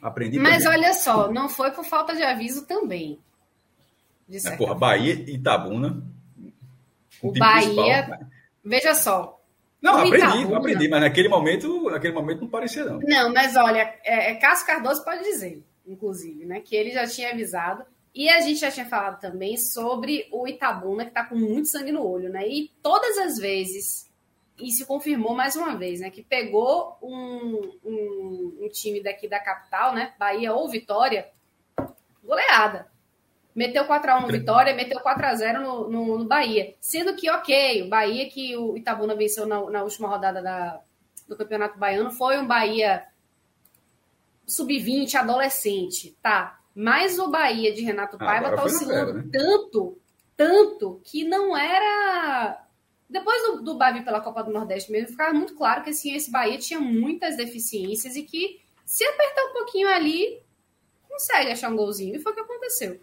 [0.00, 3.18] Aprendi Mas olha só, não foi por falta de aviso também.
[4.28, 6.02] De é, porra, Bahia e Itabuna.
[7.22, 8.08] O Bahia.
[8.08, 8.26] Né?
[8.62, 9.40] Veja só.
[9.80, 12.98] Não, aprendi, Itabuna, aprendi, mas naquele momento, naquele momento não parecia, não.
[12.98, 16.60] Não, mas olha, é, é Cássio Cardoso pode dizer, inclusive, né?
[16.60, 17.84] Que ele já tinha avisado.
[18.14, 21.90] E a gente já tinha falado também sobre o Itabuna, que está com muito sangue
[21.90, 22.46] no olho, né?
[22.46, 24.06] E todas as vezes,
[24.58, 26.10] e se confirmou mais uma vez, né?
[26.10, 30.14] Que pegou um, um, um time daqui da capital, né?
[30.18, 31.30] Bahia ou Vitória,
[32.22, 32.90] goleada.
[33.54, 36.74] Meteu 4x1 no Vitória, meteu 4x0 no, no, no, Bahia.
[36.78, 40.80] Sendo que, ok, o Bahia que o Itabuna venceu na, na última rodada da,
[41.26, 43.06] do Campeonato Baiano foi um Bahia
[44.46, 46.60] sub-20, adolescente, tá?
[46.74, 49.24] Mas o Bahia de Renato ah, Paiva está oscilando né?
[49.32, 49.98] tanto,
[50.36, 52.65] tanto, que não era.
[53.08, 56.30] Depois do, do Bavi pela Copa do Nordeste mesmo, ficava muito claro que assim, esse
[56.30, 60.40] Bahia tinha muitas deficiências e que, se apertar um pouquinho ali,
[61.08, 62.16] consegue achar um golzinho.
[62.16, 63.00] E foi o que aconteceu.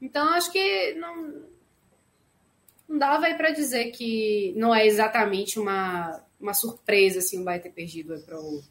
[0.00, 1.42] Então, acho que não,
[2.88, 7.60] não dava aí para dizer que não é exatamente uma, uma surpresa assim, o Bahia
[7.60, 8.62] ter perdido para o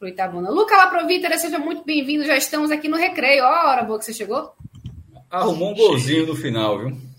[0.00, 0.48] pro Itabuna.
[0.50, 2.24] Luca Laprovítera, seja muito bem-vindo.
[2.24, 3.44] Já estamos aqui no recreio.
[3.44, 4.50] Ó, a hora boa que você chegou.
[5.30, 7.09] Arrumou um golzinho no final, viu?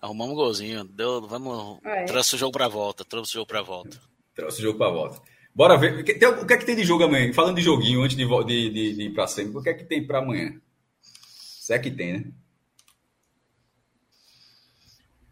[0.00, 0.84] Arrumamos um golzinho.
[0.84, 1.78] Deu, vamos.
[1.84, 2.04] É.
[2.04, 3.04] Trouxe o jogo para volta.
[3.04, 4.00] Trouxe o jogo para volta.
[4.34, 5.20] Trouxe o jogo para volta.
[5.54, 6.00] Bora ver.
[6.00, 6.12] o que
[6.54, 7.32] é que tem de jogo amanhã?
[7.34, 9.84] Falando de joguinho, antes de, de, de, de ir para sempre, o que é que
[9.84, 10.58] tem para amanhã?
[11.02, 12.32] Se é que tem, né?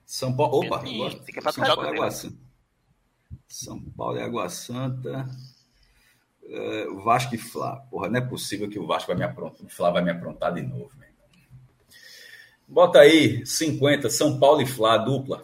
[0.04, 0.66] São Paulo.
[0.66, 0.80] Opa!
[0.80, 2.38] Tem, tem São Paulo e Água Santa.
[3.48, 5.28] São Paulo e Água Santa.
[6.42, 7.76] Uh, Vasco e Flá.
[7.90, 9.66] Porra, não é possível que o Vasco vai me aprontar.
[9.66, 11.07] O Flá vai me aprontar de novo, meu
[12.68, 15.42] Bota aí 50, São Paulo e Flá, dupla.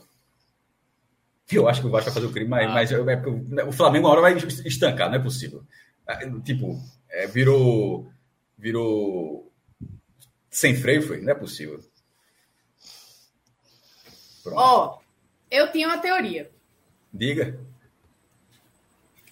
[1.51, 2.73] Eu acho que o Vasco vai fazer o crime, mas, ah.
[2.73, 5.63] mas é o Flamengo uma hora vai estancar, não é possível.
[6.07, 6.79] É, tipo,
[7.09, 8.13] é, virou.
[8.59, 9.51] Virou.
[10.51, 11.21] Sem freio, foi?
[11.21, 11.81] Não é possível.
[14.47, 15.03] Ó, oh,
[15.51, 16.51] eu tinha uma teoria.
[17.13, 17.59] Diga.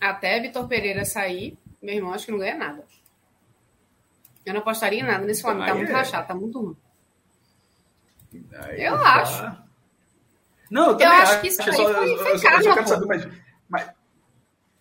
[0.01, 2.85] Até Vitor Pereira sair, meu irmão acho que não ganha nada.
[4.45, 5.67] Eu não apostaria em nada nesse Flamengo.
[5.67, 5.93] Tá muito é.
[5.93, 6.77] rachado, tá muito ruim.
[8.55, 9.23] Aí eu tá...
[9.23, 9.63] acho.
[10.71, 12.75] Não, eu, eu acho, acho que isso aí só, foi, foi eu, só, eu só
[12.75, 13.29] quero saber, mas,
[13.69, 13.91] mas,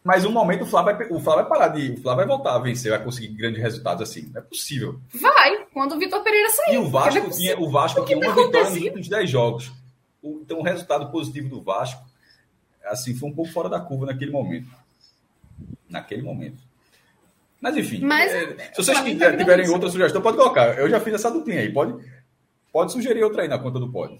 [0.03, 1.91] mas um momento o Flávio, vai, o Flávio vai parar de.
[1.91, 4.29] O Flávio vai voltar a vencer, vai conseguir grandes resultados assim.
[4.33, 4.99] Não é possível.
[5.13, 6.75] Vai, quando o Vitor Pereira sair.
[6.75, 9.71] E o Vasco tinha, o Vasco tinha uma vitória nos últimos 10 jogos.
[10.23, 12.11] Então o resultado positivo do Vasco
[12.85, 14.69] assim, foi um pouco fora da curva naquele momento.
[15.89, 16.61] Naquele momento.
[17.59, 20.79] Mas enfim, Mas, é, se vocês tiverem, tiverem outra sugestão, pode colocar.
[20.79, 21.71] Eu já fiz essa duplinha aí.
[21.71, 21.93] Pode,
[22.71, 24.19] pode sugerir outra aí na conta do Pode.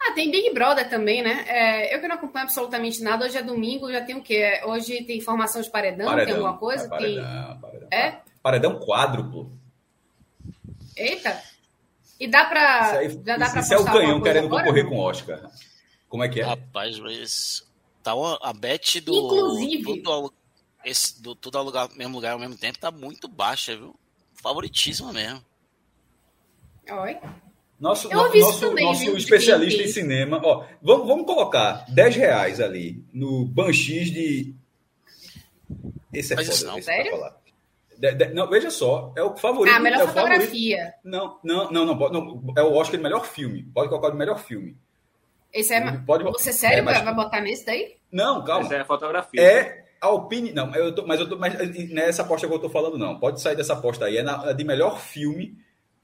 [0.00, 1.44] Ah, tem Big Brother também, né?
[1.46, 3.26] É, eu que não acompanho absolutamente nada.
[3.26, 4.60] Hoje é domingo, já tem o quê?
[4.64, 6.86] Hoje tem informação de paredão, paredão tem alguma coisa?
[6.86, 7.60] É, paredão, tem...
[7.60, 8.20] paredão, é?
[8.42, 9.52] Paredão quádruplo.
[10.96, 11.42] Eita!
[12.18, 12.80] E dá pra.
[12.82, 15.50] Isso aí, já dá pra isso é o canhão querendo agora, concorrer com o Oscar.
[16.08, 16.44] Como é que é?
[16.44, 17.66] Rapaz, mas.
[18.02, 19.14] Tá a bet do.
[19.14, 20.02] Inclusive.
[20.02, 20.32] Tudo,
[20.84, 23.94] esse, do tudo ao lugar, mesmo lugar ao mesmo tempo tá muito baixa, viu?
[24.34, 25.44] Favoritíssima mesmo.
[26.90, 27.18] Oi.
[27.78, 30.40] Nosso, no, nosso, também, nosso especialista em cinema.
[30.42, 34.54] Ó, vamos, vamos colocar 10 reais ali no Banchis de.
[36.12, 36.72] Esse é Mas foda.
[36.72, 37.12] Não, sério?
[37.96, 39.74] De, de, não, veja só, é o favorito.
[39.74, 40.94] Ah, melhor é fotografia.
[41.04, 43.62] Não, não, não, não, não, É o Oscar de melhor filme.
[43.74, 44.76] Pode colocar o melhor filme.
[45.52, 45.98] Esse é.
[45.98, 47.00] Pode, Você sério é, mas...
[47.00, 47.96] vai botar nesse daí?
[48.10, 48.66] Não, calma.
[48.66, 49.40] Essa é a fotografia.
[49.40, 50.66] É a opinião.
[50.66, 51.54] Não, eu tô, mas eu tô, mas
[51.90, 53.20] não é essa aposta que eu tô falando, não.
[53.20, 54.16] Pode sair dessa aposta aí.
[54.16, 55.56] É na, de melhor filme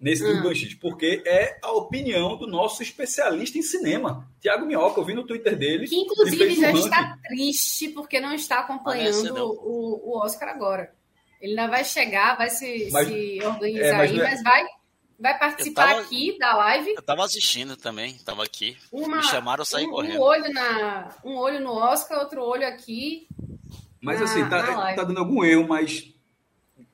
[0.05, 0.43] nesse hum.
[0.43, 5.01] Banchis, porque é a opinião do nosso especialista em cinema, Tiago Minhoca.
[5.01, 5.89] Eu vi no Twitter dele.
[5.89, 10.93] Que inclusive já um está triste porque não está acompanhando o, o Oscar agora.
[11.41, 14.23] Ele ainda vai chegar, vai se, mas, se organizar é, mas aí, é...
[14.23, 14.65] mas vai,
[15.19, 16.95] vai participar tava, aqui da live.
[16.97, 18.77] Eu tava assistindo também, tava aqui.
[18.93, 20.19] Uma, Me chamaram, saí um, correndo.
[20.19, 23.27] Um olho, na, um olho no Oscar, outro olho aqui.
[24.03, 26.14] Mas na, assim, tá, tá dando algum erro, mas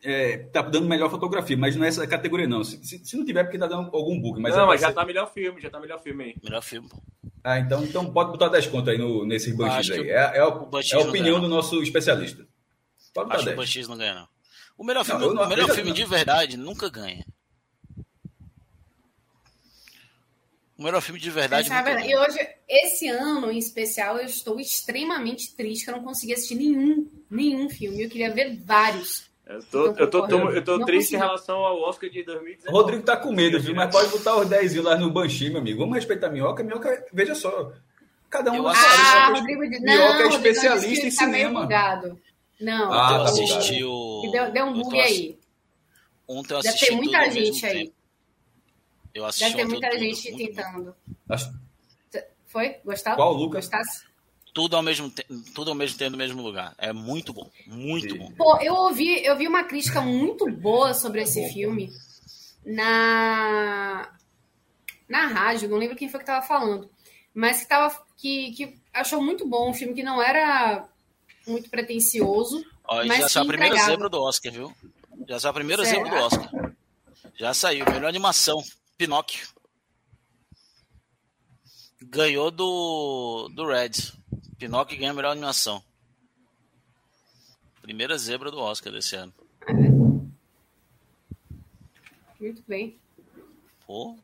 [0.02, 2.64] é, tá dando melhor fotografia, mas não é essa categoria, não.
[2.64, 4.40] Se, se, se não tiver, porque tá dando algum bug.
[4.40, 4.94] Mas não, é mas já ser...
[4.94, 6.34] tá melhor filme, já tá melhor filme aí.
[6.42, 6.88] Melhor filme,
[7.44, 10.10] Ah, então, então pode botar 10 conto aí no, nesses Banshees aí.
[10.10, 12.46] É, é, a, é a opinião do nosso especialista.
[13.12, 13.44] Pode botar Acho 10.
[13.44, 14.28] que o Banshees não ganha, não.
[14.78, 17.24] O melhor filme, não, não, o melhor filme de verdade nunca ganha.
[20.78, 21.70] O melhor filme de verdade.
[21.70, 22.08] É verdade.
[22.08, 26.54] E hoje, esse ano em especial, eu estou extremamente triste que eu não consegui assistir
[26.54, 28.02] nenhum, nenhum filme.
[28.02, 29.29] Eu queria ver vários.
[29.50, 31.16] Eu tô, eu tô, tô, eu tô triste consegui.
[31.16, 32.70] em relação ao Oscar de 2019.
[32.70, 33.74] Rodrigo tá com medo, viu?
[33.74, 35.80] Mas pode botar os 10 lá no Banshee, meu amigo.
[35.80, 36.62] Vamos respeitar a Minhoca.
[36.62, 37.72] Minhoca, veja só.
[38.28, 38.68] Cada um.
[38.68, 41.68] Ah, Rodrigo, Minhoca não, é especialista em tá cinema.
[42.60, 43.90] Não, ah, tá assistiu.
[44.30, 45.36] Deu, deu um bug aí.
[46.28, 46.80] Ontem eu assisti.
[46.80, 47.78] Deve ter muita gente aí.
[47.78, 47.94] Tempo.
[49.12, 50.94] Eu assisti Deve ter muita gente tentando.
[52.46, 52.76] Foi?
[52.84, 53.16] Gostava?
[53.16, 53.64] Qual, Lucas?
[53.64, 54.09] Gostasse?
[54.52, 56.74] Tudo ao mesmo tempo, tudo ao mesmo tempo no mesmo lugar.
[56.78, 58.32] É muito bom, muito bom.
[58.32, 61.90] Pô, eu ouvi, eu vi uma crítica muito boa sobre esse filme
[62.64, 64.12] na
[65.08, 66.88] na rádio, não lembro quem foi que estava falando,
[67.34, 70.88] mas que tava que, que achou muito bom, um filme que não era
[71.46, 74.74] muito pretencioso, Ó, mas já saiu a primeira zebra do Oscar, viu?
[75.28, 75.96] Já saiu a primeira Será?
[75.96, 76.72] zebra do Oscar.
[77.38, 78.62] Já saiu, melhor animação.
[78.98, 79.46] Pinóquio.
[82.02, 84.12] Ganhou do, do Reds.
[84.60, 85.82] Pinóquio ganha a melhor animação.
[87.80, 89.32] Primeira zebra do Oscar desse ano.
[92.38, 92.98] Muito bem.
[93.86, 94.18] Pô.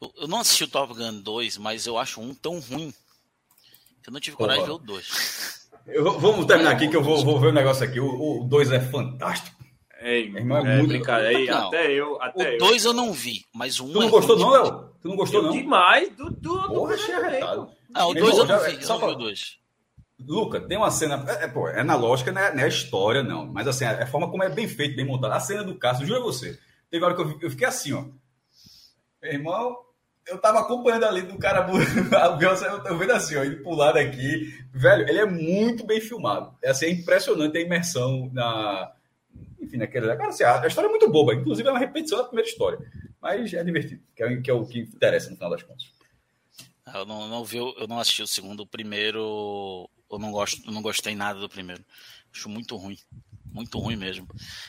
[0.00, 2.94] Eu, eu não assisti o Top Gun 2, mas eu acho um tão ruim
[4.02, 5.68] que eu não tive coragem de ver o 2.
[6.18, 8.00] vamos terminar aqui que eu vou, vou ver o um negócio aqui.
[8.00, 9.62] O 2 é fantástico.
[10.00, 11.58] Ei, irmão, é, é muito brincadeira.
[11.58, 12.20] Até eu.
[12.22, 12.90] Até o 2 eu.
[12.90, 14.94] eu não vi, mas o 1 um Tu não é gostou, não, Léo?
[15.02, 15.52] Tu não gostou, eu não?
[15.52, 16.16] Demais.
[16.16, 17.70] Do, do, Porra, achei arretado.
[17.94, 18.84] Ah, o 2 eu não vi.
[18.84, 19.58] Só o 2.
[20.18, 21.24] Luca, tem uma cena.
[21.28, 23.46] É, é, pô, é na lógica, não é, não é história, não.
[23.46, 25.32] Mas assim, é a forma como é bem feito, bem montado.
[25.32, 26.58] A cena do Cássio, juro a você.
[26.90, 28.04] Teve hora que eu, eu fiquei assim, ó.
[29.22, 29.76] Meu irmão,
[30.26, 34.52] eu tava acompanhando ali do cara, eu tô vendo assim, ó, ele pular daqui.
[34.72, 36.56] Velho, ele é muito bem filmado.
[36.62, 38.92] É assim, é impressionante a imersão na,
[39.60, 40.10] enfim, naquele.
[40.10, 42.78] Agora, assim, a, história é muito boba, inclusive é uma repetição da primeira história.
[43.20, 45.93] Mas é divertido, que é, que é o que interessa no final das contas.
[46.94, 48.60] Eu não, não vi, eu não assisti o segundo.
[48.60, 51.84] O primeiro, eu não gosto, não gostei nada do primeiro.
[52.32, 52.98] Acho muito ruim,
[53.44, 54.26] muito ruim mesmo.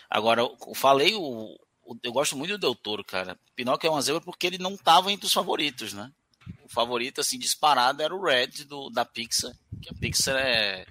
[0.10, 1.58] Agora, eu falei o,
[2.04, 3.38] eu gosto muito do Del Toro, cara.
[3.56, 6.12] Pinóquio é uma zebra porque ele não estava entre os favoritos, né?
[6.64, 9.56] O favorito, assim, disparado era o Red do, da Pixar.
[9.82, 10.86] Que a Pixar é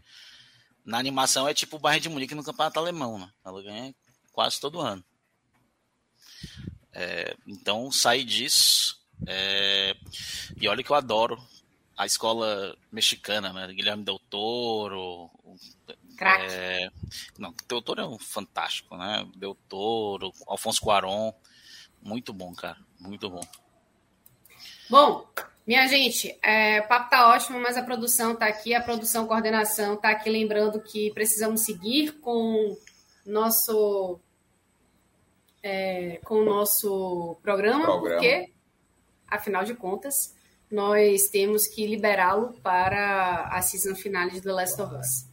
[0.84, 3.30] na animação é tipo o Bayern de Munique no campeonato alemão, né?
[3.44, 3.94] Ela ganha
[4.32, 5.04] quase todo ano.
[6.92, 9.02] É, então, sair disso.
[9.26, 9.96] É,
[10.60, 11.38] e olha que eu adoro
[11.96, 13.72] a escola mexicana, né?
[13.72, 15.30] Guilherme Del Toro.
[16.16, 16.44] Crack.
[16.52, 16.90] É,
[17.38, 19.26] não, Del Toro é um fantástico, né?
[19.36, 21.34] Del Toro, Alfonso Cuaron.
[22.02, 22.78] Muito bom, cara.
[23.00, 23.42] Muito bom.
[24.90, 25.26] Bom,
[25.66, 29.96] minha gente, é, o papo tá ótimo, mas a produção tá aqui, a produção coordenação
[29.96, 32.76] tá aqui lembrando que precisamos seguir com
[33.24, 34.20] nosso
[35.62, 38.50] é, com o nosso programa, programa, porque
[39.34, 40.34] afinal de contas
[40.70, 45.26] nós temos que liberá-lo para a season final de The Last of Us.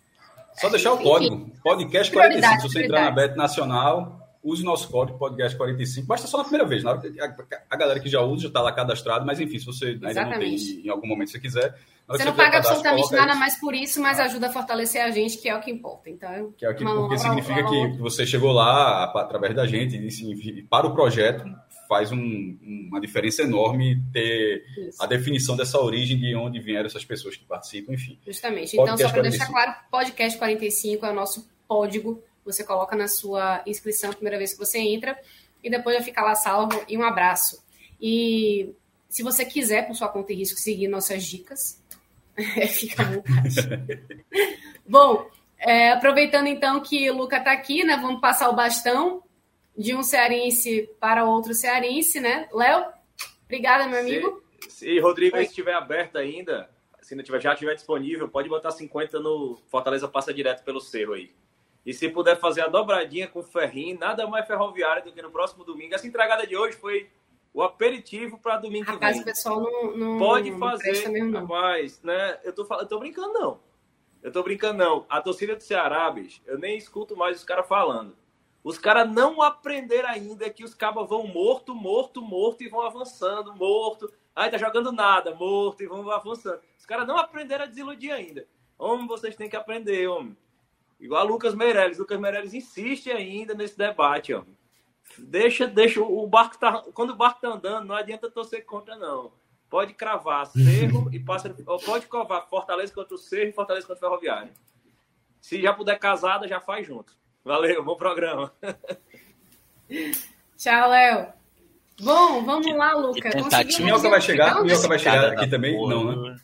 [0.59, 4.89] Só deixar o código, podcast 45, se você entrar na Bet Nacional, use o nosso
[4.89, 6.05] código podcast 45.
[6.05, 6.83] Basta só na primeira vez.
[6.83, 10.11] Na a, galera que já usa já está lá cadastrado, mas enfim, se você ainda
[10.11, 10.67] Exatamente.
[10.67, 11.75] não tem em algum momento se quiser.
[12.07, 15.47] Você não paga absolutamente nada mais por isso, mas ajuda a fortalecer a gente, que
[15.47, 16.09] é o que importa.
[16.09, 20.61] Então, que é o que, porque significa que você chegou lá através da gente e
[20.63, 21.45] para o projeto
[21.91, 25.03] faz um, uma diferença enorme ter Isso.
[25.03, 28.17] a definição dessa origem de onde vieram essas pessoas que participam, enfim.
[28.25, 28.77] Justamente.
[28.77, 33.07] Então, podcast só para deixar claro, podcast 45 é o nosso código você coloca na
[33.07, 35.17] sua inscrição a primeira vez que você entra
[35.63, 37.61] e depois já fica lá salvo e um abraço.
[38.01, 38.73] E
[39.09, 41.81] se você quiser, por sua conta e risco, seguir nossas dicas,
[42.69, 44.25] fica à vontade.
[44.87, 47.97] Bom, é, aproveitando então que o Luca está aqui, né?
[47.97, 49.21] Vamos passar o bastão
[49.77, 52.47] de um cearense para outro cearense, né?
[52.53, 52.85] Léo,
[53.45, 54.43] obrigada, meu amigo.
[54.63, 56.69] Se, se Rodrigo estiver aberto ainda,
[57.01, 61.13] se não tiver, já estiver disponível, pode botar 50 no Fortaleza Passa Direto pelo Cerro
[61.13, 61.31] aí.
[61.85, 65.31] E se puder fazer a dobradinha com o Ferrinho, nada mais ferroviário do que no
[65.31, 65.95] próximo domingo.
[65.95, 67.09] Essa entregada de hoje foi
[67.53, 69.33] o aperitivo para domingo rapaz, que vem.
[69.33, 71.41] o pessoal não, não Pode fazer, mesmo, não.
[71.41, 72.39] rapaz, né?
[72.43, 73.59] Eu tô, eu tô brincando, não.
[74.21, 75.05] Eu tô brincando, não.
[75.09, 78.15] A torcida do Ceará, bicho, eu nem escuto mais os caras falando.
[78.63, 83.55] Os caras não aprenderam ainda que os cabas vão morto, morto, morto e vão avançando,
[83.55, 84.11] morto.
[84.35, 86.59] Ai, tá jogando nada, morto e vão avançando.
[86.77, 88.47] Os caras não aprenderam a desiludir ainda.
[88.77, 90.37] Homem, vocês têm que aprender, homem.
[90.99, 91.97] Igual Lucas Meirelles.
[91.97, 94.43] Lucas Meirelles insiste ainda nesse debate, ó.
[95.17, 96.83] Deixa, deixa o barco tá.
[96.93, 99.31] Quando o barco tá andando, não adianta torcer contra, não.
[99.69, 104.05] pode cravar Cerro e Pássaro, ou pode cravar Fortaleza contra o Cerro e Fortaleza contra
[104.05, 104.53] o Ferroviário.
[105.41, 107.17] Se já puder casada, já faz junto.
[107.43, 108.53] Valeu, bom programa.
[110.57, 111.33] Tchau, Léo.
[111.99, 113.29] Bom, vamos lá, Luca.
[113.79, 115.75] Minhoca vai chegar, Minhoca vai chegar aqui também?
[115.87, 116.35] Não, né?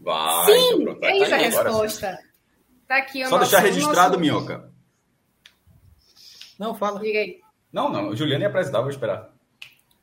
[0.00, 0.46] Vai.
[0.46, 2.18] Sim, então pronto, é isso a resposta.
[2.86, 4.20] Tá aqui Só deixar registrado, nosso...
[4.20, 4.70] Minhoca.
[6.58, 7.00] Não, fala.
[7.00, 7.40] Diga aí.
[7.72, 9.32] Não, não, o Juliano ia apresentar, vou esperar.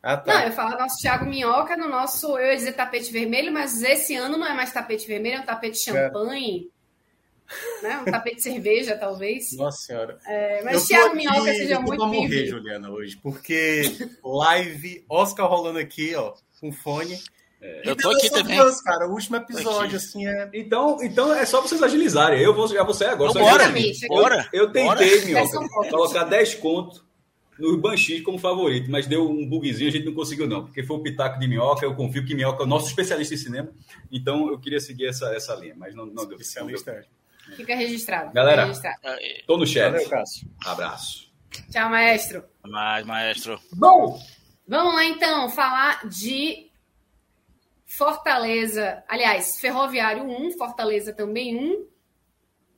[0.04, 0.34] Ah, tá.
[0.34, 4.16] Não, eu falo nosso Thiago Minhoca no nosso, eu ia dizer tapete vermelho, mas esse
[4.16, 6.68] ano não é mais tapete vermelho, é um tapete champanhe.
[6.68, 6.81] É.
[7.82, 8.00] Né?
[8.00, 9.52] Um tapete de cerveja, talvez.
[9.54, 10.18] Nossa senhora.
[10.26, 13.84] É, mas Thiago Minhoca seja eu muito bem morrer, Juliana, hoje, porque
[14.24, 17.20] live, Oscar rolando aqui, ó, com fone.
[17.62, 17.82] É.
[17.86, 18.58] Eu tô aqui também.
[18.58, 20.50] Deus, cara, o último episódio, assim, é.
[20.54, 22.42] Então, então é só vocês agilizarem.
[22.42, 23.32] Eu vou, já vou sair agora.
[23.32, 23.74] Então, bora,
[24.08, 24.50] bora.
[24.52, 25.60] Eu, eu tentei, Minhoca,
[25.90, 27.04] colocar 10 contos
[27.60, 30.98] no Banshee como favorito, mas deu um bugzinho, a gente não conseguiu não, porque foi
[30.98, 33.70] o pitaco de Minhoca, eu confio que Minhoca é o nosso especialista em cinema,
[34.12, 36.38] então eu queria seguir essa, essa linha, mas não, não deu.
[36.38, 36.92] Especialista.
[36.92, 37.21] Não
[37.56, 38.32] Fica registrado.
[38.34, 39.18] Galera, Fica registrado.
[39.46, 39.92] tô no chat.
[39.92, 40.50] Valeu, Cássio.
[40.66, 41.32] Abraço.
[41.70, 42.44] Tchau, maestro.
[42.64, 43.60] Mais, maestro.
[43.74, 44.22] Bom,
[44.68, 46.72] vamos lá então falar de
[47.86, 51.88] Fortaleza, aliás, Ferroviário 1, Fortaleza também 1.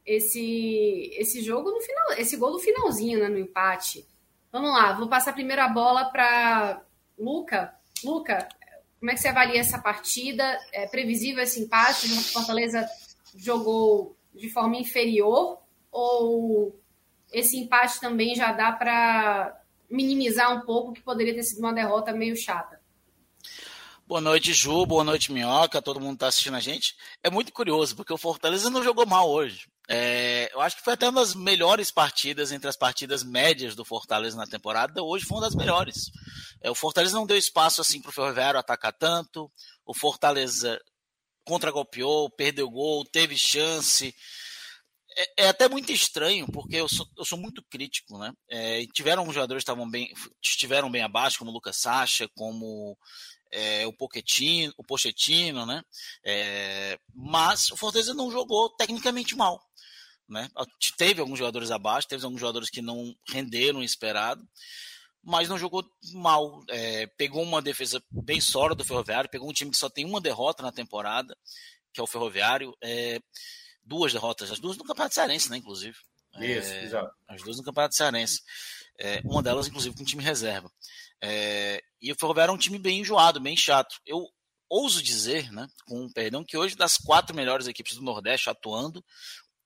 [0.05, 4.05] Esse esse jogo no final, esse gol no finalzinho, né, no empate.
[4.51, 6.81] Vamos lá, vou passar primeiro a bola para
[7.17, 7.73] Luca.
[8.03, 8.49] Luca,
[8.99, 10.59] como é que você avalia essa partida?
[10.73, 12.07] É previsível esse empate?
[12.07, 12.85] O Fortaleza
[13.35, 15.59] jogou de forma inferior
[15.91, 16.79] ou
[17.31, 22.11] esse empate também já dá para minimizar um pouco que poderia ter sido uma derrota
[22.11, 22.81] meio chata?
[24.05, 24.85] Boa noite, Ju.
[24.85, 25.81] Boa noite, Minhoca.
[25.81, 26.95] Todo mundo está assistindo a gente.
[27.23, 29.67] É muito curioso, porque o Fortaleza não jogou mal hoje.
[29.87, 33.85] É, eu acho que foi até uma das melhores partidas entre as partidas médias do
[33.85, 35.01] Fortaleza na temporada.
[35.01, 36.11] Hoje foi uma das melhores.
[36.61, 39.51] É, o Fortaleza não deu espaço assim para o Ferroviário atacar tanto.
[39.85, 40.79] O Fortaleza
[41.45, 44.13] contra-golpeou, perdeu gol, teve chance.
[45.15, 48.33] É, é, até muito estranho, porque eu sou, eu sou muito crítico, né?
[48.49, 50.11] É, tiveram jogadores que estavam bem,
[50.41, 52.97] estiveram bem abaixo, como o Lucas Sacha, como
[53.51, 55.83] é, o Pochettino, o Pochettino, né?
[56.25, 59.61] É, mas o Fortaleza não jogou tecnicamente mal.
[60.27, 60.49] Né?
[60.97, 64.43] Teve alguns jogadores abaixo, teve alguns jogadores que não renderam o esperado,
[65.23, 65.83] mas não jogou
[66.13, 66.63] mal.
[66.69, 70.19] É, pegou uma defesa bem sólida do Ferroviário, pegou um time que só tem uma
[70.19, 71.35] derrota na temporada,
[71.93, 72.75] que é o Ferroviário.
[72.83, 73.19] É,
[73.83, 75.95] duas derrotas, as duas no Campeonato Cearense, né, inclusive.
[76.39, 77.13] Isso, é, exato.
[77.27, 78.41] As duas no Campeonato Cearense.
[78.99, 80.71] É, uma delas, inclusive, com time reserva.
[81.21, 83.95] É, e o Ferroviário é um time bem enjoado, bem chato.
[84.05, 84.27] Eu
[84.69, 89.03] ouso dizer, né, com perdão, que hoje das quatro melhores equipes do Nordeste atuando,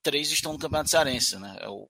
[0.03, 1.38] três estão no Campeonato Cearense.
[1.38, 1.57] Né?
[1.61, 1.89] É o,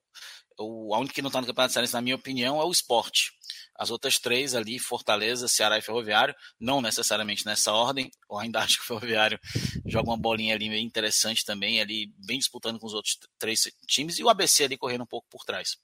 [0.58, 3.32] o, a única que não está no Campeonato Cearense, na minha opinião, é o esporte.
[3.78, 8.10] As outras três ali, Fortaleza, Ceará e Ferroviário, não necessariamente nessa ordem.
[8.28, 9.38] Eu ainda acho que o Ferroviário
[9.86, 14.18] joga uma bolinha ali meio interessante também, ali bem disputando com os outros três times,
[14.18, 15.76] e o ABC ali correndo um pouco por trás.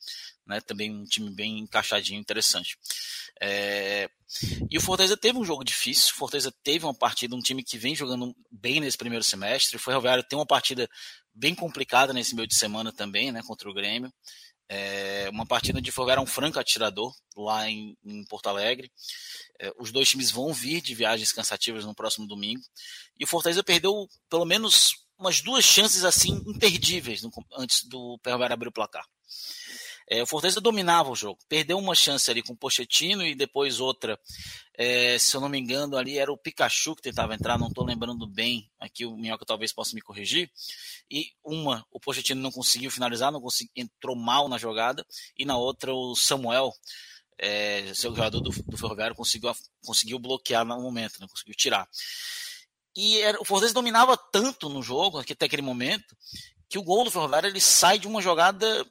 [0.44, 0.60] Né?
[0.60, 2.76] Também um time bem encaixadinho, interessante.
[3.40, 4.08] É...
[4.68, 7.78] E o Fortaleza teve um jogo difícil, o Fortaleza teve uma partida, um time que
[7.78, 10.88] vem jogando bem nesse primeiro semestre, o Ferroviário tem uma partida
[11.32, 14.12] bem complicada nesse meio de semana também, né, contra o Grêmio.
[14.68, 18.90] É, uma partida de Fogo era um franco atirador lá em, em Porto Alegre.
[19.60, 22.62] É, os dois times vão vir de viagens cansativas no próximo domingo.
[23.18, 28.54] E o Fortaleza perdeu pelo menos umas duas chances assim imperdíveis no, antes do Ferroviário
[28.54, 29.06] abrir o placar.
[30.08, 33.80] É, o Fortaleza dominava o jogo, perdeu uma chance ali com o Pochettino e depois
[33.80, 34.18] outra,
[34.76, 37.84] é, se eu não me engano, ali era o Pikachu que tentava entrar, não estou
[37.84, 40.50] lembrando bem, aqui o Minhoca talvez possa me corrigir.
[41.10, 45.06] E uma, o Pochettino não conseguiu finalizar, não conseguiu, entrou mal na jogada,
[45.38, 46.70] e na outra o Samuel,
[47.38, 49.52] é, seu jogador do, do Ferroviário, conseguiu,
[49.84, 51.88] conseguiu bloquear no momento, né, conseguiu tirar.
[52.96, 56.16] E era, o Fortaleza dominava tanto no jogo, até aquele momento,
[56.68, 58.86] que o gol do Ferroviário ele sai de uma jogada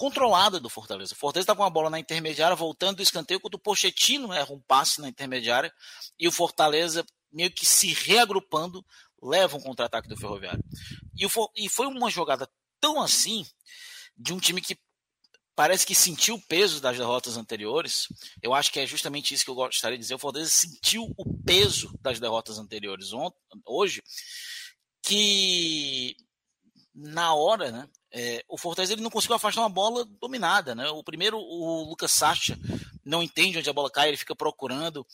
[0.00, 1.12] controlada do Fortaleza.
[1.12, 4.50] O Fortaleza estava com a bola na intermediária, voltando do escanteio, quando o Pochettino erra
[4.50, 5.70] um passe na intermediária
[6.18, 8.82] e o Fortaleza meio que se reagrupando
[9.22, 10.64] leva um contra-ataque do Ferroviário.
[11.14, 12.48] E, o, e foi uma jogada
[12.80, 13.46] tão assim
[14.16, 14.78] de um time que
[15.54, 18.06] parece que sentiu o peso das derrotas anteriores.
[18.42, 20.14] Eu acho que é justamente isso que eu gostaria de dizer.
[20.14, 24.02] O Fortaleza sentiu o peso das derrotas anteriores ontem, hoje,
[25.02, 26.16] que
[26.94, 30.88] na hora, né, é, o Fortaleza ele não conseguiu afastar uma bola dominada, né?
[30.90, 32.58] O primeiro, o Lucas Sacha
[33.04, 35.06] não entende onde a bola cai, ele fica procurando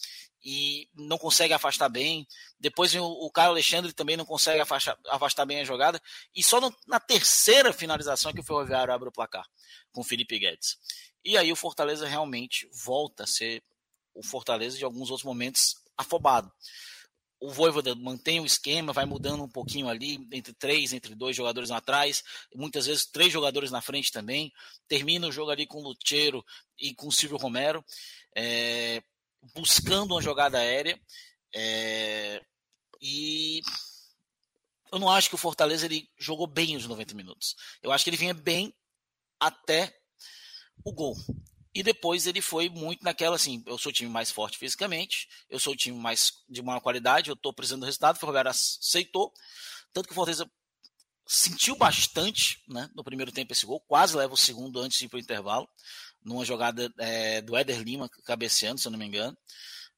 [0.43, 2.27] e não consegue afastar bem.
[2.59, 6.01] Depois o, o Caio Alexandre também não consegue afastar, afastar bem a jogada.
[6.35, 9.47] E só no, na terceira finalização é que o Ferroviário abre o placar
[9.93, 10.78] com o Felipe Guedes.
[11.24, 13.62] E aí o Fortaleza realmente volta a ser
[14.14, 16.51] o Fortaleza de alguns outros momentos afobado.
[17.38, 21.70] O Voivoda mantém o esquema, vai mudando um pouquinho ali, entre três, entre dois jogadores
[21.70, 24.52] atrás, muitas vezes três jogadores na frente também.
[24.88, 26.44] Termina o jogo ali com o Lucheiro
[26.78, 27.84] e com o Silvio Romero,
[28.34, 29.02] é,
[29.54, 30.98] buscando uma jogada aérea.
[31.54, 32.42] É,
[33.00, 33.60] e
[34.90, 37.54] eu não acho que o Fortaleza ele jogou bem os 90 minutos.
[37.82, 38.74] Eu acho que ele vinha bem
[39.38, 39.94] até
[40.84, 41.16] o gol.
[41.76, 45.60] E depois ele foi muito naquela assim, eu sou o time mais forte fisicamente, eu
[45.60, 49.30] sou o time mais de maior qualidade, eu estou precisando do resultado, o Ferroviário aceitou,
[49.92, 50.50] tanto que o Fortaleza
[51.28, 55.08] sentiu bastante né, no primeiro tempo esse gol, quase leva o segundo antes de ir
[55.10, 55.68] para o intervalo,
[56.24, 59.36] numa jogada é, do Éder Lima cabeceando, se eu não me engano,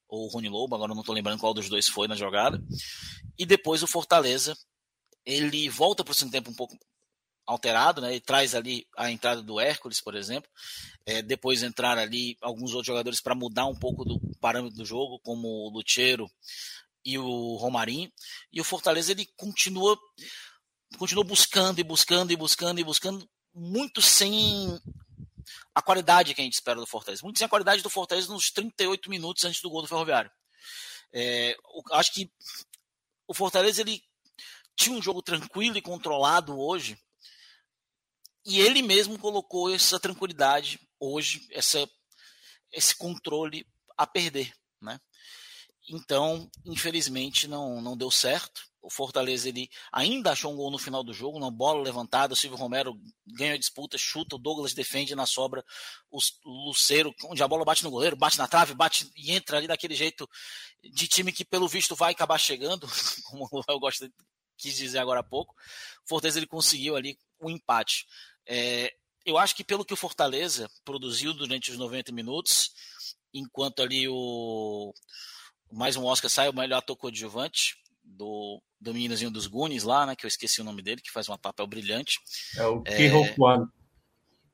[0.09, 2.61] ou Rony Lobo, agora não estou lembrando qual dos dois foi na jogada,
[3.39, 4.59] e depois o Fortaleza,
[5.25, 6.77] ele volta para o segundo tempo um pouco
[7.49, 8.11] alterado, né?
[8.11, 10.51] Ele traz ali a entrada do Hércules, por exemplo.
[11.07, 15.19] É, depois entrar ali alguns outros jogadores para mudar um pouco do parâmetro do jogo,
[15.21, 16.31] como o Lucheiro
[17.03, 18.13] e o Romarinho.
[18.53, 19.99] E o Fortaleza ele continua,
[20.99, 24.79] continua buscando e buscando e buscando e buscando, muito sem
[25.75, 27.23] a qualidade que a gente espera do Fortaleza.
[27.25, 30.31] Muito sem a qualidade do Fortaleza nos 38 minutos antes do gol do Ferroviário.
[31.15, 31.57] É,
[31.93, 32.31] acho que
[33.27, 34.03] o Fortaleza ele
[34.77, 36.99] tinha um jogo tranquilo e controlado hoje,
[38.49, 41.87] e ele mesmo colocou essa tranquilidade hoje, essa,
[42.73, 44.51] esse controle a perder,
[44.81, 44.99] né?
[45.91, 48.63] Então, infelizmente, não, não deu certo.
[48.81, 52.33] O Fortaleza ele ainda achou um gol no final do jogo, uma bola levantada.
[52.33, 55.63] O Silvio Romero ganha a disputa, chuta, o Douglas defende na sobra.
[56.11, 59.67] O Luceiro, onde a bola bate no goleiro, bate na trave, bate e entra ali
[59.67, 60.29] daquele jeito
[60.83, 62.89] de time que, pelo visto, vai acabar chegando,
[63.29, 64.15] como eu gosto de,
[64.59, 65.55] quis dizer agora há pouco.
[66.05, 68.07] O Fortaleza ele conseguiu ali um empate.
[68.49, 68.93] É,
[69.27, 72.73] eu acho que pelo que o Fortaleza produziu durante os 90 minutos,
[73.33, 74.93] enquanto ali o
[75.71, 80.17] mais um Oscar sai, o melhor ator coadjuvante do, do meninozinho dos Goonies lá, né,
[80.17, 82.19] que eu esqueci o nome dele, que faz um papel brilhante.
[82.57, 83.69] É o é, Kwan.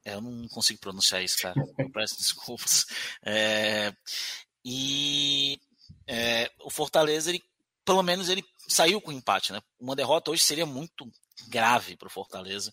[0.05, 1.55] É, eu não consigo pronunciar isso, cara.
[1.95, 2.87] Peço desculpas.
[3.25, 3.95] É,
[4.65, 5.59] e
[6.07, 7.43] é, o Fortaleza, ele,
[7.85, 9.63] pelo menos, ele saiu com empate, né?
[9.79, 11.11] Uma derrota hoje seria muito
[11.49, 12.73] grave para o Fortaleza.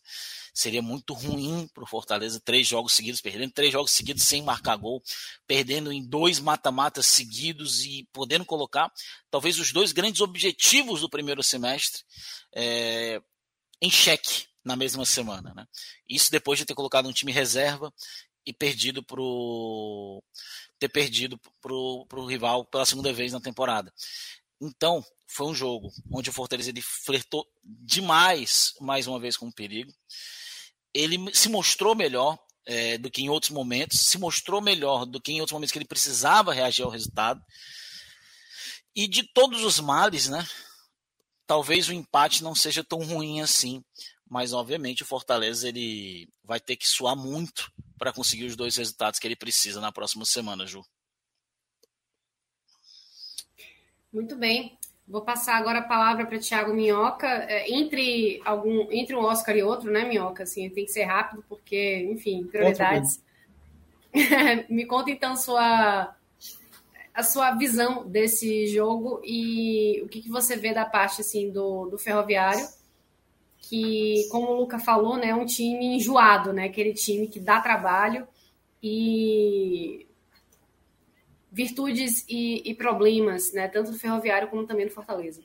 [0.54, 4.76] Seria muito ruim para o Fortaleza três jogos seguidos, perdendo três jogos seguidos sem marcar
[4.76, 5.02] gol,
[5.48, 8.92] perdendo em dois mata-matas seguidos e podendo colocar
[9.30, 12.04] talvez os dois grandes objetivos do primeiro semestre
[12.54, 13.22] é,
[13.82, 15.54] em xeque na mesma semana.
[15.56, 15.66] Né?
[16.08, 17.94] Isso depois de ter colocado um time reserva
[18.46, 20.24] e perdido pro
[20.80, 23.94] ter perdido para o rival pela segunda vez na temporada.
[24.62, 29.54] Então, foi um jogo onde o Fortaleza ele flertou demais, mais uma vez, com o
[29.54, 29.92] perigo.
[30.94, 35.32] Ele se mostrou melhor é, do que em outros momentos, se mostrou melhor do que
[35.32, 37.42] em outros momentos que ele precisava reagir ao resultado.
[38.96, 40.48] E de todos os males, né?
[41.48, 43.84] Talvez o empate não seja tão ruim assim,
[44.30, 49.20] mas obviamente o Fortaleza ele vai ter que suar muito para conseguir os dois resultados
[49.20, 50.84] que ele precisa na próxima semana, Ju.
[54.12, 54.78] Muito bem.
[55.08, 57.28] Vou passar agora a palavra para Tiago Minhoca.
[57.28, 60.44] É, entre algum, entre um Oscar e outro, né, Minhoca?
[60.44, 63.22] Assim, tem que ser rápido, porque, enfim, prioridades.
[64.70, 66.16] Me conta então sua,
[67.14, 71.88] a sua visão desse jogo e o que, que você vê da parte assim do,
[71.88, 72.66] do Ferroviário,
[73.58, 76.66] que, como o Luca falou, né, é um time enjoado, né?
[76.66, 78.28] Aquele time que dá trabalho
[78.82, 80.08] e
[81.52, 85.42] virtudes e, e, problemas, né, tanto do Ferroviário como também do Fortaleza.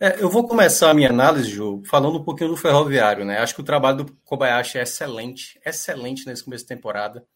[0.00, 3.24] É, eu vou começar a minha análise, Ju, falando um pouquinho do Ferroviário.
[3.24, 3.38] Né?
[3.38, 7.26] Acho que o trabalho do Kobayashi é excelente, excelente nesse começo de temporada.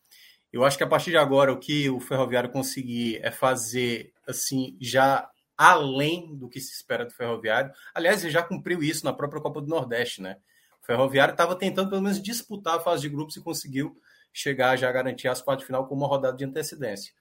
[0.52, 4.76] Eu acho que a partir de agora o que o Ferroviário conseguir é fazer assim
[4.80, 7.70] já além do que se espera do Ferroviário.
[7.94, 10.38] Aliás, ele já cumpriu isso na própria Copa do Nordeste, né?
[10.82, 13.94] O Ferroviário estava tentando pelo menos disputar a fase de grupos e conseguiu
[14.32, 17.12] chegar já a garantir as quartas de final com uma rodada de antecedência.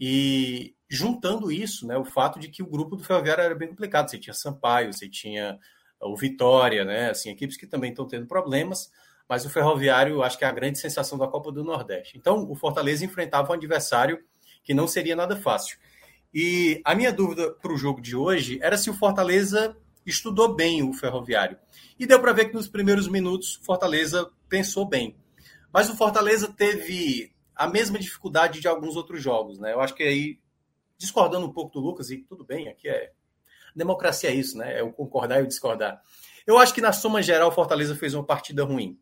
[0.00, 4.10] E juntando isso, né, o fato de que o grupo do Ferroviário era bem complicado.
[4.10, 5.58] Você tinha Sampaio, você tinha
[6.00, 8.90] o Vitória, né, assim, equipes que também estão tendo problemas,
[9.28, 12.16] mas o Ferroviário acho que é a grande sensação da Copa do Nordeste.
[12.16, 14.18] Então, o Fortaleza enfrentava um adversário
[14.64, 15.78] que não seria nada fácil.
[16.32, 20.82] E a minha dúvida para o jogo de hoje era se o Fortaleza estudou bem
[20.82, 21.58] o Ferroviário.
[21.98, 25.16] E deu para ver que nos primeiros minutos o Fortaleza pensou bem.
[25.72, 29.74] Mas o Fortaleza teve a mesma dificuldade de alguns outros jogos, né?
[29.74, 30.40] Eu acho que aí,
[30.96, 33.12] discordando um pouco do Lucas, e tudo bem, aqui é.
[33.76, 34.78] Democracia é isso, né?
[34.78, 36.00] É o concordar e o discordar.
[36.46, 38.98] Eu acho que na soma geral, o Fortaleza fez uma partida ruim.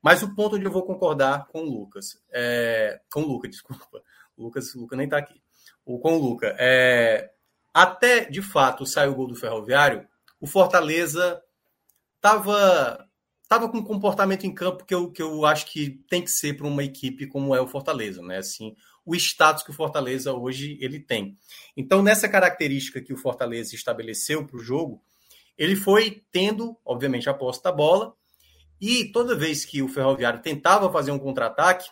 [0.00, 3.02] Mas o ponto onde eu vou concordar com o Lucas, é...
[3.12, 4.02] com o Lucas, desculpa.
[4.34, 5.38] O Lucas, o Lucas nem está aqui.
[5.84, 6.56] o, com o Luca.
[6.58, 7.30] É,
[7.74, 10.08] até, de fato, sair o gol do Ferroviário,
[10.40, 11.42] o Fortaleza
[12.16, 13.06] estava
[13.50, 16.56] tava com um comportamento em campo que eu, que eu acho que tem que ser
[16.56, 18.38] para uma equipe como é o Fortaleza, né?
[18.38, 21.36] Assim, o status que o Fortaleza hoje ele tem.
[21.76, 25.02] Então, nessa característica que o Fortaleza estabeleceu para o jogo,
[25.58, 28.14] ele foi tendo, obviamente, a posse da bola,
[28.80, 31.90] e toda vez que o Ferroviário tentava fazer um contra-ataque,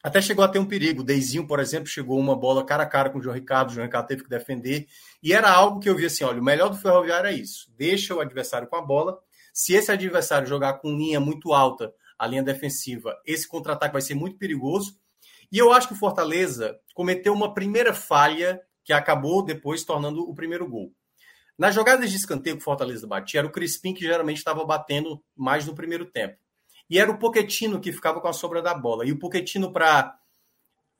[0.00, 1.00] até chegou a ter um perigo.
[1.00, 3.74] O Deizinho, por exemplo, chegou uma bola cara a cara com o João Ricardo, o
[3.74, 4.86] João Ricardo teve que defender,
[5.20, 8.14] e era algo que eu vi assim: olha, o melhor do Ferroviário é isso, deixa
[8.14, 9.18] o adversário com a bola,
[9.54, 14.14] se esse adversário jogar com linha muito alta, a linha defensiva, esse contra-ataque vai ser
[14.14, 14.98] muito perigoso.
[15.50, 20.34] E eu acho que o Fortaleza cometeu uma primeira falha que acabou depois tornando o
[20.34, 20.92] primeiro gol.
[21.56, 25.22] Nas jogadas de escanteio que o Fortaleza batia, era o Crispim que geralmente estava batendo
[25.36, 26.36] mais no primeiro tempo.
[26.90, 29.06] E era o Poquetino que ficava com a sobra da bola.
[29.06, 30.18] E o Poquetino, para.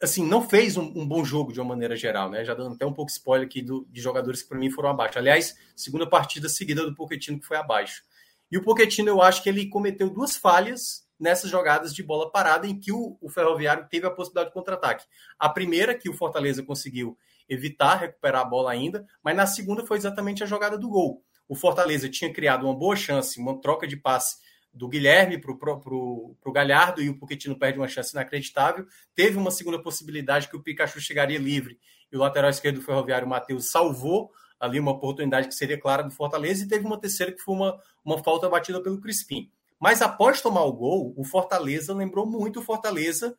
[0.00, 2.44] Assim, não fez um, um, bom jogo de uma maneira geral, né?
[2.44, 5.18] Já dando até um pouco spoiler aqui do, de jogadores que para mim foram abaixo.
[5.18, 8.02] Aliás, segunda partida seguida do Poquetino que foi abaixo.
[8.50, 12.66] E o Pochettino, eu acho que ele cometeu duas falhas nessas jogadas de bola parada
[12.66, 15.04] em que o, o Ferroviário teve a possibilidade de contra-ataque.
[15.38, 17.16] A primeira, que o Fortaleza conseguiu
[17.48, 21.22] evitar recuperar a bola ainda, mas na segunda foi exatamente a jogada do gol.
[21.48, 24.36] O Fortaleza tinha criado uma boa chance, uma troca de passe
[24.72, 28.86] do Guilherme para o Galhardo e o Pochettino perde uma chance inacreditável.
[29.14, 31.78] Teve uma segunda possibilidade que o Pikachu chegaria livre
[32.10, 34.30] e o lateral esquerdo do Ferroviário, Matheus, salvou
[34.64, 37.80] ali uma oportunidade que seria clara do Fortaleza, e teve uma terceira que foi uma,
[38.04, 39.50] uma falta batida pelo Crispim.
[39.78, 43.36] Mas após tomar o gol, o Fortaleza lembrou muito o Fortaleza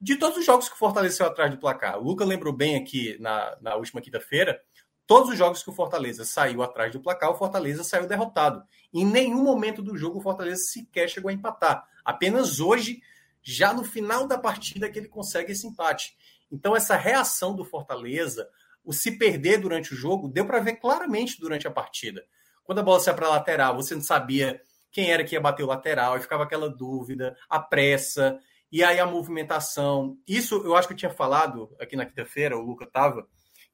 [0.00, 1.98] de todos os jogos que o Fortaleza saiu atrás do placar.
[1.98, 4.60] O Luca lembrou bem aqui na, na última quinta-feira,
[5.06, 8.62] todos os jogos que o Fortaleza saiu atrás do placar, o Fortaleza saiu derrotado.
[8.92, 11.88] Em nenhum momento do jogo o Fortaleza sequer chegou a empatar.
[12.04, 13.00] Apenas hoje,
[13.42, 16.16] já no final da partida, que ele consegue esse empate.
[16.50, 18.48] Então, essa reação do Fortaleza,
[18.86, 22.24] o se perder durante o jogo, deu para ver claramente durante a partida.
[22.62, 24.60] Quando a bola saiu para lateral, você não sabia
[24.90, 28.38] quem era que ia bater o lateral, e ficava aquela dúvida, a pressa,
[28.70, 30.16] e aí a movimentação.
[30.26, 33.26] Isso eu acho que eu tinha falado aqui na quinta-feira, o Luca estava,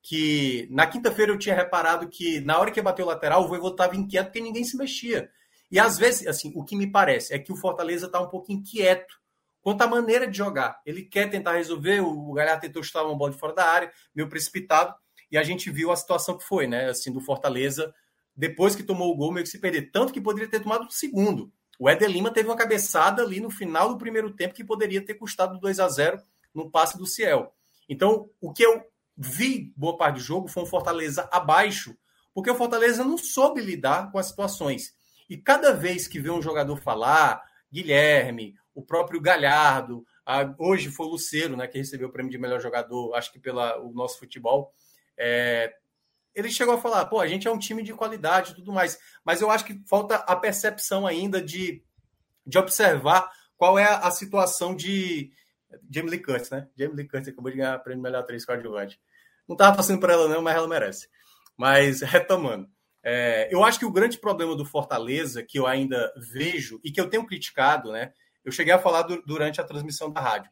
[0.02, 3.48] que na quinta-feira eu tinha reparado que na hora que ia bater o lateral, o
[3.48, 5.30] Voivoda estava inquieto porque ninguém se mexia.
[5.70, 8.50] E às vezes, assim, o que me parece é que o Fortaleza está um pouco
[8.50, 9.14] inquieto
[9.62, 10.80] quanto à maneira de jogar.
[10.84, 14.28] Ele quer tentar resolver, o Galhardo tentou chutar uma bola de fora da área, meio
[14.28, 14.92] precipitado,
[15.32, 16.90] e a gente viu a situação que foi, né?
[16.90, 17.92] Assim, do Fortaleza,
[18.36, 19.90] depois que tomou o gol, meio que se perder.
[19.90, 21.50] Tanto que poderia ter tomado o segundo.
[21.78, 25.14] O Éder Lima teve uma cabeçada ali no final do primeiro tempo que poderia ter
[25.14, 26.22] custado 2 a 0
[26.54, 27.52] no passe do Ciel.
[27.88, 28.84] Então, o que eu
[29.16, 31.96] vi boa parte do jogo foi um Fortaleza abaixo,
[32.34, 34.94] porque o Fortaleza não soube lidar com as situações.
[35.30, 37.42] E cada vez que vê um jogador falar,
[37.72, 42.38] Guilherme, o próprio Galhardo, a, hoje foi o Luceiro, né, que recebeu o prêmio de
[42.38, 44.72] melhor jogador, acho que pelo nosso futebol.
[45.18, 45.72] É,
[46.34, 48.98] ele chegou a falar, pô, a gente é um time de qualidade e tudo mais,
[49.24, 51.84] mas eu acho que falta a percepção ainda de,
[52.46, 55.30] de observar qual é a, situação de
[55.90, 56.68] Jamie Lee Curtis, né?
[56.76, 59.00] Jamie Lee Curtis acabou de ganhar o prêmio melhor atriz coadjuvante.
[59.46, 61.08] Não estava passando por ela não, mas ela merece.
[61.56, 62.68] Mas, retomando,
[63.04, 67.00] é, eu acho que o grande problema do Fortaleza, que eu ainda vejo e que
[67.00, 68.12] eu tenho criticado, né?
[68.44, 70.50] Eu cheguei a falar do, durante a transmissão da rádio.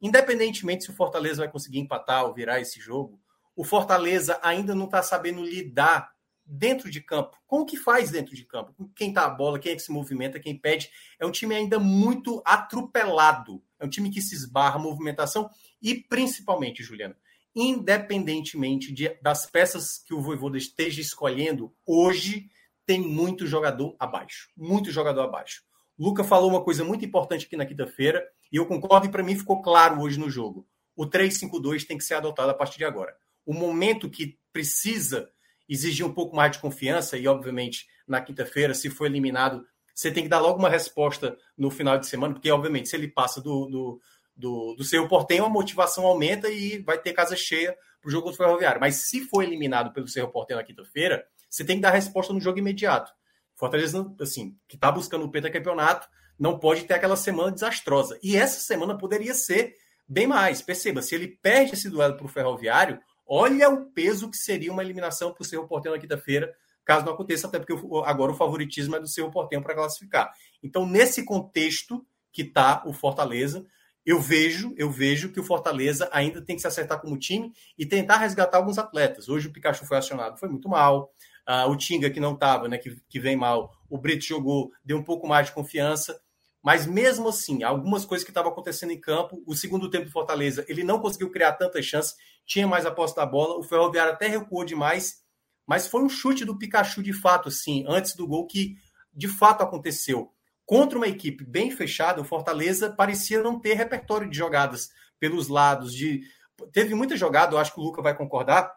[0.00, 3.20] Independentemente se o Fortaleza vai conseguir empatar ou virar esse jogo,
[3.58, 6.12] o Fortaleza ainda não está sabendo lidar
[6.46, 7.36] dentro de campo.
[7.44, 8.72] Como que faz dentro de campo?
[8.94, 10.88] Quem tá a bola, quem é que se movimenta, quem pede.
[11.18, 13.60] É um time ainda muito atropelado.
[13.80, 15.50] É um time que se esbarra movimentação
[15.82, 17.16] e principalmente, Juliana,
[17.52, 22.48] independentemente de, das peças que o Voivoda esteja escolhendo, hoje
[22.86, 24.50] tem muito jogador abaixo.
[24.56, 25.64] Muito jogador abaixo.
[25.98, 29.24] O Luca falou uma coisa muito importante aqui na quinta-feira, e eu concordo e para
[29.24, 30.64] mim ficou claro hoje no jogo.
[30.94, 33.16] O 3-5-2 tem que ser adotado a partir de agora
[33.48, 35.30] o momento que precisa
[35.66, 39.64] exigir um pouco mais de confiança, e obviamente na quinta-feira, se for eliminado,
[39.94, 43.08] você tem que dar logo uma resposta no final de semana, porque obviamente se ele
[43.08, 44.00] passa do, do,
[44.36, 48.26] do, do seu portenho, a motivação aumenta e vai ter casa cheia para o jogo
[48.26, 48.80] contra o Ferroviário.
[48.82, 52.40] Mas se for eliminado pelo seu portenho na quinta-feira, você tem que dar resposta no
[52.40, 53.10] jogo imediato.
[53.54, 56.06] Fortaleza, assim, que está buscando o pentacampeonato,
[56.38, 58.18] não pode ter aquela semana desastrosa.
[58.22, 59.74] E essa semana poderia ser
[60.06, 60.60] bem mais.
[60.60, 64.82] Perceba, se ele perde esse duelo para o Ferroviário, Olha o peso que seria uma
[64.82, 66.50] eliminação para o Cerro Porteño na quinta-feira,
[66.84, 67.74] caso não aconteça, até porque
[68.06, 70.32] agora o favoritismo é do Cerro Porteño para classificar.
[70.62, 73.66] Então, nesse contexto que está o Fortaleza,
[74.06, 77.84] eu vejo, eu vejo que o Fortaleza ainda tem que se acertar como time e
[77.84, 79.28] tentar resgatar alguns atletas.
[79.28, 81.12] Hoje o Pikachu foi acionado, foi muito mal.
[81.46, 83.70] Uh, o Tinga, que não estava, né, que, que vem mal.
[83.88, 86.18] O Brito jogou, deu um pouco mais de confiança.
[86.68, 90.66] Mas mesmo assim, algumas coisas que estavam acontecendo em campo, o segundo tempo do Fortaleza,
[90.68, 92.14] ele não conseguiu criar tantas chances,
[92.44, 95.22] tinha mais a posse da bola, o Ferroviário até recuou demais,
[95.66, 98.76] mas foi um chute do Pikachu de fato, sim, antes do gol que
[99.14, 100.30] de fato aconteceu.
[100.66, 105.94] Contra uma equipe bem fechada, o Fortaleza parecia não ter repertório de jogadas pelos lados,
[105.94, 106.20] de
[106.70, 108.76] teve muita jogada, eu acho que o Luca vai concordar,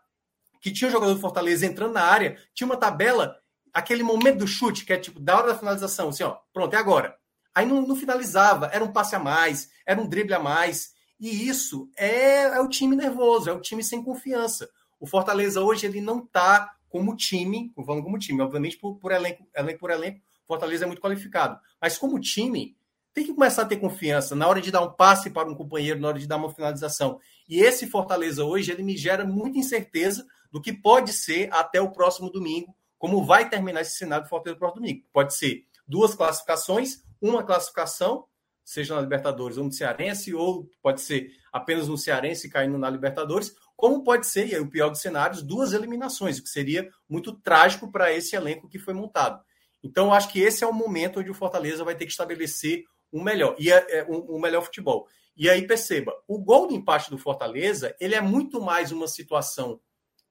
[0.61, 3.35] que tinha um jogador do Fortaleza entrando na área, tinha uma tabela,
[3.73, 6.77] aquele momento do chute, que é tipo, da hora da finalização, assim, ó, pronto, é
[6.77, 7.19] agora.
[7.53, 10.93] Aí não, não finalizava, era um passe a mais, era um drible a mais.
[11.19, 14.69] E isso é, é o time nervoso, é o time sem confiança.
[14.99, 19.47] O Fortaleza hoje ele não está como time, falando como time, obviamente por, por elenco,
[19.55, 21.57] elenco por elenco, Fortaleza é muito qualificado.
[21.81, 22.75] Mas como time,
[23.13, 25.99] tem que começar a ter confiança na hora de dar um passe para um companheiro,
[25.99, 27.19] na hora de dar uma finalização.
[27.47, 31.91] E esse Fortaleza hoje, ele me gera muita incerteza do que pode ser até o
[31.91, 35.05] próximo domingo, como vai terminar esse cenário do Fortaleza no próximo domingo.
[35.11, 38.25] Pode ser duas classificações, uma classificação,
[38.63, 43.53] seja na Libertadores ou no Cearense, ou pode ser apenas no Cearense caindo na Libertadores,
[43.75, 47.33] como pode ser, e aí o pior dos cenários, duas eliminações, o que seria muito
[47.33, 49.43] trágico para esse elenco que foi montado.
[49.83, 53.21] Então, acho que esse é o momento onde o Fortaleza vai ter que estabelecer um
[53.23, 55.07] melhor, e é, é um, um melhor futebol.
[55.35, 59.79] E aí perceba, o gol do empate do Fortaleza, ele é muito mais uma situação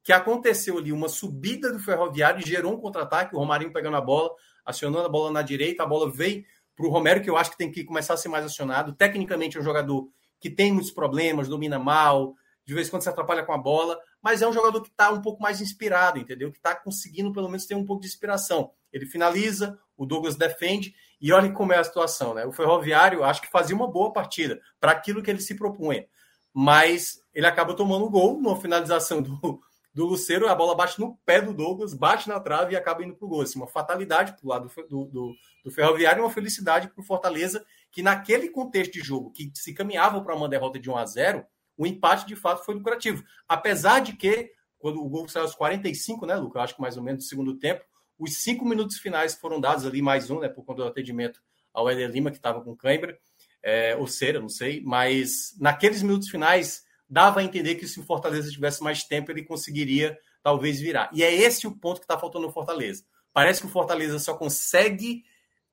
[0.02, 4.00] que aconteceu ali, uma subida do Ferroviário e gerou um contra-ataque, o Romarinho pegando a
[4.00, 4.30] bola,
[4.64, 6.44] acionando a bola na direita, a bola veio
[6.80, 8.94] para o Romero, que eu acho que tem que começar a ser mais acionado.
[8.94, 10.08] Tecnicamente é um jogador
[10.40, 12.34] que tem muitos problemas, domina mal,
[12.64, 15.10] de vez em quando se atrapalha com a bola, mas é um jogador que está
[15.10, 16.50] um pouco mais inspirado, entendeu?
[16.50, 18.70] Que está conseguindo pelo menos ter um pouco de inspiração.
[18.92, 22.46] Ele finaliza, o Douglas defende, e olha como é a situação, né?
[22.46, 26.06] O Ferroviário acho que fazia uma boa partida para aquilo que ele se propunha,
[26.54, 29.60] mas ele acaba tomando o gol numa finalização do,
[29.92, 33.14] do Luceiro, a bola bate no pé do Douglas, bate na trave e acaba indo
[33.14, 33.42] para o gol.
[33.42, 35.34] Assim, uma fatalidade para o lado do, do,
[35.64, 39.74] do, Ferroviário e uma felicidade para o Fortaleza, que naquele contexto de jogo, que se
[39.74, 41.46] caminhava para uma derrota de 1 a 0
[41.76, 43.24] o empate de fato foi lucrativo.
[43.48, 46.58] Apesar de que, quando o gol saiu aos 45, né, Luca?
[46.58, 47.82] Eu acho que mais ou menos no segundo tempo,
[48.18, 51.40] os cinco minutos finais foram dados ali, mais um, né, por conta do atendimento
[51.72, 53.18] ao Eder Lima, que estava com cãibra,
[53.62, 58.04] é, ou cera, não sei, mas naqueles minutos finais dava a entender que se o
[58.04, 61.10] Fortaleza tivesse mais tempo, ele conseguiria talvez virar.
[61.12, 63.04] E é esse o ponto que está faltando no Fortaleza.
[63.32, 65.24] Parece que o Fortaleza só consegue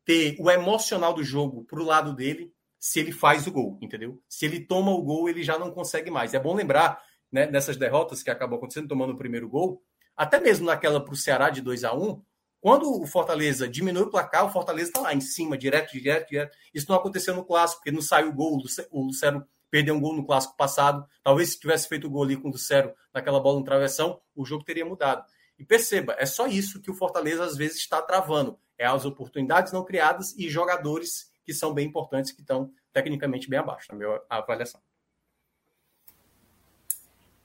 [0.03, 4.21] ter o emocional do jogo para o lado dele se ele faz o gol, entendeu?
[4.27, 6.33] Se ele toma o gol, ele já não consegue mais.
[6.33, 7.01] É bom lembrar,
[7.31, 9.81] né, nessas derrotas que acabou acontecendo, tomando o primeiro gol,
[10.15, 12.21] até mesmo naquela para o Ceará de 2 a 1
[12.59, 16.57] quando o Fortaleza diminui o placar, o Fortaleza está lá em cima, direto, direto, direto.
[16.73, 18.59] Isso não aconteceu no clássico, porque não saiu o gol.
[18.91, 21.05] O Lucero perdeu um gol no clássico passado.
[21.23, 24.45] Talvez se tivesse feito o gol ali com o Lucero naquela bola no travessão, o
[24.45, 25.25] jogo teria mudado.
[25.57, 28.59] E perceba, é só isso que o Fortaleza às vezes está travando.
[28.77, 33.59] É as oportunidades não criadas e jogadores que são bem importantes, que estão tecnicamente bem
[33.59, 34.81] abaixo, na minha avaliação.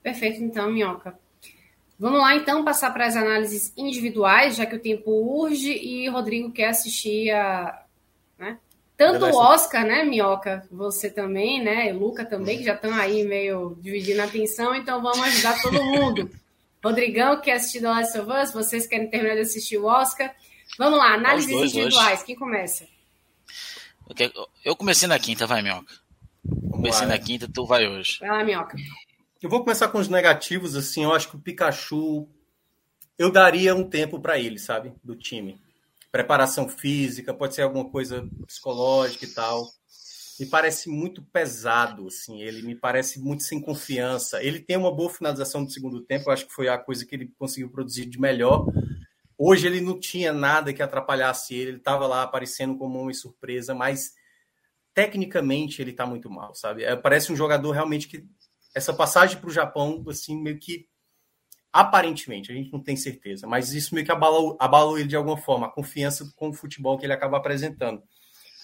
[0.03, 1.17] Perfeito, então, Minhoca.
[1.99, 6.51] Vamos lá, então, passar para as análises individuais, já que o tempo urge e Rodrigo
[6.51, 7.87] quer assistir a.
[8.97, 10.67] Tanto o Oscar, né, Minhoca?
[10.71, 11.89] Você também, né?
[11.89, 15.61] E o Luca também, que já estão aí meio dividindo a atenção, então vamos ajudar
[15.61, 16.31] todo mundo.
[16.85, 20.35] Rodrigão quer assistir The Last of Us, vocês querem terminar de assistir o Oscar.
[20.79, 22.09] Vamos lá, análises dois, individuais.
[22.09, 22.23] Dois.
[22.25, 22.87] Quem começa?
[24.65, 25.95] Eu comecei na quinta, vai, Minhoca.
[26.71, 28.19] Comecei na quinta, tu vai hoje.
[28.21, 28.77] Vai lá, Minhoca.
[29.41, 32.29] Eu vou começar com os negativos, assim, eu acho que o Pikachu
[33.19, 35.61] eu daria um tempo para ele, sabe, do time.
[36.13, 39.67] Preparação física, pode ser alguma coisa psicológica e tal.
[40.39, 44.43] Me parece muito pesado, assim, ele me parece muito sem confiança.
[44.43, 47.33] Ele tem uma boa finalização do segundo tempo, acho que foi a coisa que ele
[47.39, 48.67] conseguiu produzir de melhor.
[49.39, 53.75] Hoje ele não tinha nada que atrapalhasse ele, ele estava lá aparecendo como uma surpresa,
[53.75, 54.13] mas
[54.95, 56.85] tecnicamente ele está muito mal, sabe?
[56.85, 58.25] É, parece um jogador realmente que
[58.75, 60.87] essa passagem para o Japão, assim, meio que
[61.73, 65.37] aparentemente, a gente não tem certeza, mas isso meio que abalou, abalou ele de alguma
[65.37, 68.03] forma, a confiança com o futebol que ele acaba apresentando.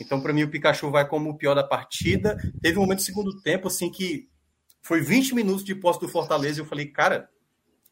[0.01, 2.37] Então, para mim, o Pikachu vai como o pior da partida.
[2.61, 4.29] Teve um momento do segundo tempo, assim, que
[4.83, 7.29] foi 20 minutos de posse do Fortaleza e eu falei, cara,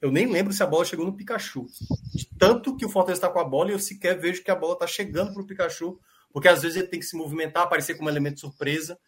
[0.01, 1.67] eu nem lembro se a bola chegou no Pikachu.
[2.15, 4.55] De tanto que o Fortaleza está com a bola e eu sequer vejo que a
[4.55, 5.99] bola está chegando para o Pikachu,
[6.33, 8.99] porque às vezes ele tem que se movimentar, aparecer como elemento de surpresa,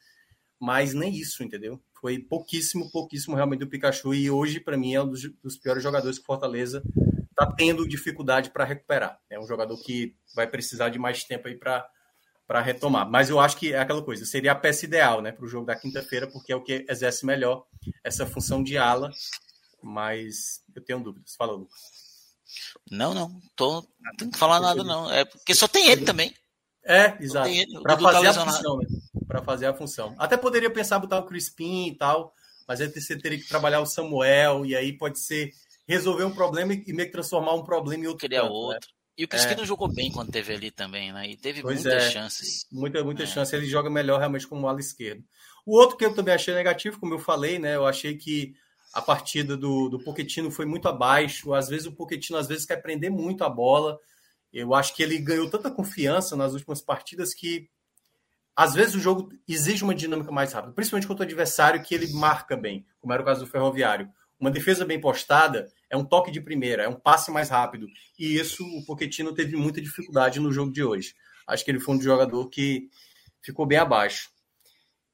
[0.58, 1.80] mas nem isso, entendeu?
[2.00, 4.14] Foi pouquíssimo, pouquíssimo realmente do Pikachu.
[4.14, 6.82] E hoje, para mim, é um dos, dos, piores jogadores que Fortaleza
[7.30, 9.18] está tendo dificuldade para recuperar.
[9.28, 11.88] É um jogador que vai precisar de mais tempo aí para
[12.46, 13.06] para retomar.
[13.06, 15.66] Mas eu acho que é aquela coisa, seria a peça ideal né, para o jogo
[15.66, 17.66] da quinta-feira, porque é o que exerce melhor
[18.02, 19.10] essa função de ala.
[19.82, 21.36] Mas eu tenho dúvidas.
[21.36, 21.78] Fala, Lucas.
[22.90, 23.38] Não, não.
[23.54, 25.12] Tô, não tenho que falar nada, não.
[25.12, 26.34] É porque só tem ele também.
[26.84, 27.50] É, exato.
[27.82, 28.86] Para tá fazer tá a função, né?
[29.28, 30.14] Para fazer a função.
[30.18, 32.34] Até poderia pensar botar o Crispim e tal,
[32.66, 35.52] mas aí você teria que trabalhar o Samuel, e aí pode ser
[35.86, 38.26] resolver um problema e meio que transformar um problema em outro.
[38.26, 38.48] Criar né?
[38.50, 38.88] outro.
[38.90, 38.98] Né?
[39.18, 39.56] E o Crispim é.
[39.56, 41.28] não jogou bem quando teve ali também, né?
[41.28, 42.10] E teve pois muitas é.
[42.10, 42.66] chances.
[42.70, 43.26] Muita, muita é.
[43.26, 43.54] chance.
[43.54, 45.24] Ele joga melhor realmente como ala esquerdo.
[45.66, 47.74] O outro que eu também achei negativo, como eu falei, né?
[47.74, 48.54] Eu achei que
[48.92, 51.52] a partida do, do Pochettino foi muito abaixo.
[51.52, 53.98] Às vezes o Pochettino às vezes quer prender muito a bola.
[54.52, 57.68] Eu acho que ele ganhou tanta confiança nas últimas partidas que
[58.58, 62.12] às vezes o jogo exige uma dinâmica mais rápida, principalmente contra o adversário que ele
[62.14, 64.10] marca bem, como era o caso do Ferroviário.
[64.36, 67.86] Uma defesa bem postada é um toque de primeira, é um passe mais rápido.
[68.18, 71.14] E isso o Pochettino teve muita dificuldade no jogo de hoje.
[71.46, 72.88] Acho que ele foi um jogador que
[73.40, 74.28] ficou bem abaixo.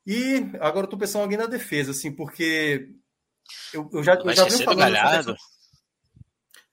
[0.07, 2.89] E agora eu tô pensando alguém na defesa, assim, porque
[3.75, 4.79] eu, eu já, eu já vi falando.
[4.79, 5.37] Galhardo?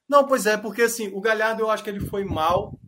[0.07, 2.79] Não, pois é, porque assim, o Galhardo eu acho que ele foi mal,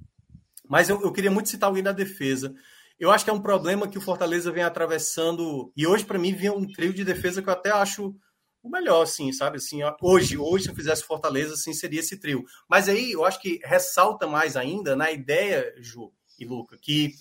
[0.70, 2.56] mas eu, eu queria muito citar alguém da defesa.
[3.04, 6.34] Eu acho que é um problema que o Fortaleza vem atravessando, e hoje para mim
[6.34, 8.16] vinha um trio de defesa que eu até acho
[8.62, 9.58] o melhor, assim, sabe?
[9.58, 12.46] Assim, hoje, hoje, se eu fizesse Fortaleza, assim, seria esse trio.
[12.70, 17.14] Mas aí eu acho que ressalta mais ainda na ideia, Ju e Luca, que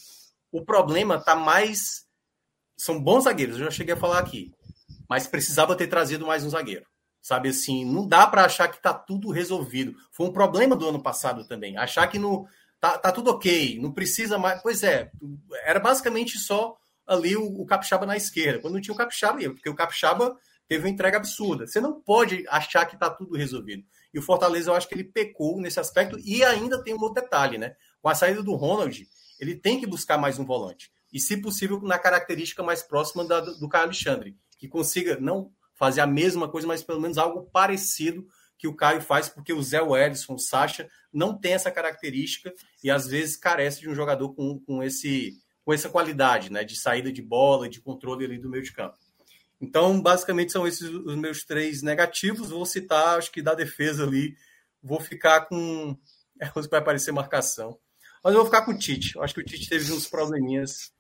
[0.53, 2.07] o problema tá mais.
[2.77, 4.53] São bons zagueiros, eu já cheguei a falar aqui
[5.13, 6.87] mas precisava ter trazido mais um zagueiro.
[7.21, 9.95] Sabe assim, não dá para achar que tá tudo resolvido.
[10.11, 11.77] Foi um problema do ano passado também.
[11.77, 12.49] Achar que no,
[12.83, 14.61] tá, tá tudo ok, não precisa mais.
[14.61, 15.13] Pois é,
[15.65, 16.77] era basicamente só
[17.07, 18.59] ali o, o Capixaba na esquerda.
[18.59, 20.37] Quando não tinha o Capixaba, porque o Capixaba
[20.67, 21.65] teve uma entrega absurda.
[21.65, 23.85] Você não pode achar que tá tudo resolvido.
[24.13, 26.19] E o Fortaleza, eu acho que ele pecou nesse aspecto.
[26.19, 27.77] E ainda tem um outro detalhe, né?
[28.01, 29.07] Com a saída do Ronald,
[29.39, 30.91] ele tem que buscar mais um volante.
[31.13, 36.01] E, se possível, na característica mais próxima da, do Caio Alexandre que consiga não fazer
[36.01, 38.27] a mesma coisa, mas pelo menos algo parecido
[38.63, 42.93] que o Caio faz, porque o Zé Edson, o Sacha, não tem essa característica e
[42.93, 46.63] às vezes carece de um jogador com, com, esse, com essa qualidade, né?
[46.63, 48.97] De saída de bola, de controle ali do meio de campo.
[49.61, 52.51] Então, basicamente, são esses os meus três negativos.
[52.51, 54.37] Vou citar, acho que da defesa ali,
[54.81, 55.99] vou ficar com.
[56.41, 57.77] É vai parecer marcação.
[58.23, 59.17] Mas eu vou ficar com o Tite.
[59.17, 60.93] Eu acho que o Tite teve uns probleminhas.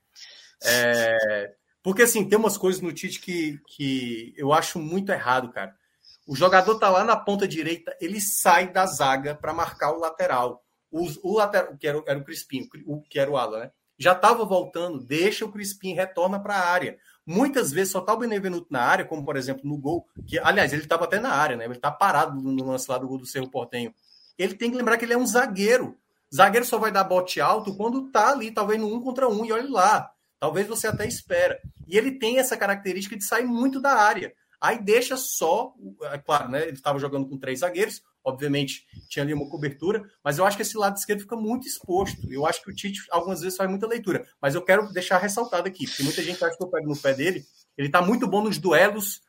[0.64, 5.80] É, porque, assim, tem umas coisas no Tite que, que eu acho muito errado, cara.
[6.26, 10.62] O jogador tá lá na ponta direita, ele sai da zaga para marcar o lateral.
[10.90, 13.70] O, lateral, que era, era o Crispim, o que era o Ala, né?
[13.98, 16.98] Já estava voltando, deixa o Crispim, retorna para a área.
[17.24, 20.72] Muitas vezes só tá o Benevenuto na área, como por exemplo no gol, que aliás,
[20.72, 21.64] ele estava até na área, né?
[21.64, 23.94] Ele tá parado no lance lá do gol do Cerro Portenho.
[24.36, 25.96] Ele tem que lembrar que ele é um zagueiro.
[26.34, 29.52] Zagueiro só vai dar bote alto quando tá ali, talvez no um contra um, e
[29.52, 30.10] olhe lá.
[30.40, 31.60] Talvez você até espera.
[31.86, 34.34] E ele tem essa característica de sair muito da área.
[34.62, 36.62] Aí deixa só, é claro, né?
[36.62, 40.62] Ele estava jogando com três zagueiros, obviamente tinha ali uma cobertura, mas eu acho que
[40.62, 42.32] esse lado esquerdo fica muito exposto.
[42.32, 45.66] Eu acho que o Tite algumas vezes faz muita leitura, mas eu quero deixar ressaltado
[45.66, 47.44] aqui, porque muita gente acha que eu pego no pé dele.
[47.76, 49.20] Ele está muito bom nos duelos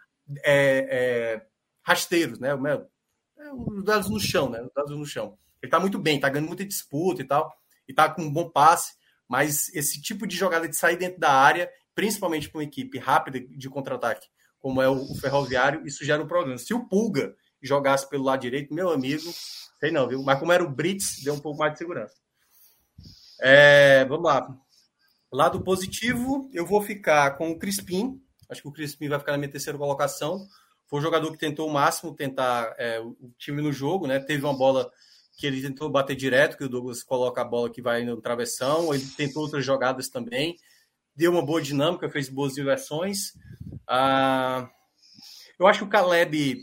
[0.46, 1.46] é, é,
[1.82, 2.50] rasteiros, né?
[2.50, 4.62] É, os duelos no chão, né?
[4.62, 5.36] Os duelos no chão.
[5.64, 7.52] Ele está muito bem, está ganhando muita disputa e tal,
[7.88, 8.94] e está com um bom passe.
[9.28, 13.40] Mas esse tipo de jogada de sair dentro da área, principalmente para uma equipe rápida
[13.40, 14.28] de contra-ataque,
[14.64, 16.58] como é o, Ferroviário, isso gera um problema.
[16.58, 19.30] Se o Pulga jogasse pelo lado direito, meu amigo,
[19.78, 20.24] sei não, viu?
[20.24, 22.16] Mas como era o Brits, deu um pouco mais de segurança.
[23.42, 24.48] É, vamos lá.
[25.30, 28.22] Lado positivo, eu vou ficar com o Crispim.
[28.50, 30.48] Acho que o Crispim vai ficar na minha terceira colocação.
[30.88, 34.18] Foi o jogador que tentou o máximo tentar é, o time no jogo, né?
[34.18, 34.90] Teve uma bola
[35.38, 38.94] que ele tentou bater direto, que o Douglas coloca a bola que vai no travessão,
[38.94, 40.56] ele tentou outras jogadas também,
[41.16, 43.34] deu uma boa dinâmica, fez boas inversões.
[43.88, 44.70] Ah,
[45.60, 46.62] eu acho que o Caleb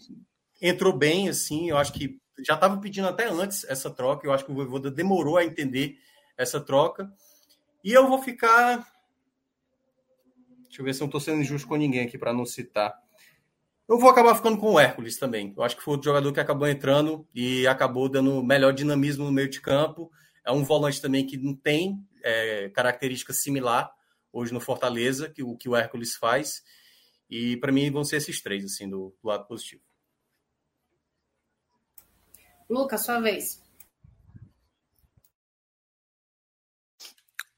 [0.61, 4.45] entrou bem, assim, eu acho que já estava pedindo até antes essa troca, eu acho
[4.45, 5.99] que o Voivoda demorou a entender
[6.37, 7.11] essa troca.
[7.85, 8.87] E eu vou ficar.
[10.65, 12.95] Deixa eu ver se eu não estou sendo injusto com ninguém aqui para não citar.
[13.89, 15.53] Eu vou acabar ficando com o Hércules também.
[15.57, 19.33] Eu acho que foi o jogador que acabou entrando e acabou dando melhor dinamismo no
[19.33, 20.11] meio de campo.
[20.45, 23.91] É um volante também que não tem é, característica similar
[24.33, 26.63] hoje no Fortaleza, que o que o Hércules faz.
[27.29, 29.83] E para mim vão ser esses três, assim, do, do lado positivo.
[32.69, 33.63] Lucas, sua vez.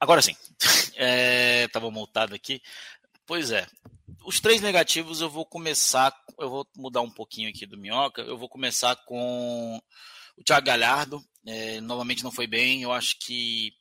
[0.00, 0.34] Agora sim.
[0.96, 2.60] Estava é, multado aqui.
[3.26, 3.66] Pois é.
[4.24, 8.36] Os três negativos eu vou começar, eu vou mudar um pouquinho aqui do Minhoca, eu
[8.36, 9.80] vou começar com
[10.36, 13.72] o Thiago Galhardo, é, novamente não foi bem, eu acho que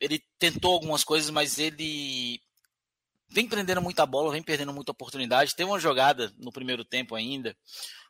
[0.00, 2.40] ele tentou algumas coisas, mas ele
[3.28, 5.54] vem prendendo muita bola, vem perdendo muita oportunidade.
[5.54, 7.56] Tem uma jogada no primeiro tempo ainda,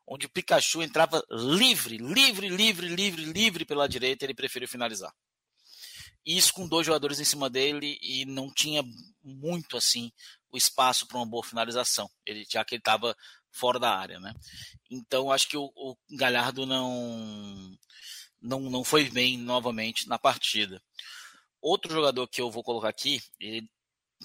[0.07, 5.13] onde o Pikachu entrava livre, livre, livre, livre, livre pela direita, ele preferiu finalizar.
[6.25, 8.83] isso com dois jogadores em cima dele e não tinha
[9.23, 10.13] muito assim
[10.53, 13.17] o espaço para uma boa finalização, ele, já que ele estava
[13.51, 14.35] fora da área, né?
[14.91, 17.79] Então acho que o, o Galhardo não,
[18.41, 20.83] não não foi bem novamente na partida.
[21.61, 23.69] Outro jogador que eu vou colocar aqui, ele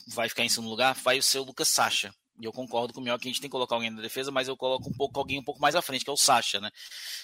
[0.07, 2.13] vai ficar em segundo lugar, vai ser o Lucas Sacha.
[2.39, 4.29] E eu concordo com o Mioca que a gente tem que colocar alguém na defesa,
[4.29, 6.59] mas eu coloco um pouco alguém um pouco mais à frente, que é o Sacha,
[6.59, 6.69] né?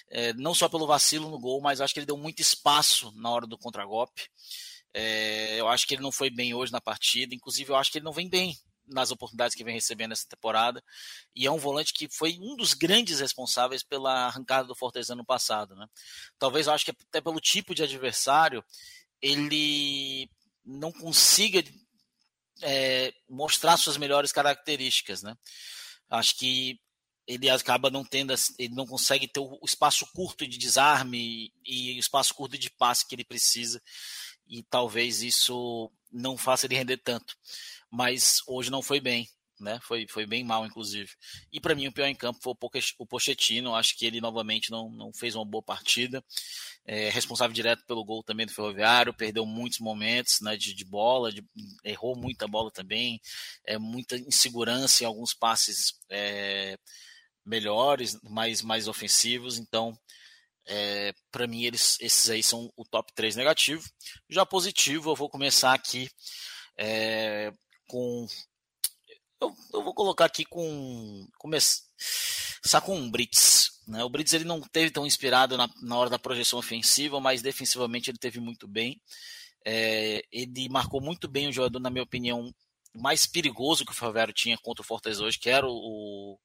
[0.09, 3.29] É, não só pelo vacilo no gol, mas acho que ele deu muito espaço na
[3.29, 4.29] hora do contragolpe.
[4.93, 7.97] É, eu acho que ele não foi bem hoje na partida, inclusive eu acho que
[7.97, 8.57] ele não vem bem
[8.88, 10.83] nas oportunidades que vem recebendo nessa temporada.
[11.35, 15.25] E é um volante que foi um dos grandes responsáveis pela arrancada do Fortaleza no
[15.25, 15.88] passado, né?
[16.38, 18.63] Talvez eu acho que até pelo tipo de adversário,
[19.22, 20.30] ele
[20.65, 21.64] não consiga
[22.61, 25.35] é, mostrar suas melhores características, né?
[26.10, 26.80] Acho que
[27.27, 31.99] ele acaba não tendo, ele não consegue ter o espaço curto de desarme e o
[31.99, 33.81] espaço curto de passe que ele precisa,
[34.48, 37.35] e talvez isso não faça ele render tanto.
[37.89, 39.30] Mas hoje não foi bem
[39.63, 39.79] né?
[39.83, 41.09] Foi, foi bem mal, inclusive.
[41.51, 42.53] E para mim, o pior em campo foi
[42.97, 43.75] o Pochettino.
[43.75, 46.23] Acho que ele novamente não, não fez uma boa partida.
[46.85, 51.31] É, responsável direto pelo gol também do Ferroviário, perdeu muitos momentos né, de, de bola,
[51.31, 51.43] de,
[51.83, 53.21] errou muita bola também,
[53.65, 56.77] é, muita insegurança em alguns passes é,
[57.45, 59.57] melhores, mais, mais ofensivos.
[59.59, 59.97] Então,
[60.65, 63.83] é, para mim, eles, esses aí são o top 3 negativo.
[64.29, 66.09] Já positivo, eu vou começar aqui
[66.77, 67.51] é,
[67.88, 68.25] com
[69.41, 71.27] eu, eu vou colocar aqui com.
[71.38, 73.81] Começar com um Brits.
[73.88, 74.03] Né?
[74.03, 78.09] O Brits ele não teve tão inspirado na, na hora da projeção ofensiva, mas defensivamente
[78.09, 79.01] ele teve muito bem.
[79.65, 82.53] É, ele marcou muito bem o jogador, na minha opinião,
[82.95, 86.39] mais perigoso que o Ferroviário tinha contra o Fortaleza hoje, que era o,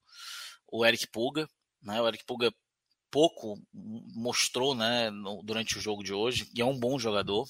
[0.71, 1.47] o Eric Puga.
[1.81, 2.01] Né?
[2.01, 2.51] O Eric Puga
[3.09, 7.47] pouco mostrou né, no, durante o jogo de hoje, e é um bom jogador.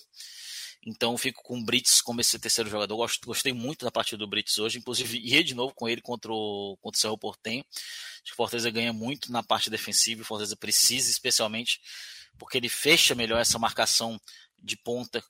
[0.89, 2.95] Então fico com o Brits como esse terceiro jogador.
[2.95, 6.31] Gosto, gostei muito da partida do Brits hoje, inclusive ia de novo com ele contra
[6.31, 7.65] o, contra o Cerro Portenho.
[7.69, 11.81] Acho que o Fortaleza ganha muito na parte defensiva o Fortaleza precisa, especialmente
[12.39, 14.17] porque ele fecha melhor essa marcação
[14.57, 15.21] de ponta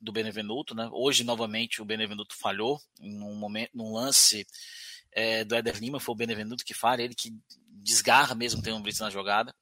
[0.00, 0.74] do Benevenuto.
[0.74, 0.88] Né?
[0.90, 4.46] Hoje, novamente, o Benevenuto falhou num, momento, num lance
[5.12, 7.30] é, do Éder Lima, foi o Benevenuto que falha, ele que
[7.68, 9.54] desgarra mesmo tem um Brits na jogada.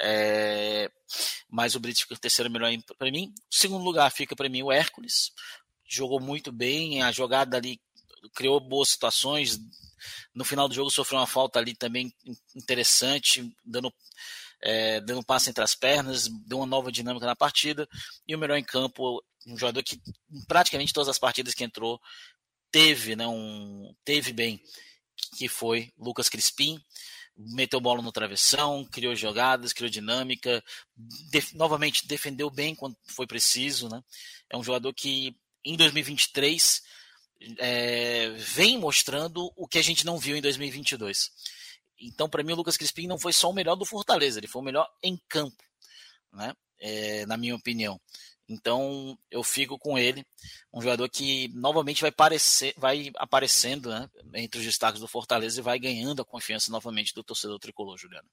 [0.00, 0.90] É,
[1.48, 3.32] mas o Brits fica terceiro melhor para mim.
[3.50, 5.32] Segundo lugar fica para mim o Hércules.
[5.84, 7.80] Jogou muito bem, a jogada ali
[8.34, 9.58] criou boas situações.
[10.34, 12.12] No final do jogo sofreu uma falta ali também
[12.54, 13.92] interessante, dando,
[14.60, 17.88] é, dando passe entre as pernas, deu uma nova dinâmica na partida.
[18.26, 20.00] E o melhor em campo, um jogador que
[20.30, 22.00] em praticamente todas as partidas que entrou
[22.70, 24.62] teve, né, um, teve bem,
[25.36, 26.78] que foi Lucas Crispim
[27.38, 30.62] meteu bola no travessão, criou jogadas, criou dinâmica,
[31.30, 34.02] def novamente defendeu bem quando foi preciso, né?
[34.50, 36.82] É um jogador que em 2023
[37.58, 41.30] é, vem mostrando o que a gente não viu em 2022.
[42.00, 44.62] Então, para mim, o Lucas Crispim não foi só o melhor do Fortaleza, ele foi
[44.62, 45.62] o melhor em campo,
[46.32, 46.54] né?
[46.80, 48.00] É, na minha opinião.
[48.48, 50.24] Então eu fico com ele,
[50.72, 55.62] um jogador que novamente vai, parecer, vai aparecendo né, entre os destaques do Fortaleza e
[55.62, 58.28] vai ganhando a confiança novamente do torcedor tricolor, Juliano.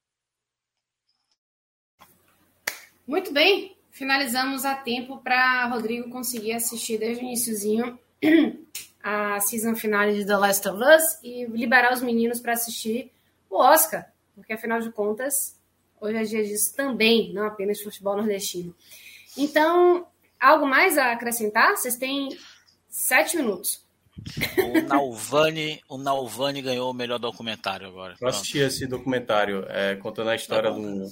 [3.05, 7.99] Muito bem, finalizamos a tempo para Rodrigo conseguir assistir desde o iníciozinho
[9.03, 13.11] a season finale de The Last of Us e liberar os meninos para assistir
[13.49, 15.55] o Oscar, porque afinal de contas,
[16.01, 18.75] hoje é dia disso também, não apenas futebol nordestino.
[19.37, 20.07] Então,
[20.39, 21.75] algo mais a acrescentar?
[21.75, 22.37] Vocês têm
[22.89, 23.85] sete minutos.
[24.57, 28.15] O Nalvani, o Nalvani ganhou o melhor documentário agora.
[28.19, 31.07] Eu assisti esse documentário, é, contando a história tá de um,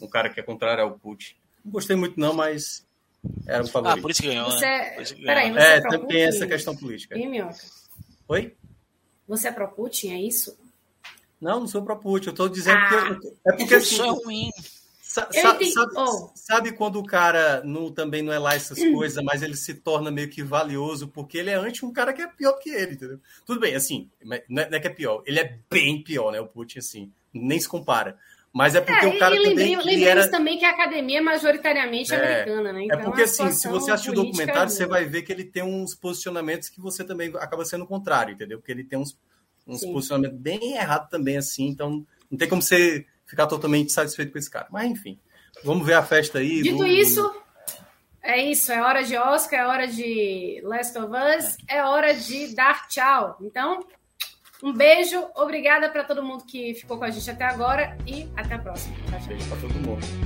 [0.00, 1.34] um, cara que é contrário ao Putin.
[1.64, 2.86] Não gostei muito não, mas
[3.46, 3.98] era um favorito.
[3.98, 4.64] Ah, por isso que ganhou, você...
[4.64, 5.02] né?
[5.02, 5.34] Isso que ganhou.
[5.34, 7.18] Peraí, você é, é também tem essa questão política.
[7.18, 7.58] E, Minhoca?
[8.28, 8.54] Oi?
[9.26, 10.56] Você é pro Putin, é isso?
[11.40, 12.28] Não, não sou pro Putin.
[12.28, 13.28] Eu estou dizendo ah, que...
[13.46, 13.76] É porque...
[13.76, 14.50] Isso é ruim.
[15.14, 16.32] Sa sabe, oh.
[16.34, 18.94] sabe, quando o cara não, também não é lá essas hum.
[18.94, 22.20] coisas, mas ele se torna meio que valioso porque ele é anti um cara que
[22.20, 23.20] é pior que ele, entendeu?
[23.46, 26.40] Tudo bem, assim, não é, não é que é pior, ele é bem pior, né?
[26.40, 28.18] O Putin, assim, nem se compara.
[28.52, 29.76] Mas é porque é, o cara também.
[29.76, 30.28] Lembremos era...
[30.28, 32.84] também que a academia é majoritariamente é, americana, né?
[32.84, 35.62] Então, é porque, assim, se você assistir o documentário, você vai ver que ele tem
[35.62, 38.58] uns posicionamentos que você também acaba sendo contrário, entendeu?
[38.58, 39.16] Porque ele tem uns,
[39.64, 44.38] uns posicionamentos bem errados também, assim, então não tem como você ficar totalmente satisfeito com
[44.38, 44.66] esse cara.
[44.70, 45.18] Mas enfim,
[45.64, 46.62] vamos ver a festa aí.
[46.62, 46.86] Dito do...
[46.86, 47.34] isso,
[48.22, 48.72] é isso.
[48.72, 53.36] É hora de Oscar, é hora de Last of Us, é hora de dar tchau.
[53.40, 53.84] Então,
[54.62, 58.54] um beijo, obrigada para todo mundo que ficou com a gente até agora e até
[58.54, 58.96] a próxima.
[59.10, 59.28] Tchau, tchau.
[59.28, 60.23] Beijo para todo mundo.